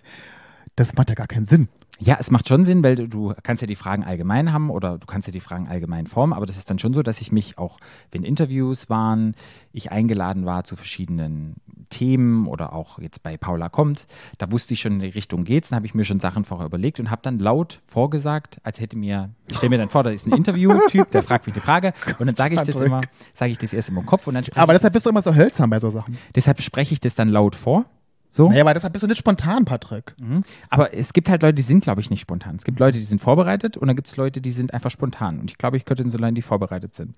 das 0.75 0.95
macht 0.95 1.09
ja 1.09 1.15
gar 1.15 1.27
keinen 1.27 1.45
Sinn. 1.45 1.67
Ja, 1.99 2.17
es 2.19 2.31
macht 2.31 2.47
schon 2.47 2.65
Sinn, 2.65 2.83
weil 2.83 2.95
du, 2.95 3.07
du 3.07 3.33
kannst 3.43 3.61
ja 3.61 3.67
die 3.67 3.75
Fragen 3.75 4.03
allgemein 4.03 4.51
haben 4.51 4.69
oder 4.69 4.97
du 4.97 5.05
kannst 5.05 5.27
ja 5.27 5.31
die 5.31 5.39
Fragen 5.39 5.67
allgemein 5.67 6.07
formen, 6.07 6.33
aber 6.33 6.45
das 6.45 6.57
ist 6.57 6.69
dann 6.69 6.79
schon 6.79 6.93
so, 6.93 7.03
dass 7.03 7.21
ich 7.21 7.31
mich 7.31 7.57
auch, 7.57 7.77
wenn 8.11 8.23
Interviews 8.23 8.89
waren, 8.89 9.35
ich 9.71 9.91
eingeladen 9.91 10.45
war 10.45 10.63
zu 10.63 10.75
verschiedenen 10.75 11.55
Themen 11.89 12.47
oder 12.47 12.73
auch 12.73 12.97
jetzt 12.99 13.21
bei 13.21 13.37
Paula 13.37 13.69
kommt, 13.69 14.07
da 14.39 14.51
wusste 14.51 14.73
ich 14.73 14.81
schon, 14.81 14.93
in 14.93 14.99
die 14.99 15.07
Richtung 15.07 15.43
geht's, 15.43 15.69
dann 15.69 15.77
habe 15.77 15.85
ich 15.85 15.93
mir 15.93 16.03
schon 16.03 16.19
Sachen 16.19 16.43
vorher 16.43 16.65
überlegt 16.65 16.99
und 16.99 17.11
habe 17.11 17.21
dann 17.21 17.37
laut 17.37 17.81
vorgesagt, 17.85 18.59
als 18.63 18.79
hätte 18.79 18.97
mir, 18.97 19.29
ich 19.47 19.57
stelle 19.57 19.69
mir 19.69 19.77
dann 19.77 19.89
vor, 19.89 20.03
da 20.03 20.09
ist 20.09 20.25
ein 20.25 20.33
Interviewtyp, 20.33 21.11
der 21.11 21.21
fragt 21.23 21.45
mich 21.45 21.53
die 21.53 21.61
Frage 21.61 21.93
und 22.17 22.25
dann 22.25 22.35
sage 22.35 22.55
ich 22.55 22.61
das 22.61 22.75
immer, 22.75 23.01
sage 23.33 23.51
ich 23.51 23.59
das 23.59 23.71
erst 23.71 23.89
im 23.89 24.05
Kopf 24.05 24.27
und 24.27 24.33
dann 24.33 24.43
spreche 24.43 24.61
Aber 24.61 24.73
deshalb 24.73 24.93
bist 24.93 25.05
du 25.05 25.11
immer 25.11 25.21
so 25.21 25.35
hölzern 25.35 25.69
bei 25.69 25.79
so 25.79 25.91
Sachen. 25.91 26.17
deshalb 26.35 26.61
spreche 26.61 26.93
ich 26.93 26.99
das 26.99 27.13
dann 27.15 27.29
laut 27.29 27.55
vor. 27.55 27.85
So. 28.35 28.49
Naja, 28.49 28.61
aber 28.63 28.73
deshalb 28.73 28.93
bist 28.93 29.03
du 29.03 29.07
nicht 29.07 29.19
spontan, 29.19 29.63
Patrick. 29.63 30.15
Aber 30.71 30.91
es 30.91 31.13
gibt 31.13 31.29
halt 31.29 31.43
Leute, 31.43 31.53
die 31.53 31.61
sind, 31.61 31.83
glaube 31.83 32.01
ich, 32.01 32.09
nicht 32.09 32.19
spontan. 32.19 32.55
Es 32.55 32.63
gibt 32.63 32.79
Leute, 32.79 32.97
die 32.97 33.03
sind 33.03 33.21
vorbereitet 33.21 33.77
und 33.77 33.85
dann 33.85 33.95
gibt 33.95 34.07
es 34.07 34.17
Leute, 34.17 34.41
die 34.41 34.49
sind 34.49 34.73
einfach 34.73 34.89
spontan. 34.89 35.39
Und 35.39 35.51
ich 35.51 35.59
glaube, 35.59 35.77
ich 35.77 35.85
könnte 35.85 36.01
in 36.01 36.09
so 36.09 36.17
Leuten, 36.17 36.33
die 36.33 36.41
vorbereitet 36.41 36.95
sind. 36.95 37.15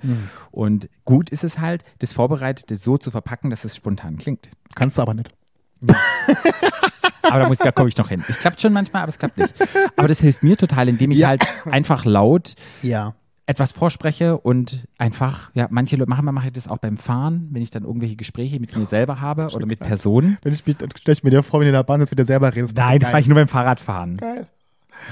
Und 0.52 0.90
gut 1.06 1.30
ist 1.30 1.46
es 1.46 1.58
halt, 1.60 1.86
das 2.00 2.12
Vorbereitete 2.12 2.76
so 2.76 2.98
zu 2.98 3.12
verpacken, 3.12 3.50
dass 3.50 3.64
es 3.64 3.78
spontan 3.78 4.18
klingt. 4.18 4.50
Kannst 4.76 4.98
du 4.98 5.04
aber 5.04 5.14
nicht. 5.14 5.30
Aber 7.24 7.40
da, 7.40 7.48
muss, 7.48 7.58
da 7.58 7.72
komme 7.72 7.90
ich 7.90 7.98
noch 7.98 8.10
hin. 8.10 8.24
Ich 8.30 8.38
klappt 8.40 8.62
schon 8.62 8.72
manchmal, 8.72 9.02
aber 9.02 9.10
es 9.10 9.18
klappt 9.18 9.38
nicht. 9.40 9.52
Aber 9.98 10.08
das 10.08 10.20
hilft 10.20 10.44
mir 10.44 10.58
total, 10.58 10.90
indem 10.90 11.10
ich 11.12 11.18
Ja. 11.20 11.30
halt 11.30 11.44
einfach 11.66 12.06
laut 12.06 12.54
Ja. 12.84 13.16
Etwas 13.48 13.72
vorspreche 13.72 14.38
und 14.38 14.88
einfach, 14.98 15.52
ja, 15.54 15.68
manche 15.70 15.96
Leute 15.96 16.10
machen, 16.10 16.26
mache 16.26 16.48
ich 16.48 16.54
das 16.54 16.68
auch 16.68 16.78
beim 16.80 16.98
Fahren, 16.98 17.48
wenn 17.52 17.62
ich 17.62 17.70
dann 17.72 17.84
irgendwelche 17.84 18.16
Gespräche 18.16 18.60
mit 18.60 18.76
mir 18.76 18.86
selber 18.86 19.22
habe 19.22 19.48
oder 19.54 19.66
mit 19.66 19.80
Personen. 19.80 20.38
Wenn 20.42 20.54
ich 20.54 20.66
mich, 20.66 20.78
dann 20.78 20.90
stelle 20.98 21.14
ich 21.14 21.24
mir 21.24 21.30
dir 21.30 21.44
vor, 21.44 21.60
wenn 21.60 21.66
du 21.66 21.70
in 21.70 21.74
der 21.74 21.84
Bahn 21.84 22.00
jetzt 22.00 22.10
mit 22.12 22.20
dir 22.20 22.26
selber 22.26 22.54
redest. 22.56 22.76
Nein, 22.76 23.00
das 23.00 23.12
mache 23.12 23.22
ich 23.22 23.28
nur 23.28 23.36
beim 23.36 23.48
Fahrradfahren. 23.48 24.18
Geil. 24.18 24.48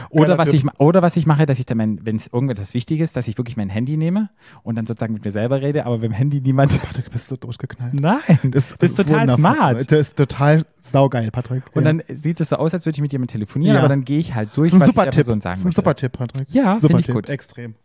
Oder 0.09 0.27
Geiler 0.27 0.37
was, 0.37 0.53
ich, 0.53 0.65
oder 0.79 1.01
was 1.01 1.17
ich 1.17 1.25
mache, 1.25 1.45
dass 1.45 1.59
ich 1.59 1.65
dann, 1.65 1.77
mein, 1.77 1.99
wenn 2.05 2.15
es 2.15 2.27
irgendetwas 2.27 2.73
Wichtiges 2.73 3.09
ist, 3.09 3.17
dass 3.17 3.27
ich 3.27 3.37
wirklich 3.37 3.57
mein 3.57 3.69
Handy 3.69 3.97
nehme 3.97 4.29
und 4.63 4.75
dann 4.75 4.85
sozusagen 4.85 5.13
mit 5.13 5.25
mir 5.25 5.31
selber 5.31 5.61
rede, 5.61 5.85
aber 5.85 5.99
beim 5.99 6.11
Handy 6.11 6.41
niemand. 6.41 6.81
Patrick, 6.81 7.05
du 7.05 7.11
bist 7.11 7.27
so 7.27 7.35
durchgeknallt. 7.35 7.93
Nein, 7.93 8.19
das, 8.43 8.71
ist 8.79 8.95
total 8.95 9.27
smart. 9.29 9.91
Das 9.91 9.99
ist 9.99 10.17
total 10.17 10.63
saugeil, 10.81 11.29
Patrick. 11.31 11.63
Und 11.75 11.83
ja. 11.85 11.93
dann 11.93 12.03
sieht 12.07 12.39
es 12.39 12.49
so 12.49 12.55
aus, 12.55 12.73
als 12.73 12.85
würde 12.85 12.95
ich 12.95 13.01
mit 13.01 13.11
jemandem 13.11 13.33
telefonieren, 13.33 13.75
Ja. 13.75 13.81
aber 13.81 13.89
dann 13.89 14.05
gehe 14.05 14.19
ich 14.19 14.33
halt 14.33 14.55
durch, 14.55 14.71
das 14.71 14.77
ist 14.77 14.81
ein 14.81 14.87
was 14.87 14.87
super 14.87 15.03
Tipp. 15.03 15.13
Person 15.15 15.39
Das 15.39 15.43
sagen 15.43 15.53
ist 15.55 15.59
ein 15.59 15.67
möchte. 15.67 15.81
super 15.81 15.95
Tipp, 15.95 16.11
Patrick. 16.13 16.47
Ja, 16.51 16.75
super 16.77 17.01
Tipp. 17.01 17.15
gut. 17.15 17.29
Extrem. 17.29 17.75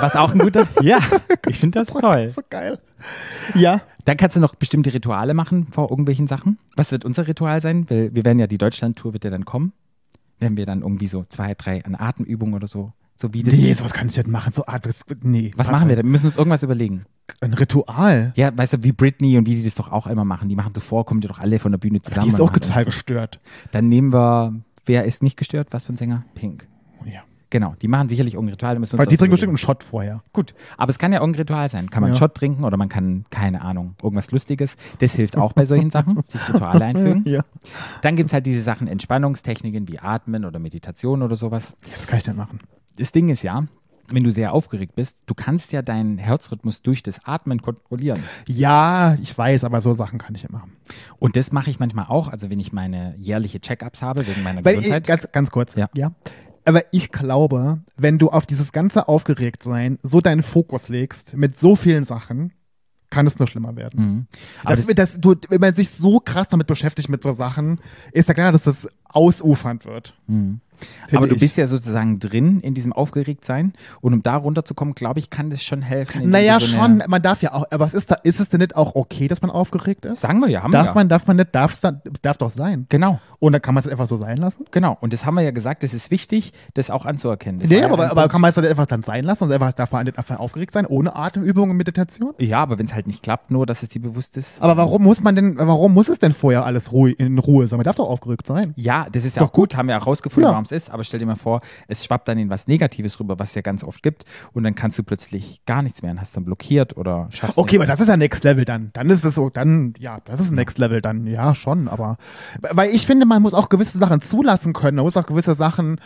Was 0.00 0.16
auch 0.16 0.32
ein 0.32 0.38
guter. 0.38 0.66
ja, 0.82 0.98
ich 1.48 1.58
finde 1.58 1.80
das 1.80 1.88
toll. 1.92 2.28
So 2.28 2.42
geil. 2.48 2.78
Ja. 3.54 3.80
Dann 4.04 4.16
kannst 4.16 4.36
du 4.36 4.40
noch 4.40 4.54
bestimmte 4.54 4.92
Rituale 4.94 5.34
machen 5.34 5.66
vor 5.66 5.90
irgendwelchen 5.90 6.26
Sachen. 6.26 6.58
Was 6.76 6.92
wird 6.92 7.04
unser 7.04 7.26
Ritual 7.28 7.60
sein? 7.60 7.84
Weil 7.88 8.14
wir 8.14 8.24
werden 8.24 8.38
ja, 8.38 8.46
die 8.46 8.58
Deutschland-Tour 8.58 9.12
wird 9.12 9.24
ja 9.24 9.30
dann 9.30 9.44
kommen. 9.44 9.72
Wenn 10.38 10.56
wir 10.56 10.66
dann 10.66 10.82
irgendwie 10.82 11.08
so 11.08 11.24
zwei, 11.24 11.54
drei 11.54 11.84
an 11.84 11.94
Atemübungen 11.94 12.54
oder 12.54 12.68
so, 12.68 12.92
so 13.16 13.34
wie 13.34 13.42
das. 13.42 13.52
Nee, 13.52 13.72
sowas 13.74 13.92
kann 13.92 14.08
ich 14.08 14.16
nicht 14.16 14.28
machen. 14.28 14.52
So, 14.52 14.62
das, 14.80 14.94
nee. 15.22 15.50
Was 15.56 15.66
Patrick. 15.66 15.72
machen 15.72 15.88
wir 15.88 15.96
denn? 15.96 16.04
Wir 16.06 16.12
müssen 16.12 16.26
uns 16.26 16.36
irgendwas 16.36 16.62
überlegen. 16.62 17.04
Ein 17.40 17.52
Ritual. 17.52 18.32
Ja, 18.36 18.56
weißt 18.56 18.74
du, 18.74 18.84
wie 18.84 18.92
Britney 18.92 19.36
und 19.36 19.46
wie 19.46 19.56
die 19.56 19.64
das 19.64 19.74
doch 19.74 19.90
auch 19.90 20.06
immer 20.06 20.24
machen. 20.24 20.48
Die 20.48 20.54
machen 20.54 20.72
zuvor, 20.72 21.04
kommen 21.04 21.20
die 21.20 21.28
doch 21.28 21.40
alle 21.40 21.58
von 21.58 21.72
der 21.72 21.78
Bühne 21.78 22.00
zusammen. 22.00 22.22
Die 22.22 22.32
ist 22.32 22.40
auch 22.40 22.52
total 22.52 22.84
gestört. 22.84 23.40
Dann 23.72 23.88
nehmen 23.88 24.12
wir, 24.12 24.54
wer 24.86 25.04
ist 25.04 25.22
nicht 25.22 25.36
gestört? 25.36 25.68
Was 25.72 25.86
für 25.86 25.92
ein 25.92 25.96
Sänger? 25.96 26.24
Pink. 26.34 26.68
Ja. 27.04 27.22
Genau, 27.50 27.74
die 27.80 27.88
machen 27.88 28.08
sicherlich 28.10 28.34
irgendein 28.34 28.54
Ritual. 28.54 28.74
da 28.74 28.80
müssen 28.80 28.92
wir 28.92 28.98
Weil 28.98 29.06
die 29.06 29.16
trinken 29.16 29.30
bestimmt 29.30 29.50
einen 29.52 29.56
Shot 29.58 29.82
vorher. 29.82 30.22
Gut, 30.34 30.54
aber 30.76 30.90
es 30.90 30.98
kann 30.98 31.12
ja 31.12 31.20
irgendein 31.20 31.40
Ritual 31.42 31.68
sein. 31.70 31.88
Kann 31.88 32.02
man 32.02 32.08
einen 32.10 32.14
Ja. 32.14 32.18
Shot 32.18 32.34
trinken 32.34 32.64
oder 32.64 32.76
man 32.76 32.88
kann, 32.90 33.24
keine 33.30 33.62
Ahnung, 33.62 33.94
irgendwas 34.02 34.30
Lustiges. 34.30 34.76
Das 34.98 35.14
hilft 35.14 35.36
auch 35.38 35.54
bei 35.54 35.64
solchen 35.64 35.90
Sachen, 35.90 36.20
sich 36.28 36.46
Rituale 36.48 36.84
einfügen. 36.84 37.24
Ja. 37.26 37.42
Dann 38.02 38.16
gibt 38.16 38.26
es 38.26 38.32
halt 38.34 38.44
diese 38.46 38.60
Sachen, 38.60 38.86
Entspannungstechniken 38.86 39.88
wie 39.88 39.98
Atmen 39.98 40.44
oder 40.44 40.58
Meditation 40.58 41.22
oder 41.22 41.36
sowas. 41.36 41.74
Was 41.96 42.06
kann 42.06 42.18
ich 42.18 42.24
denn 42.24 42.36
machen? 42.36 42.60
Das 42.96 43.12
Ding 43.12 43.30
ist 43.30 43.42
ja, 43.42 43.64
wenn 44.10 44.24
du 44.24 44.30
sehr 44.30 44.52
aufgeregt 44.52 44.94
bist, 44.94 45.18
du 45.26 45.34
kannst 45.34 45.72
ja 45.72 45.82
deinen 45.82 46.18
Herzrhythmus 46.18 46.82
durch 46.82 47.02
das 47.02 47.24
Atmen 47.24 47.62
kontrollieren. 47.62 48.18
Ja, 48.46 49.14
ich 49.22 49.36
weiß, 49.36 49.64
aber 49.64 49.80
so 49.80 49.94
Sachen 49.94 50.18
kann 50.18 50.34
ich 50.34 50.42
ja 50.42 50.48
machen. 50.50 50.72
Und 51.18 51.36
das 51.36 51.52
mache 51.52 51.70
ich 51.70 51.78
manchmal 51.78 52.06
auch, 52.08 52.28
also 52.28 52.50
wenn 52.50 52.58
ich 52.60 52.72
meine 52.72 53.14
jährliche 53.18 53.60
Check-ups 53.60 54.02
habe 54.02 54.26
wegen 54.26 54.42
meiner 54.42 54.64
Weil 54.64 54.74
ich, 54.74 54.80
Gesundheit. 54.80 55.06
ganz, 55.06 55.28
ganz 55.32 55.50
kurz, 55.50 55.74
Ja. 55.76 55.88
ja. 55.94 56.12
Aber 56.64 56.82
ich 56.92 57.12
glaube, 57.12 57.80
wenn 57.96 58.18
du 58.18 58.30
auf 58.30 58.46
dieses 58.46 58.72
ganze 58.72 59.08
Aufgeregtsein 59.08 59.98
so 60.02 60.20
deinen 60.20 60.42
Fokus 60.42 60.88
legst 60.88 61.36
mit 61.36 61.58
so 61.58 61.76
vielen 61.76 62.04
Sachen, 62.04 62.52
kann 63.10 63.26
es 63.26 63.38
nur 63.38 63.48
schlimmer 63.48 63.76
werden. 63.76 64.00
Mhm. 64.00 64.26
Das, 64.64 64.86
das, 64.86 65.20
du, 65.20 65.34
wenn 65.48 65.60
man 65.60 65.74
sich 65.74 65.90
so 65.90 66.20
krass 66.20 66.48
damit 66.48 66.66
beschäftigt 66.66 67.08
mit 67.08 67.22
so 67.22 67.32
Sachen, 67.32 67.80
ist 68.12 68.28
ja 68.28 68.34
klar, 68.34 68.52
dass 68.52 68.64
das 68.64 68.88
ausufernd 69.08 69.84
wird. 69.86 70.14
Mhm. 70.26 70.60
Aber 71.12 71.26
du 71.26 71.34
ich. 71.34 71.40
bist 71.40 71.56
ja 71.56 71.66
sozusagen 71.66 72.18
drin 72.20 72.60
in 72.60 72.74
diesem 72.74 72.92
Aufgeregtsein 72.92 73.72
und 74.00 74.14
um 74.14 74.22
da 74.22 74.36
runterzukommen, 74.36 74.94
glaube 74.94 75.18
ich, 75.18 75.30
kann 75.30 75.50
das 75.50 75.62
schon 75.62 75.82
helfen. 75.82 76.28
Naja, 76.28 76.60
so 76.60 76.66
schon, 76.66 77.02
man 77.08 77.22
darf 77.22 77.42
ja 77.42 77.52
auch, 77.52 77.64
aber 77.70 77.84
was 77.84 77.94
ist 77.94 78.10
da, 78.10 78.16
ist 78.22 78.40
es 78.40 78.48
denn 78.48 78.60
nicht 78.60 78.76
auch 78.76 78.94
okay, 78.94 79.28
dass 79.28 79.42
man 79.42 79.50
aufgeregt 79.50 80.04
ist? 80.04 80.20
sagen 80.20 80.40
wir 80.40 80.48
ja, 80.48 80.62
haben 80.62 80.72
darf 80.72 80.84
wir 80.84 80.88
ja. 80.90 80.94
man, 80.94 81.08
darf 81.08 81.26
man 81.26 81.36
nicht, 81.36 81.54
darf 81.54 81.72
es 81.72 81.80
dann, 81.80 82.00
darf 82.22 82.36
doch 82.36 82.50
sein. 82.50 82.86
Genau, 82.90 83.20
Und 83.38 83.52
dann 83.52 83.62
kann 83.62 83.74
man 83.74 83.82
es 83.82 83.88
einfach 83.88 84.06
so 84.06 84.16
sein 84.16 84.36
lassen? 84.36 84.66
genau. 84.70 84.96
Und 85.00 85.12
das 85.12 85.24
haben 85.24 85.34
wir 85.34 85.42
ja 85.42 85.50
gesagt, 85.50 85.82
das 85.82 85.94
ist 85.94 86.10
wichtig, 86.10 86.52
das 86.74 86.90
auch 86.90 87.06
anzuerkennen. 87.06 87.60
Das 87.60 87.68
Nee, 87.68 87.82
war 87.82 87.98
ja 87.98 88.10
aber, 88.10 88.28
kann 88.28 88.40
man 88.40 88.50
es 88.50 88.54
dann 88.54 88.64
einfach 88.64 88.86
dann 88.86 89.02
sein 89.02 89.24
lassen 89.24 89.44
und 89.44 89.52
einfach, 89.52 89.72
darf 89.72 89.92
man 89.92 90.04
nicht 90.04 90.18
einfach 90.18 90.38
aufgeregt 90.38 90.74
sein, 90.74 90.86
ohne 90.86 91.16
Atemübungen 91.16 91.70
und 91.70 91.76
Meditation? 91.76 92.34
Ja, 92.38 92.60
aber 92.60 92.78
wenn 92.78 92.86
es 92.86 92.94
halt 92.94 93.06
nicht 93.06 93.22
klappt, 93.22 93.50
nur, 93.50 93.66
dass 93.66 93.82
es 93.82 93.88
dir 93.88 94.00
bewusst 94.00 94.36
ist. 94.36 94.60
Aber 94.62 94.76
warum 94.76 95.02
muss 95.02 95.22
man 95.22 95.34
denn, 95.34 95.56
warum 95.58 95.94
muss 95.94 96.08
es 96.08 96.18
denn 96.18 96.32
vorher 96.32 96.64
alles 96.64 96.92
ruhig, 96.92 97.18
in 97.18 97.38
Ruhe 97.38 97.66
sein? 97.66 97.78
Man 97.78 97.84
darf 97.84 97.96
doch 97.96 98.08
aufgeregt 98.08 98.46
sein. 98.46 98.72
Ja, 98.76 98.97
das 99.12 99.24
ist 99.24 99.36
ja 99.36 99.40
Doch 99.40 99.48
auch 99.48 99.52
gut, 99.52 99.76
haben 99.76 99.88
wir 99.88 99.96
auch 100.00 100.06
rausgefunden, 100.06 100.48
Ja. 100.48 100.52
warum 100.52 100.64
es 100.64 100.72
ist. 100.72 100.90
Aber 100.90 101.04
stell 101.04 101.20
dir 101.20 101.26
mal 101.26 101.36
vor, 101.36 101.60
es 101.86 102.04
schwappt 102.04 102.28
dann 102.28 102.38
in 102.38 102.50
was 102.50 102.66
Negatives 102.66 103.18
rüber, 103.20 103.38
was 103.38 103.50
es 103.50 103.54
ja 103.54 103.62
ganz 103.62 103.84
oft 103.84 104.02
gibt. 104.02 104.24
Und 104.52 104.64
dann 104.64 104.74
kannst 104.74 104.98
du 104.98 105.02
plötzlich 105.02 105.60
gar 105.66 105.82
nichts 105.82 106.02
mehr 106.02 106.10
und 106.12 106.20
hast 106.20 106.36
dann 106.36 106.44
blockiert 106.44 106.96
oder 106.96 107.28
schaffst 107.30 107.58
Okay, 107.58 107.76
aber 107.76 107.86
das 107.86 108.00
ist 108.00 108.08
ja 108.08 108.16
Next 108.16 108.44
Level 108.44 108.64
dann. 108.64 108.90
Dann 108.94 109.10
ist 109.10 109.24
es 109.24 109.34
so, 109.34 109.50
dann, 109.50 109.94
ja, 109.98 110.18
das 110.24 110.40
ist 110.40 110.50
Next 110.52 110.78
Level 110.78 111.00
dann, 111.00 111.26
ja, 111.26 111.54
schon, 111.54 111.88
aber, 111.88 112.16
weil 112.60 112.90
ich 112.94 113.06
finde, 113.06 113.26
man 113.26 113.42
muss 113.42 113.54
auch 113.54 113.68
gewisse 113.68 113.98
Sachen 113.98 114.20
zulassen 114.22 114.72
können. 114.72 114.96
Man 114.96 115.04
muss 115.04 115.16
auch 115.16 115.26
gewisse 115.26 115.54
Sachen 115.54 116.00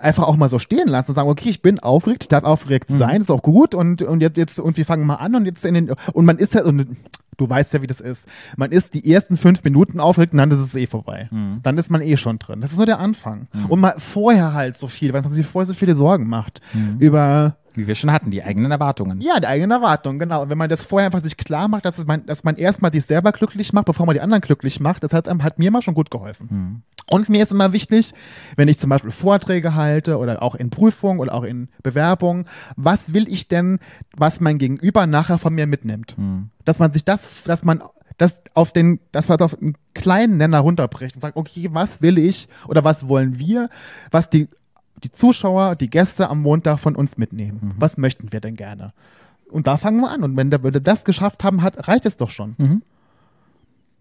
einfach 0.00 0.24
auch 0.28 0.36
mal 0.36 0.48
so 0.48 0.60
stehen 0.60 0.86
lassen 0.86 1.10
und 1.10 1.14
sagen, 1.16 1.28
okay, 1.28 1.48
ich 1.48 1.60
bin 1.60 1.80
aufgeregt, 1.80 2.22
ich 2.22 2.28
darf 2.28 2.44
aufgeregt 2.44 2.88
Mhm. 2.90 2.98
sein, 2.98 3.20
ist 3.22 3.30
auch 3.32 3.42
gut 3.42 3.74
und, 3.74 4.00
und 4.02 4.20
jetzt, 4.20 4.36
jetzt, 4.36 4.60
und 4.60 4.76
wir 4.76 4.84
fangen 4.86 5.04
mal 5.04 5.16
an 5.16 5.34
und 5.34 5.44
jetzt 5.44 5.64
in 5.64 5.74
den, 5.74 5.90
und 6.12 6.24
man 6.24 6.38
ist 6.38 6.54
ja, 6.54 6.62
und 6.64 6.86
du 7.36 7.48
weißt 7.48 7.72
ja, 7.74 7.82
wie 7.82 7.86
das 7.86 8.00
ist. 8.00 8.24
Man 8.56 8.72
ist 8.72 8.94
die 8.94 9.12
ersten 9.12 9.36
fünf 9.36 9.62
Minuten 9.62 10.00
aufgeregt 10.00 10.32
und 10.32 10.38
dann 10.38 10.50
ist 10.50 10.58
es 10.58 10.74
eh 10.74 10.86
vorbei. 10.86 11.28
Mhm. 11.30 11.60
Dann 11.62 11.78
ist 11.78 11.90
man 11.90 12.00
eh 12.00 12.16
schon 12.16 12.38
drin. 12.38 12.60
Das 12.60 12.72
ist 12.72 12.76
nur 12.76 12.86
der 12.86 12.98
Anfang. 12.98 13.46
Und 13.68 13.80
mal 13.80 13.94
vorher 13.98 14.54
halt 14.54 14.76
so 14.78 14.88
viel, 14.88 15.12
weil 15.12 15.22
man 15.22 15.30
sich 15.32 15.46
vorher 15.46 15.66
so 15.66 15.74
viele 15.74 15.94
Sorgen 15.94 16.26
macht 16.28 16.60
Mhm. 16.74 16.96
über, 16.98 17.56
Wie 17.74 17.86
wir 17.86 17.94
schon 17.94 18.10
hatten, 18.12 18.30
die 18.30 18.42
eigenen 18.42 18.70
Erwartungen. 18.72 19.20
ja, 19.20 19.38
die 19.40 19.46
eigenen 19.46 19.70
Erwartungen, 19.70 20.18
genau. 20.18 20.42
Und 20.42 20.50
wenn 20.50 20.58
man 20.58 20.68
das 20.68 20.82
vorher 20.84 21.06
einfach 21.06 21.20
sich 21.20 21.36
klar 21.36 21.68
macht, 21.68 21.84
dass, 21.84 22.04
man, 22.06 22.26
dass 22.26 22.44
man 22.44 22.56
erstmal 22.56 22.92
sich 22.92 23.04
selber 23.04 23.32
glücklich 23.32 23.72
macht, 23.72 23.84
bevor 23.86 24.06
man 24.06 24.14
die 24.14 24.20
anderen 24.20 24.40
glücklich 24.40 24.80
macht, 24.80 25.02
das 25.04 25.12
hat, 25.12 25.28
einem- 25.28 25.42
hat 25.44 25.58
mir 25.58 25.70
mal 25.70 25.82
schon 25.82 25.94
gut 25.94 26.10
geholfen. 26.10 26.82
Und 27.10 27.28
mir 27.30 27.42
ist 27.42 27.52
immer 27.52 27.72
wichtig, 27.72 28.12
wenn 28.56 28.68
ich 28.68 28.78
zum 28.78 28.90
Beispiel 28.90 29.10
Vorträge 29.10 29.74
halte 29.74 30.18
oder 30.18 30.42
auch 30.42 30.54
in 30.54 30.68
Prüfungen 30.70 31.20
oder 31.20 31.32
auch 31.34 31.44
in 31.44 31.68
Bewerbungen, 31.82 32.44
was 32.76 33.14
will 33.14 33.26
ich 33.28 33.48
denn, 33.48 33.78
was 34.16 34.40
mein 34.40 34.58
Gegenüber 34.58 35.06
nachher 35.06 35.38
von 35.38 35.54
mir 35.54 35.66
mitnimmt? 35.66 36.16
Dass 36.66 36.78
man 36.78 36.92
sich 36.92 37.04
das, 37.04 37.44
dass 37.44 37.64
man 37.64 37.82
das 38.18 38.42
auf 38.54 38.72
den, 38.72 38.98
das 39.12 39.30
auf 39.30 39.56
einen 39.62 39.76
kleinen 39.94 40.36
Nenner 40.38 40.58
runterbricht 40.58 41.14
und 41.14 41.22
sagt, 41.22 41.36
okay, 41.36 41.68
was 41.72 42.02
will 42.02 42.18
ich 42.18 42.48
oder 42.66 42.82
was 42.84 43.06
wollen 43.08 43.38
wir, 43.38 43.68
was 44.10 44.28
die, 44.28 44.48
die 45.04 45.10
Zuschauer, 45.12 45.76
die 45.76 45.90
Gäste 45.90 46.28
am 46.28 46.42
Montag 46.42 46.78
von 46.78 46.96
uns 46.96 47.18
mitnehmen? 47.18 47.74
Was 47.78 47.96
möchten 47.96 48.32
wir 48.32 48.40
denn 48.40 48.56
gerne? 48.56 48.92
Und 49.50 49.66
da 49.66 49.76
fangen 49.76 50.00
wir 50.00 50.10
an. 50.10 50.22
Und 50.22 50.36
wenn 50.36 50.50
wir 50.50 50.70
das 50.80 51.04
geschafft 51.04 51.44
haben, 51.44 51.62
hat, 51.62 51.88
reicht 51.88 52.06
es 52.06 52.16
doch 52.16 52.30
schon. 52.30 52.54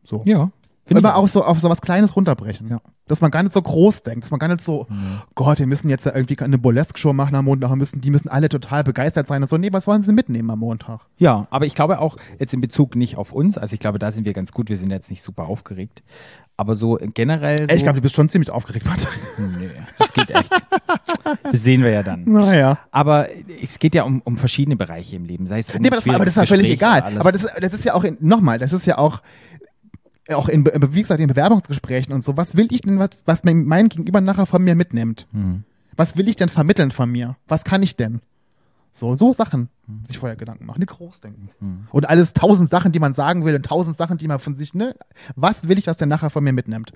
So. 0.03 0.23
Ja. 0.25 0.51
Finde 0.87 1.01
ich 1.01 1.05
Immer 1.05 1.15
auch 1.17 1.27
so 1.27 1.43
auf 1.43 1.59
so 1.59 1.69
was 1.69 1.81
Kleines 1.81 2.15
runterbrechen. 2.15 2.69
Ja. 2.69 2.79
Dass 3.07 3.19
man 3.19 3.29
gar 3.29 3.43
nicht 3.43 3.53
so 3.53 3.61
groß 3.61 4.03
denkt, 4.03 4.23
dass 4.23 4.31
man 4.31 4.39
gar 4.39 4.47
nicht 4.47 4.63
so, 4.63 4.87
Gott, 5.35 5.59
wir 5.59 5.67
müssen 5.67 5.89
jetzt 5.89 6.05
ja 6.05 6.15
irgendwie 6.15 6.39
eine 6.39 6.57
Burlesque-Show 6.57 7.11
machen 7.13 7.35
am 7.35 7.45
Montag, 7.45 7.75
müssen, 7.75 7.99
die 8.01 8.09
müssen 8.09 8.29
alle 8.29 8.47
total 8.49 8.83
begeistert 8.83 9.27
sein 9.27 9.41
und 9.41 9.49
so. 9.49 9.57
Nee, 9.57 9.71
was 9.73 9.85
wollen 9.87 10.01
sie 10.01 10.13
mitnehmen 10.13 10.49
am 10.49 10.59
Montag? 10.59 11.01
Ja, 11.17 11.47
aber 11.49 11.65
ich 11.65 11.75
glaube 11.75 11.99
auch 11.99 12.17
jetzt 12.39 12.53
in 12.53 12.61
Bezug 12.61 12.95
nicht 12.95 13.17
auf 13.17 13.33
uns, 13.33 13.57
also 13.57 13.73
ich 13.73 13.79
glaube, 13.79 13.99
da 13.99 14.11
sind 14.11 14.25
wir 14.25 14.33
ganz 14.33 14.51
gut, 14.51 14.69
wir 14.69 14.77
sind 14.77 14.91
jetzt 14.91 15.09
nicht 15.09 15.21
super 15.21 15.43
aufgeregt. 15.47 16.03
Aber 16.59 16.73
so 16.73 16.97
generell. 17.13 17.69
So, 17.69 17.75
Ich 17.75 17.83
glaube, 17.83 17.97
du 17.97 18.01
bist 18.01 18.15
schon 18.15 18.29
ziemlich 18.29 18.49
aufgeregt, 18.49 18.85
Patrick. 18.85 19.19
nee, 19.37 19.69
das 19.99 20.11
geht 20.11 20.31
echt. 20.31 20.51
Das 21.43 21.61
sehen 21.61 21.83
wir 21.83 21.91
ja 21.91 22.01
dann. 22.01 22.23
Naja. 22.25 22.79
Aber 22.89 23.27
es 23.61 23.77
geht 23.77 23.93
ja 23.93 24.03
um, 24.03 24.21
um 24.21 24.37
verschiedene 24.37 24.75
Bereiche 24.75 25.15
im 25.15 25.25
Leben, 25.25 25.45
sei 25.45 25.59
es 25.59 25.69
um 25.69 25.79
Nee, 25.79 25.87
aber 25.89 25.97
das, 25.97 26.07
aber 26.07 26.25
das 26.25 26.35
ist 26.35 26.41
ja 26.41 26.45
völlig 26.47 26.69
egal. 26.71 27.03
Aber 27.19 27.31
das, 27.31 27.45
das 27.61 27.73
ist 27.73 27.85
ja 27.85 27.93
auch, 27.93 28.03
nochmal, 28.19 28.57
das 28.57 28.73
ist 28.73 28.87
ja 28.87 28.97
auch, 28.97 29.21
auch 30.33 30.49
in, 30.49 30.65
wie 30.65 31.01
gesagt, 31.01 31.19
in 31.19 31.27
Bewerbungsgesprächen 31.27 32.13
und 32.13 32.23
so. 32.23 32.37
Was 32.37 32.55
will 32.55 32.67
ich 32.71 32.81
denn, 32.81 32.99
was, 32.99 33.09
was 33.25 33.43
mein, 33.43 33.89
Gegenüber 33.89 34.21
nachher 34.21 34.45
von 34.45 34.63
mir 34.63 34.75
mitnimmt? 34.75 35.27
Hm. 35.31 35.63
Was 35.95 36.17
will 36.17 36.27
ich 36.27 36.35
denn 36.35 36.49
vermitteln 36.49 36.91
von 36.91 37.11
mir? 37.11 37.37
Was 37.47 37.63
kann 37.63 37.81
ich 37.83 37.95
denn? 37.95 38.21
So, 38.91 39.15
so 39.15 39.33
Sachen 39.33 39.69
Hm. 39.87 40.03
sich 40.05 40.17
vorher 40.17 40.35
Gedanken 40.35 40.65
machen, 40.65 40.79
nicht 40.79 40.89
groß 40.89 41.21
denken. 41.21 41.49
Und 41.91 42.09
alles 42.09 42.33
tausend 42.33 42.69
Sachen, 42.69 42.91
die 42.91 42.99
man 42.99 43.13
sagen 43.13 43.45
will 43.45 43.55
und 43.55 43.65
tausend 43.65 43.97
Sachen, 43.97 44.17
die 44.17 44.27
man 44.27 44.39
von 44.39 44.57
sich, 44.57 44.73
ne? 44.73 44.95
Was 45.35 45.67
will 45.69 45.77
ich, 45.77 45.87
was 45.87 45.97
der 45.97 46.07
nachher 46.07 46.29
von 46.29 46.43
mir 46.43 46.51
mitnimmt? 46.51 46.91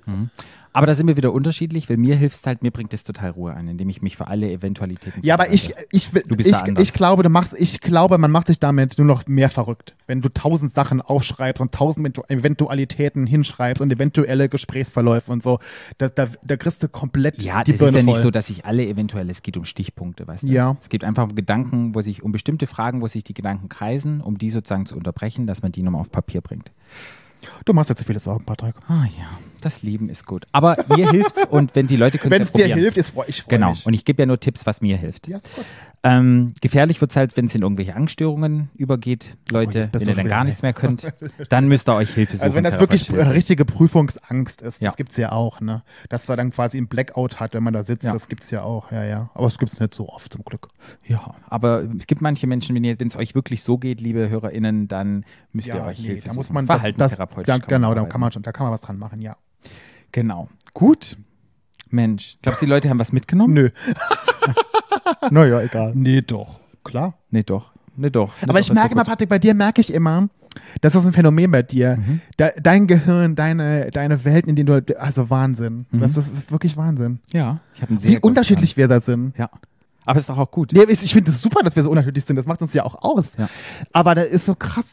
Aber 0.73 0.87
da 0.87 0.93
sind 0.93 1.07
wir 1.07 1.17
wieder 1.17 1.33
unterschiedlich, 1.33 1.89
weil 1.89 1.97
mir 1.97 2.15
hilft 2.15 2.37
es 2.39 2.45
halt, 2.47 2.61
mir 2.63 2.71
bringt 2.71 2.93
es 2.93 3.03
total 3.03 3.31
Ruhe 3.31 3.53
ein, 3.53 3.67
indem 3.67 3.89
ich 3.89 4.01
mich 4.01 4.15
für 4.15 4.27
alle 4.27 4.49
Eventualitäten. 4.49 5.19
Ja, 5.21 5.33
aber 5.33 5.51
ich, 5.51 5.73
ich, 5.91 6.13
will- 6.13 6.23
Du 6.25 6.37
bist 6.37 6.49
ich, 6.49 6.79
ich 6.79 6.93
glaube, 6.93 7.23
du 7.23 7.29
machst, 7.29 7.53
ich 7.59 7.81
glaube, 7.81 8.17
man 8.17 8.31
macht 8.31 8.47
sich 8.47 8.57
damit 8.59 8.97
nur 8.97 9.05
noch 9.05 9.27
mehr 9.27 9.49
verrückt. 9.49 9.95
Wenn 10.07 10.21
du 10.21 10.29
tausend 10.29 10.73
Sachen 10.73 11.01
aufschreibst 11.01 11.61
und 11.61 11.73
tausend 11.73 12.07
Eventu- 12.07 12.29
Eventualitäten 12.29 13.27
hinschreibst 13.27 13.81
und 13.81 13.91
eventuelle 13.91 14.47
Gesprächsverläufe 14.47 15.29
und 15.31 15.43
so, 15.43 15.59
da, 15.97 16.07
da, 16.07 16.27
da 16.43 16.55
kriegst 16.55 16.81
du 16.83 16.87
komplett 16.87 17.41
Ja, 17.43 17.63
die 17.65 17.71
das 17.71 17.79
Birne 17.79 17.89
ist 17.89 17.95
ja 17.95 18.03
nicht 18.03 18.13
voll. 18.15 18.23
so, 18.23 18.31
dass 18.31 18.47
sich 18.47 18.65
alle 18.65 18.85
eventuell, 18.87 19.29
es 19.29 19.41
geht 19.41 19.57
um 19.57 19.65
Stichpunkte, 19.65 20.25
weißt 20.27 20.43
du? 20.43 20.47
Ja. 20.47 20.77
Es 20.79 20.87
geht 20.87 21.03
einfach 21.03 21.23
um 21.23 21.35
Gedanken, 21.35 21.95
wo 21.95 22.01
sich, 22.01 22.23
um 22.23 22.31
bestimmte 22.31 22.65
Fragen, 22.67 23.01
wo 23.01 23.07
sich 23.07 23.23
die 23.25 23.33
Gedanken 23.33 23.67
kreisen, 23.67 24.21
um 24.21 24.37
die 24.37 24.49
sozusagen 24.49 24.85
zu 24.85 24.95
unterbrechen, 24.95 25.47
dass 25.47 25.61
man 25.63 25.71
die 25.73 25.83
nochmal 25.83 25.99
auf 26.01 26.11
Papier 26.11 26.39
bringt. 26.41 26.71
Du 27.65 27.73
machst 27.73 27.89
jetzt 27.89 27.99
zu 27.99 28.05
viele 28.05 28.19
Sorgen, 28.19 28.43
Patrick. 28.45 28.75
Ah 28.87 29.05
ja. 29.17 29.25
Das 29.61 29.83
Leben 29.83 30.09
ist 30.09 30.25
gut. 30.25 30.45
Aber 30.51 30.77
mir 30.95 31.09
hilft's 31.11 31.45
und 31.49 31.75
wenn 31.75 31.85
die 31.87 31.95
Leute 31.95 32.17
können 32.19 32.31
Wenn 32.31 32.41
ja 32.41 32.45
es 32.45 32.51
dir 32.51 32.59
probieren. 32.61 32.79
hilft, 32.79 32.97
ist 32.97 33.09
freu- 33.11 33.25
ich 33.27 33.43
freue 33.43 33.49
Genau. 33.57 33.69
mich. 33.71 33.85
Und 33.85 33.93
ich 33.93 34.05
gebe 34.05 34.21
ja 34.21 34.25
nur 34.25 34.39
Tipps, 34.39 34.65
was 34.65 34.81
mir 34.81 34.97
hilft. 34.97 35.27
ja, 35.27 35.37
ist 35.37 35.55
gut. 35.55 35.65
Ähm, 36.03 36.47
gefährlich 36.61 36.99
wird 36.99 37.11
es 37.11 37.17
halt, 37.17 37.37
wenn 37.37 37.45
es 37.45 37.53
in 37.53 37.61
irgendwelche 37.61 37.95
Angststörungen 37.95 38.71
übergeht. 38.73 39.37
Leute, 39.51 39.77
jetzt 39.77 39.91
bist 39.91 40.07
wenn 40.07 40.13
ihr 40.13 40.17
dann 40.17 40.27
gar 40.27 40.43
nichts 40.43 40.63
mehr 40.63 40.73
könnt, 40.73 41.13
dann 41.49 41.67
müsst 41.67 41.87
ihr 41.87 41.93
euch 41.93 42.11
Hilfe 42.15 42.33
suchen. 42.37 42.43
Also 42.43 42.55
wenn 42.55 42.63
das 42.63 42.79
wirklich 42.79 43.05
Hilfe. 43.05 43.31
richtige 43.31 43.65
Prüfungsangst 43.65 44.63
ist, 44.63 44.81
Ja. 44.81 44.89
das 44.89 44.97
gibt's 44.97 45.17
ja 45.17 45.31
auch, 45.31 45.61
ne? 45.61 45.83
Dass 46.09 46.27
man 46.27 46.37
dann 46.37 46.49
quasi 46.51 46.77
einen 46.77 46.87
Blackout 46.87 47.39
hat, 47.39 47.53
wenn 47.53 47.61
man 47.61 47.73
da 47.73 47.83
sitzt, 47.83 48.03
Ja. 48.03 48.13
das 48.13 48.29
gibt's 48.29 48.49
ja 48.49 48.63
auch, 48.63 48.91
ja, 48.91 49.03
ja. 49.03 49.29
Aber 49.35 49.45
es 49.45 49.59
gibt's 49.59 49.79
nicht 49.79 49.93
so 49.93 50.09
oft 50.09 50.33
zum 50.33 50.43
Glück. 50.43 50.69
Ja, 51.05 51.35
aber 51.49 51.83
es 51.95 52.07
gibt 52.07 52.21
manche 52.23 52.47
Menschen, 52.47 52.75
wenn 52.75 53.07
es 53.07 53.15
euch 53.15 53.35
wirklich 53.35 53.61
so 53.61 53.77
geht, 53.77 54.01
liebe 54.01 54.27
HörerInnen, 54.27 54.87
dann 54.87 55.23
müsst 55.51 55.67
ihr 55.67 55.83
euch 55.85 55.99
Hilfe 55.99 56.21
da 56.23 56.29
suchen. 56.29 56.35
muss 56.37 56.49
man 56.49 56.65
das, 56.65 56.77
das, 56.77 56.81
Verhaltenstherapeutisch 56.81 57.47
ja, 57.47 57.59
kann 57.59 57.81
man 57.81 57.91
genau, 57.91 57.93
da 57.93 58.09
kann 58.09 58.21
man 58.21 58.31
schon, 58.31 58.41
da 58.41 58.51
kann 58.51 58.65
man 58.65 58.73
was 58.73 58.81
dran 58.81 58.97
machen, 58.97 59.21
ja. 59.21 59.37
Genau. 60.11 60.49
Gut. 60.73 61.15
Mensch, 61.91 62.37
glaubst 62.41 62.61
du, 62.61 62.65
die 62.65 62.71
Leute 62.71 62.89
haben 62.89 62.97
was 62.99 63.11
mitgenommen? 63.11 63.53
Nö. 63.53 63.69
Naja, 65.31 65.61
egal. 65.61 65.91
Nee, 65.95 66.21
doch. 66.21 66.59
Klar. 66.83 67.15
Nee, 67.29 67.43
doch. 67.43 67.71
Nee, 67.95 68.09
doch. 68.09 68.33
Nee, 68.41 68.49
Aber 68.49 68.53
doch, 68.53 68.59
ich 68.59 68.73
merke 68.73 68.93
immer. 68.93 69.03
Patrick, 69.03 69.29
bei 69.29 69.39
dir 69.39 69.53
merke 69.53 69.81
ich 69.81 69.93
immer, 69.93 70.29
das 70.81 70.95
ist 70.95 71.05
ein 71.05 71.13
Phänomen 71.13 71.51
bei 71.51 71.61
dir. 71.61 71.97
Mhm. 71.97 72.21
Da, 72.37 72.49
dein 72.61 72.87
Gehirn, 72.87 73.35
deine, 73.35 73.91
deine 73.91 74.23
Welten, 74.25 74.49
in 74.49 74.55
denen 74.55 74.83
du, 74.85 74.99
also 74.99 75.29
Wahnsinn. 75.29 75.85
Mhm. 75.91 75.99
Das, 75.99 76.17
ist, 76.17 76.29
das 76.29 76.37
ist 76.37 76.51
wirklich 76.51 76.77
Wahnsinn. 76.77 77.19
Ja, 77.31 77.59
ich 77.75 77.87
einen 77.87 77.97
sehr 77.97 78.11
Wie 78.11 78.19
unterschiedlich 78.19 78.77
wir 78.77 78.87
da 78.87 79.01
sind. 79.01 79.33
Plan. 79.33 79.49
Ja. 79.51 79.59
Aber 80.05 80.19
ist 80.19 80.29
doch 80.29 80.37
auch 80.37 80.49
gut. 80.49 80.71
Nee, 80.73 80.83
ich 80.89 81.13
finde 81.13 81.29
es 81.29 81.41
super, 81.41 81.61
dass 81.63 81.75
wir 81.75 81.83
so 81.83 81.89
unterschiedlich 81.91 82.25
sind. 82.25 82.35
Das 82.35 82.47
macht 82.47 82.61
uns 82.61 82.73
ja 82.73 82.83
auch 82.83 83.03
aus. 83.03 83.33
Ja. 83.37 83.47
Aber 83.93 84.15
da 84.15 84.21
ist 84.23 84.45
so 84.47 84.55
krass. 84.55 84.85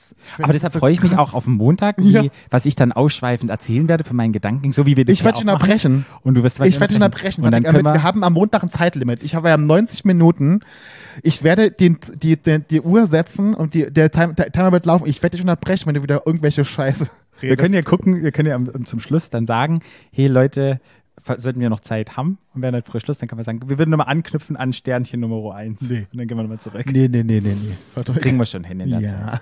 Aber 0.43 0.53
deshalb 0.53 0.75
so 0.75 0.79
freue 0.81 0.93
ich 0.93 1.03
mich 1.03 1.13
krass. 1.13 1.21
auch 1.31 1.35
auf 1.35 1.45
den 1.45 1.55
Montag, 1.55 1.97
wie, 1.99 2.11
Ja. 2.13 2.23
was 2.51 2.67
ich 2.67 2.77
dann 2.77 2.93
ausschweifend 2.93 3.51
erzählen 3.51 3.89
werde 3.89 4.05
von 4.05 4.17
meinen 4.17 4.33
Gedanken, 4.33 4.73
so 4.73 4.85
wie 4.85 4.97
wir 4.97 5.05
das 5.07 5.15
Ich 5.15 5.25
werde 5.25 5.39
machen. 5.45 5.49
unterbrechen. 5.55 6.07
Und 6.23 6.35
du 6.35 6.43
wirst 6.43 6.61
was 6.61 6.69
Ich 6.69 6.75
werde 6.79 6.89
dich 6.93 6.97
unterbrechen. 7.03 7.45
Und 7.45 7.53
dann 7.53 7.65
wir, 7.65 7.73
wir, 7.85 8.03
haben 8.03 8.23
am 8.23 8.35
Montag 8.35 8.63
ein 8.63 8.69
Zeitlimit. 8.71 9.23
Ich 9.23 9.35
habe 9.35 9.49
ja 9.49 9.57
90 9.57 10.05
Minuten. 10.05 10.61
Ich 11.23 11.43
werde 11.43 11.71
den, 11.71 11.99
die, 12.23 12.37
die, 12.37 12.59
die 12.59 12.81
Uhr 12.83 13.07
setzen 13.07 13.55
und 13.55 13.75
die, 13.75 13.91
der 13.91 14.11
Time- 14.11 14.35
der 14.35 14.53
Timer 14.53 14.73
wird 14.73 14.85
laufen. 14.87 15.07
Ich 15.09 15.23
werde 15.23 15.37
dich 15.37 15.43
unterbrechen, 15.43 15.87
wenn 15.87 15.95
du 15.95 16.03
wieder 16.03 16.23
irgendwelche 16.27 16.65
Scheiße 16.65 17.05
redest. 17.05 17.13
wir 17.41 17.57
können 17.57 17.75
ja 17.75 17.83
gucken, 17.83 18.23
wir 18.23 18.33
können 18.33 18.49
ja 18.49 18.85
zum 18.85 19.01
Schluss 19.01 19.31
dann 19.31 19.47
sagen, 19.47 19.81
hey 20.13 20.27
Leute, 20.27 20.81
sollten 21.37 21.61
wir 21.61 21.70
noch 21.70 21.81
Zeit 21.81 22.16
haben 22.16 22.39
und 22.55 22.62
werden 22.62 22.74
halt 22.74 22.87
früh 22.87 23.01
Schluss, 23.01 23.18
dann 23.18 23.29
kann 23.29 23.37
man 23.37 23.45
sagen, 23.45 23.61
wir 23.68 23.79
würden 23.79 23.91
nochmal 23.91 24.09
anknüpfen 24.09 24.57
an 24.57 24.72
Sternchen 24.72 25.20
Nummer 25.20 25.55
1. 25.55 25.83
Nee. 25.83 26.07
Und 26.12 26.18
dann 26.18 26.26
gehen 26.26 26.37
wir 26.37 26.43
nochmal 26.43 26.61
zurück. 26.61 26.87
Nee, 26.87 27.09
nee, 27.09 27.22
nee, 27.22 27.41
nee, 27.41 27.55
nee. 27.55 28.03
Das 28.03 28.16
kriegen 28.16 28.39
wir 28.39 28.47
schon 28.47 28.64
hin 28.64 28.81
in 28.81 28.91
der 28.91 29.01
Zeit. 29.01 29.11
Ja. 29.11 29.41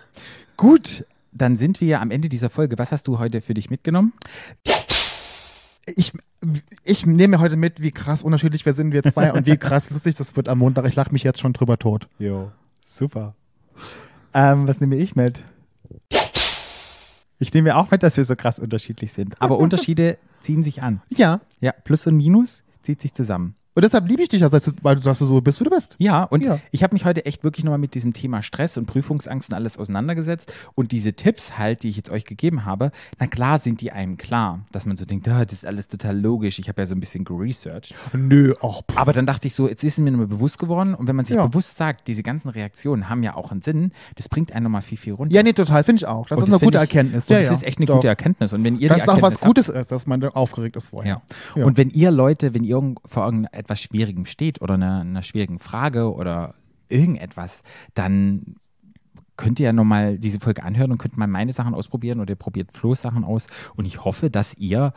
Gut, 0.57 1.05
dann 1.33 1.57
sind 1.57 1.81
wir 1.81 2.01
am 2.01 2.11
Ende 2.11 2.29
dieser 2.29 2.51
Folge. 2.51 2.79
Was 2.79 2.93
hast 2.93 3.09
du 3.09 3.19
heute 3.19 3.41
für 3.41 3.55
dich 3.55 3.71
mitgenommen? 3.71 4.13
Ich, 5.95 6.13
ich 6.85 7.07
nehme 7.07 7.39
heute 7.39 7.57
mit, 7.57 7.81
wie 7.81 7.93
krass 7.93 8.23
unterschiedlich 8.23 8.67
wir 8.67 8.73
sind, 8.73 8.93
wir 8.93 9.03
zwei, 9.03 9.33
und 9.33 9.47
wie 9.47 9.57
krass 9.57 9.91
lustig 9.91 10.17
das 10.17 10.37
wird 10.37 10.49
am 10.49 10.59
Montag. 10.59 10.87
Ich 10.87 10.97
lache 10.97 11.13
mich 11.13 11.23
jetzt 11.23 11.41
schon 11.41 11.53
drüber 11.53 11.79
tot. 11.79 12.09
Jo, 12.19 12.51
super. 12.85 13.35
Ähm, 14.35 14.67
was 14.67 14.81
nehme 14.81 14.97
ich 14.97 15.15
mit? 15.15 15.45
Ich 17.39 17.53
nehme 17.53 17.77
auch 17.77 17.91
mit, 17.91 18.03
dass 18.03 18.17
wir 18.17 18.25
so 18.25 18.37
krass 18.37 18.59
unterschiedlich 18.59 19.13
sind. 19.13 19.41
Aber 19.41 19.59
Unterschiede 19.59 20.19
ziehen 20.41 20.63
sich 20.63 20.83
an. 20.83 21.03
Ja. 21.09 21.41
Ja, 21.61 21.73
Plus 21.73 22.07
und 22.07 22.17
Minus 22.17 22.65
zieht 22.83 23.01
sich 23.01 23.13
zusammen. 23.13 23.55
Und 23.77 23.83
deshalb 23.85 24.09
liebe 24.09 24.23
ich 24.23 24.31
dich, 24.31 24.41
du- 24.41 24.73
weil 24.83 24.97
du 24.97 25.03
sagst, 25.03 25.21
du 25.21 25.27
so 25.27 25.39
bist, 25.43 25.61
wie 25.61 25.65
du 25.65 25.71
bist. 25.71 25.97
Ja, 25.99 26.23
und 26.25 26.47
Ja. 26.47 26.59
ich 26.73 26.83
habe 26.83 26.95
mich 26.95 27.05
heute 27.05 27.27
echt 27.27 27.45
wirklich 27.45 27.63
nochmal 27.63 27.79
mit 27.79 27.95
diesem 27.95 28.15
Thema 28.15 28.43
Stress 28.43 28.79
und 28.79 28.87
Prüfungsangst 28.87 29.51
und 29.51 29.55
alles 29.55 29.77
auseinandergesetzt. 29.79 30.51
Und 30.75 30.93
diese 30.93 31.13
Tipps 31.13 31.59
halt, 31.59 31.83
die 31.83 31.91
ich 31.91 31.97
jetzt 31.99 32.09
euch 32.09 32.25
gegeben 32.25 32.65
habe, 32.65 32.91
na 33.19 33.27
klar 33.27 33.59
sind 33.59 33.83
die 33.83 33.93
einem 33.93 34.17
klar, 34.17 34.61
dass 34.73 34.87
man 34.87 34.97
so 34.97 35.05
denkt, 35.05 35.29
ah, 35.29 35.45
das 35.45 35.53
ist 35.53 35.67
alles 35.67 35.89
total 35.89 36.19
logisch. 36.19 36.59
Ich 36.59 36.69
habe 36.71 36.81
ja 36.81 36.87
so 36.87 36.95
ein 36.95 37.01
bisschen 37.01 37.25
geresearched. 37.27 37.95
Nö, 38.15 38.55
auch. 38.63 38.83
pff. 38.91 38.97
Aber 38.97 39.13
dann 39.13 39.27
dachte 39.27 39.47
ich 39.47 39.55
so, 39.55 39.69
jetzt 39.69 39.85
ist 39.85 39.99
es 39.99 39.99
mir 39.99 40.11
nochmal 40.11 40.27
bewusst 40.27 40.59
geworden. 40.59 40.95
Und 40.95 41.07
wenn 41.07 41.17
man 41.17 41.27
sich 41.27 41.37
Ja. 41.37 41.47
bewusst 41.47 41.77
sagt, 41.77 42.09
diese 42.09 42.23
ganzen 42.23 42.49
Reaktionen 42.49 43.11
haben 43.11 43.23
ja 43.23 43.35
auch 43.35 43.51
einen 43.53 43.61
Sinn, 43.61 43.93
das 44.15 44.31
bringt 44.31 44.53
einen 44.53 44.65
nochmal 44.65 44.81
viel, 44.81 44.97
viel 44.97 45.13
runter. 45.13 45.35
Ja, 45.35 45.43
nee, 45.43 45.53
total, 45.53 45.85
finde 45.85 45.99
ich 46.01 46.07
auch. 46.07 46.27
Das 46.29 46.39
Und 46.39 46.45
ist 46.45 46.49
eine 46.51 46.61
find 46.61 46.69
gute 46.73 46.79
ich- 46.79 46.81
Erkenntnis. 46.81 47.29
Ja, 47.29 47.41
das 47.41 47.51
ist 47.51 47.63
echt 47.63 47.79
eine 47.79 47.85
Doch. 47.85 47.97
gute 47.97 48.09
Erkenntnis. 48.09 48.55
Und 48.55 48.65
wenn 48.65 48.79
ihr 48.79 48.89
Dass 48.89 48.99
die 48.99 49.03
es 49.03 49.09
auch 49.11 49.21
was 49.21 49.35
habt- 49.35 49.45
Gutes 49.45 49.69
ist, 49.69 49.93
dass 49.93 50.07
man 50.07 50.25
aufgeregt 50.25 50.77
ist 50.77 50.89
vorher. 50.89 51.21
Ja. 51.55 51.65
Und 51.65 51.77
wenn 51.77 51.91
ihr 51.91 52.11
Leute, 52.11 52.55
wenn 52.55 52.65
ihr 52.65 52.77
vor 53.05 53.25
irgendetwas 53.67 53.81
Schwierigem 53.81 54.25
steht 54.27 54.63
oder 54.63 54.75
einer, 54.75 55.01
einer 55.01 55.23
schwierigen 55.23 55.59
Frage 55.59 56.13
oder 56.13 56.55
irgendetwas, 56.89 57.63
dann 57.95 58.57
könnt 59.37 59.61
ihr 59.61 59.67
ja 59.67 59.73
nochmal 59.73 60.19
diese 60.19 60.41
Folge 60.41 60.63
anhören 60.63 60.93
und 60.93 60.99
könnt 60.99 61.17
mal 61.17 61.27
meine 61.27 61.53
Sachen 61.53 61.75
ausprobieren 61.75 62.21
oder 62.21 62.31
ihr 62.31 62.37
probiert 62.37 62.73
Flo's 62.73 63.03
Sachen 63.03 63.25
aus. 63.25 63.49
Und 63.75 63.85
ich 63.85 64.05
hoffe, 64.05 64.31
dass 64.31 64.55
ihr 64.55 64.93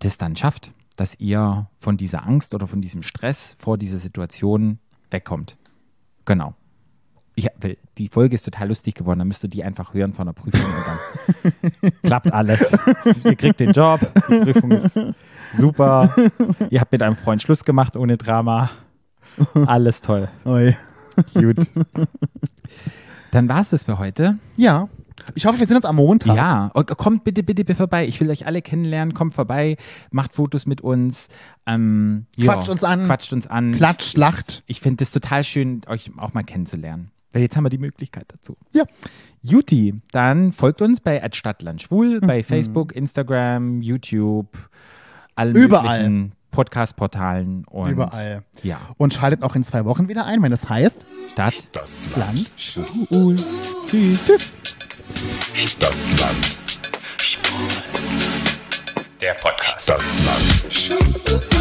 das 0.00 0.18
dann 0.18 0.36
schafft, 0.36 0.72
dass 0.96 1.18
ihr 1.18 1.68
von 1.78 1.96
dieser 1.96 2.26
Angst 2.26 2.54
oder 2.54 2.66
von 2.66 2.80
diesem 2.80 3.02
Stress 3.02 3.56
vor 3.58 3.78
dieser 3.78 3.98
Situation 3.98 4.78
wegkommt. 5.10 5.56
Genau. 6.24 6.54
Ich, 7.38 7.48
die 7.98 8.08
Folge 8.08 8.34
ist 8.34 8.42
total 8.42 8.66
lustig 8.66 8.96
geworden, 8.96 9.20
dann 9.20 9.28
müsst 9.28 9.44
ihr 9.44 9.48
die 9.48 9.62
einfach 9.62 9.94
hören 9.94 10.12
von 10.12 10.26
der 10.26 10.32
Prüfung 10.32 10.66
und 10.66 10.84
dann 11.82 11.92
klappt 12.02 12.32
alles. 12.32 12.76
ihr 13.22 13.36
kriegt 13.36 13.60
den 13.60 13.70
Job, 13.70 14.00
die 14.28 14.40
Prüfung 14.40 14.72
ist 14.72 14.98
super. 15.56 16.12
Ihr 16.68 16.80
habt 16.80 16.90
mit 16.90 17.00
einem 17.00 17.14
Freund 17.14 17.40
Schluss 17.40 17.64
gemacht 17.64 17.96
ohne 17.96 18.16
Drama. 18.16 18.70
Alles 19.66 20.00
toll. 20.00 20.28
Oi. 20.46 20.74
Gut. 21.32 21.58
Dann 23.30 23.48
war 23.48 23.60
es 23.60 23.70
das 23.70 23.84
für 23.84 24.00
heute. 24.00 24.38
Ja. 24.56 24.88
Ich 25.36 25.46
hoffe, 25.46 25.60
wir 25.60 25.66
sehen 25.66 25.76
uns 25.76 25.84
am 25.84 25.94
Montag. 25.94 26.34
Ja, 26.34 26.72
und 26.74 26.88
kommt 26.96 27.22
bitte, 27.22 27.44
bitte, 27.44 27.64
bitte 27.64 27.76
vorbei. 27.76 28.04
Ich 28.08 28.18
will 28.20 28.30
euch 28.30 28.46
alle 28.46 28.62
kennenlernen. 28.62 29.14
Kommt 29.14 29.34
vorbei, 29.34 29.76
macht 30.10 30.32
Fotos 30.34 30.66
mit 30.66 30.80
uns. 30.80 31.28
Ähm, 31.66 32.26
ja, 32.36 32.52
Quatscht 32.52 32.68
uns 32.68 32.82
an. 32.82 33.06
Quatscht 33.06 33.32
uns 33.32 33.46
an. 33.46 33.72
Klatsch, 33.76 34.16
lacht. 34.16 34.64
Ich 34.66 34.80
finde 34.80 35.04
es 35.04 35.12
total 35.12 35.44
schön, 35.44 35.82
euch 35.86 36.10
auch 36.16 36.34
mal 36.34 36.42
kennenzulernen. 36.42 37.12
Weil 37.32 37.42
jetzt 37.42 37.56
haben 37.56 37.64
wir 37.64 37.70
die 37.70 37.78
Möglichkeit 37.78 38.24
dazu. 38.28 38.56
Ja. 38.72 38.84
Juti, 39.42 40.00
dann 40.12 40.52
folgt 40.52 40.80
uns 40.82 41.00
bei 41.00 41.22
Stadtland 41.32 41.82
Schwul, 41.82 42.20
Mhm. 42.20 42.26
bei 42.26 42.42
Facebook, 42.42 42.92
Instagram, 42.94 43.82
YouTube, 43.82 44.56
allen 45.34 45.54
Überall. 45.54 46.08
möglichen 46.08 46.32
Podcast-Portalen 46.50 47.64
und 47.66 47.90
Überall. 47.90 48.42
ja, 48.62 48.80
Und 48.96 49.12
schaltet 49.14 49.42
auch 49.42 49.54
in 49.54 49.62
zwei 49.64 49.84
Wochen 49.84 50.08
wieder 50.08 50.24
ein, 50.24 50.42
wenn 50.42 50.50
es 50.52 50.68
heißt 50.68 51.04
Stadt, 51.32 51.68
Land. 52.16 52.50
Schwul. 52.56 53.36
Tschüss. 53.88 54.24
Tschüss. 54.24 54.54
Stadtland. 55.54 56.58
Der 59.20 59.34
Podcast. 59.34 59.82
Stadtland. 59.82 61.58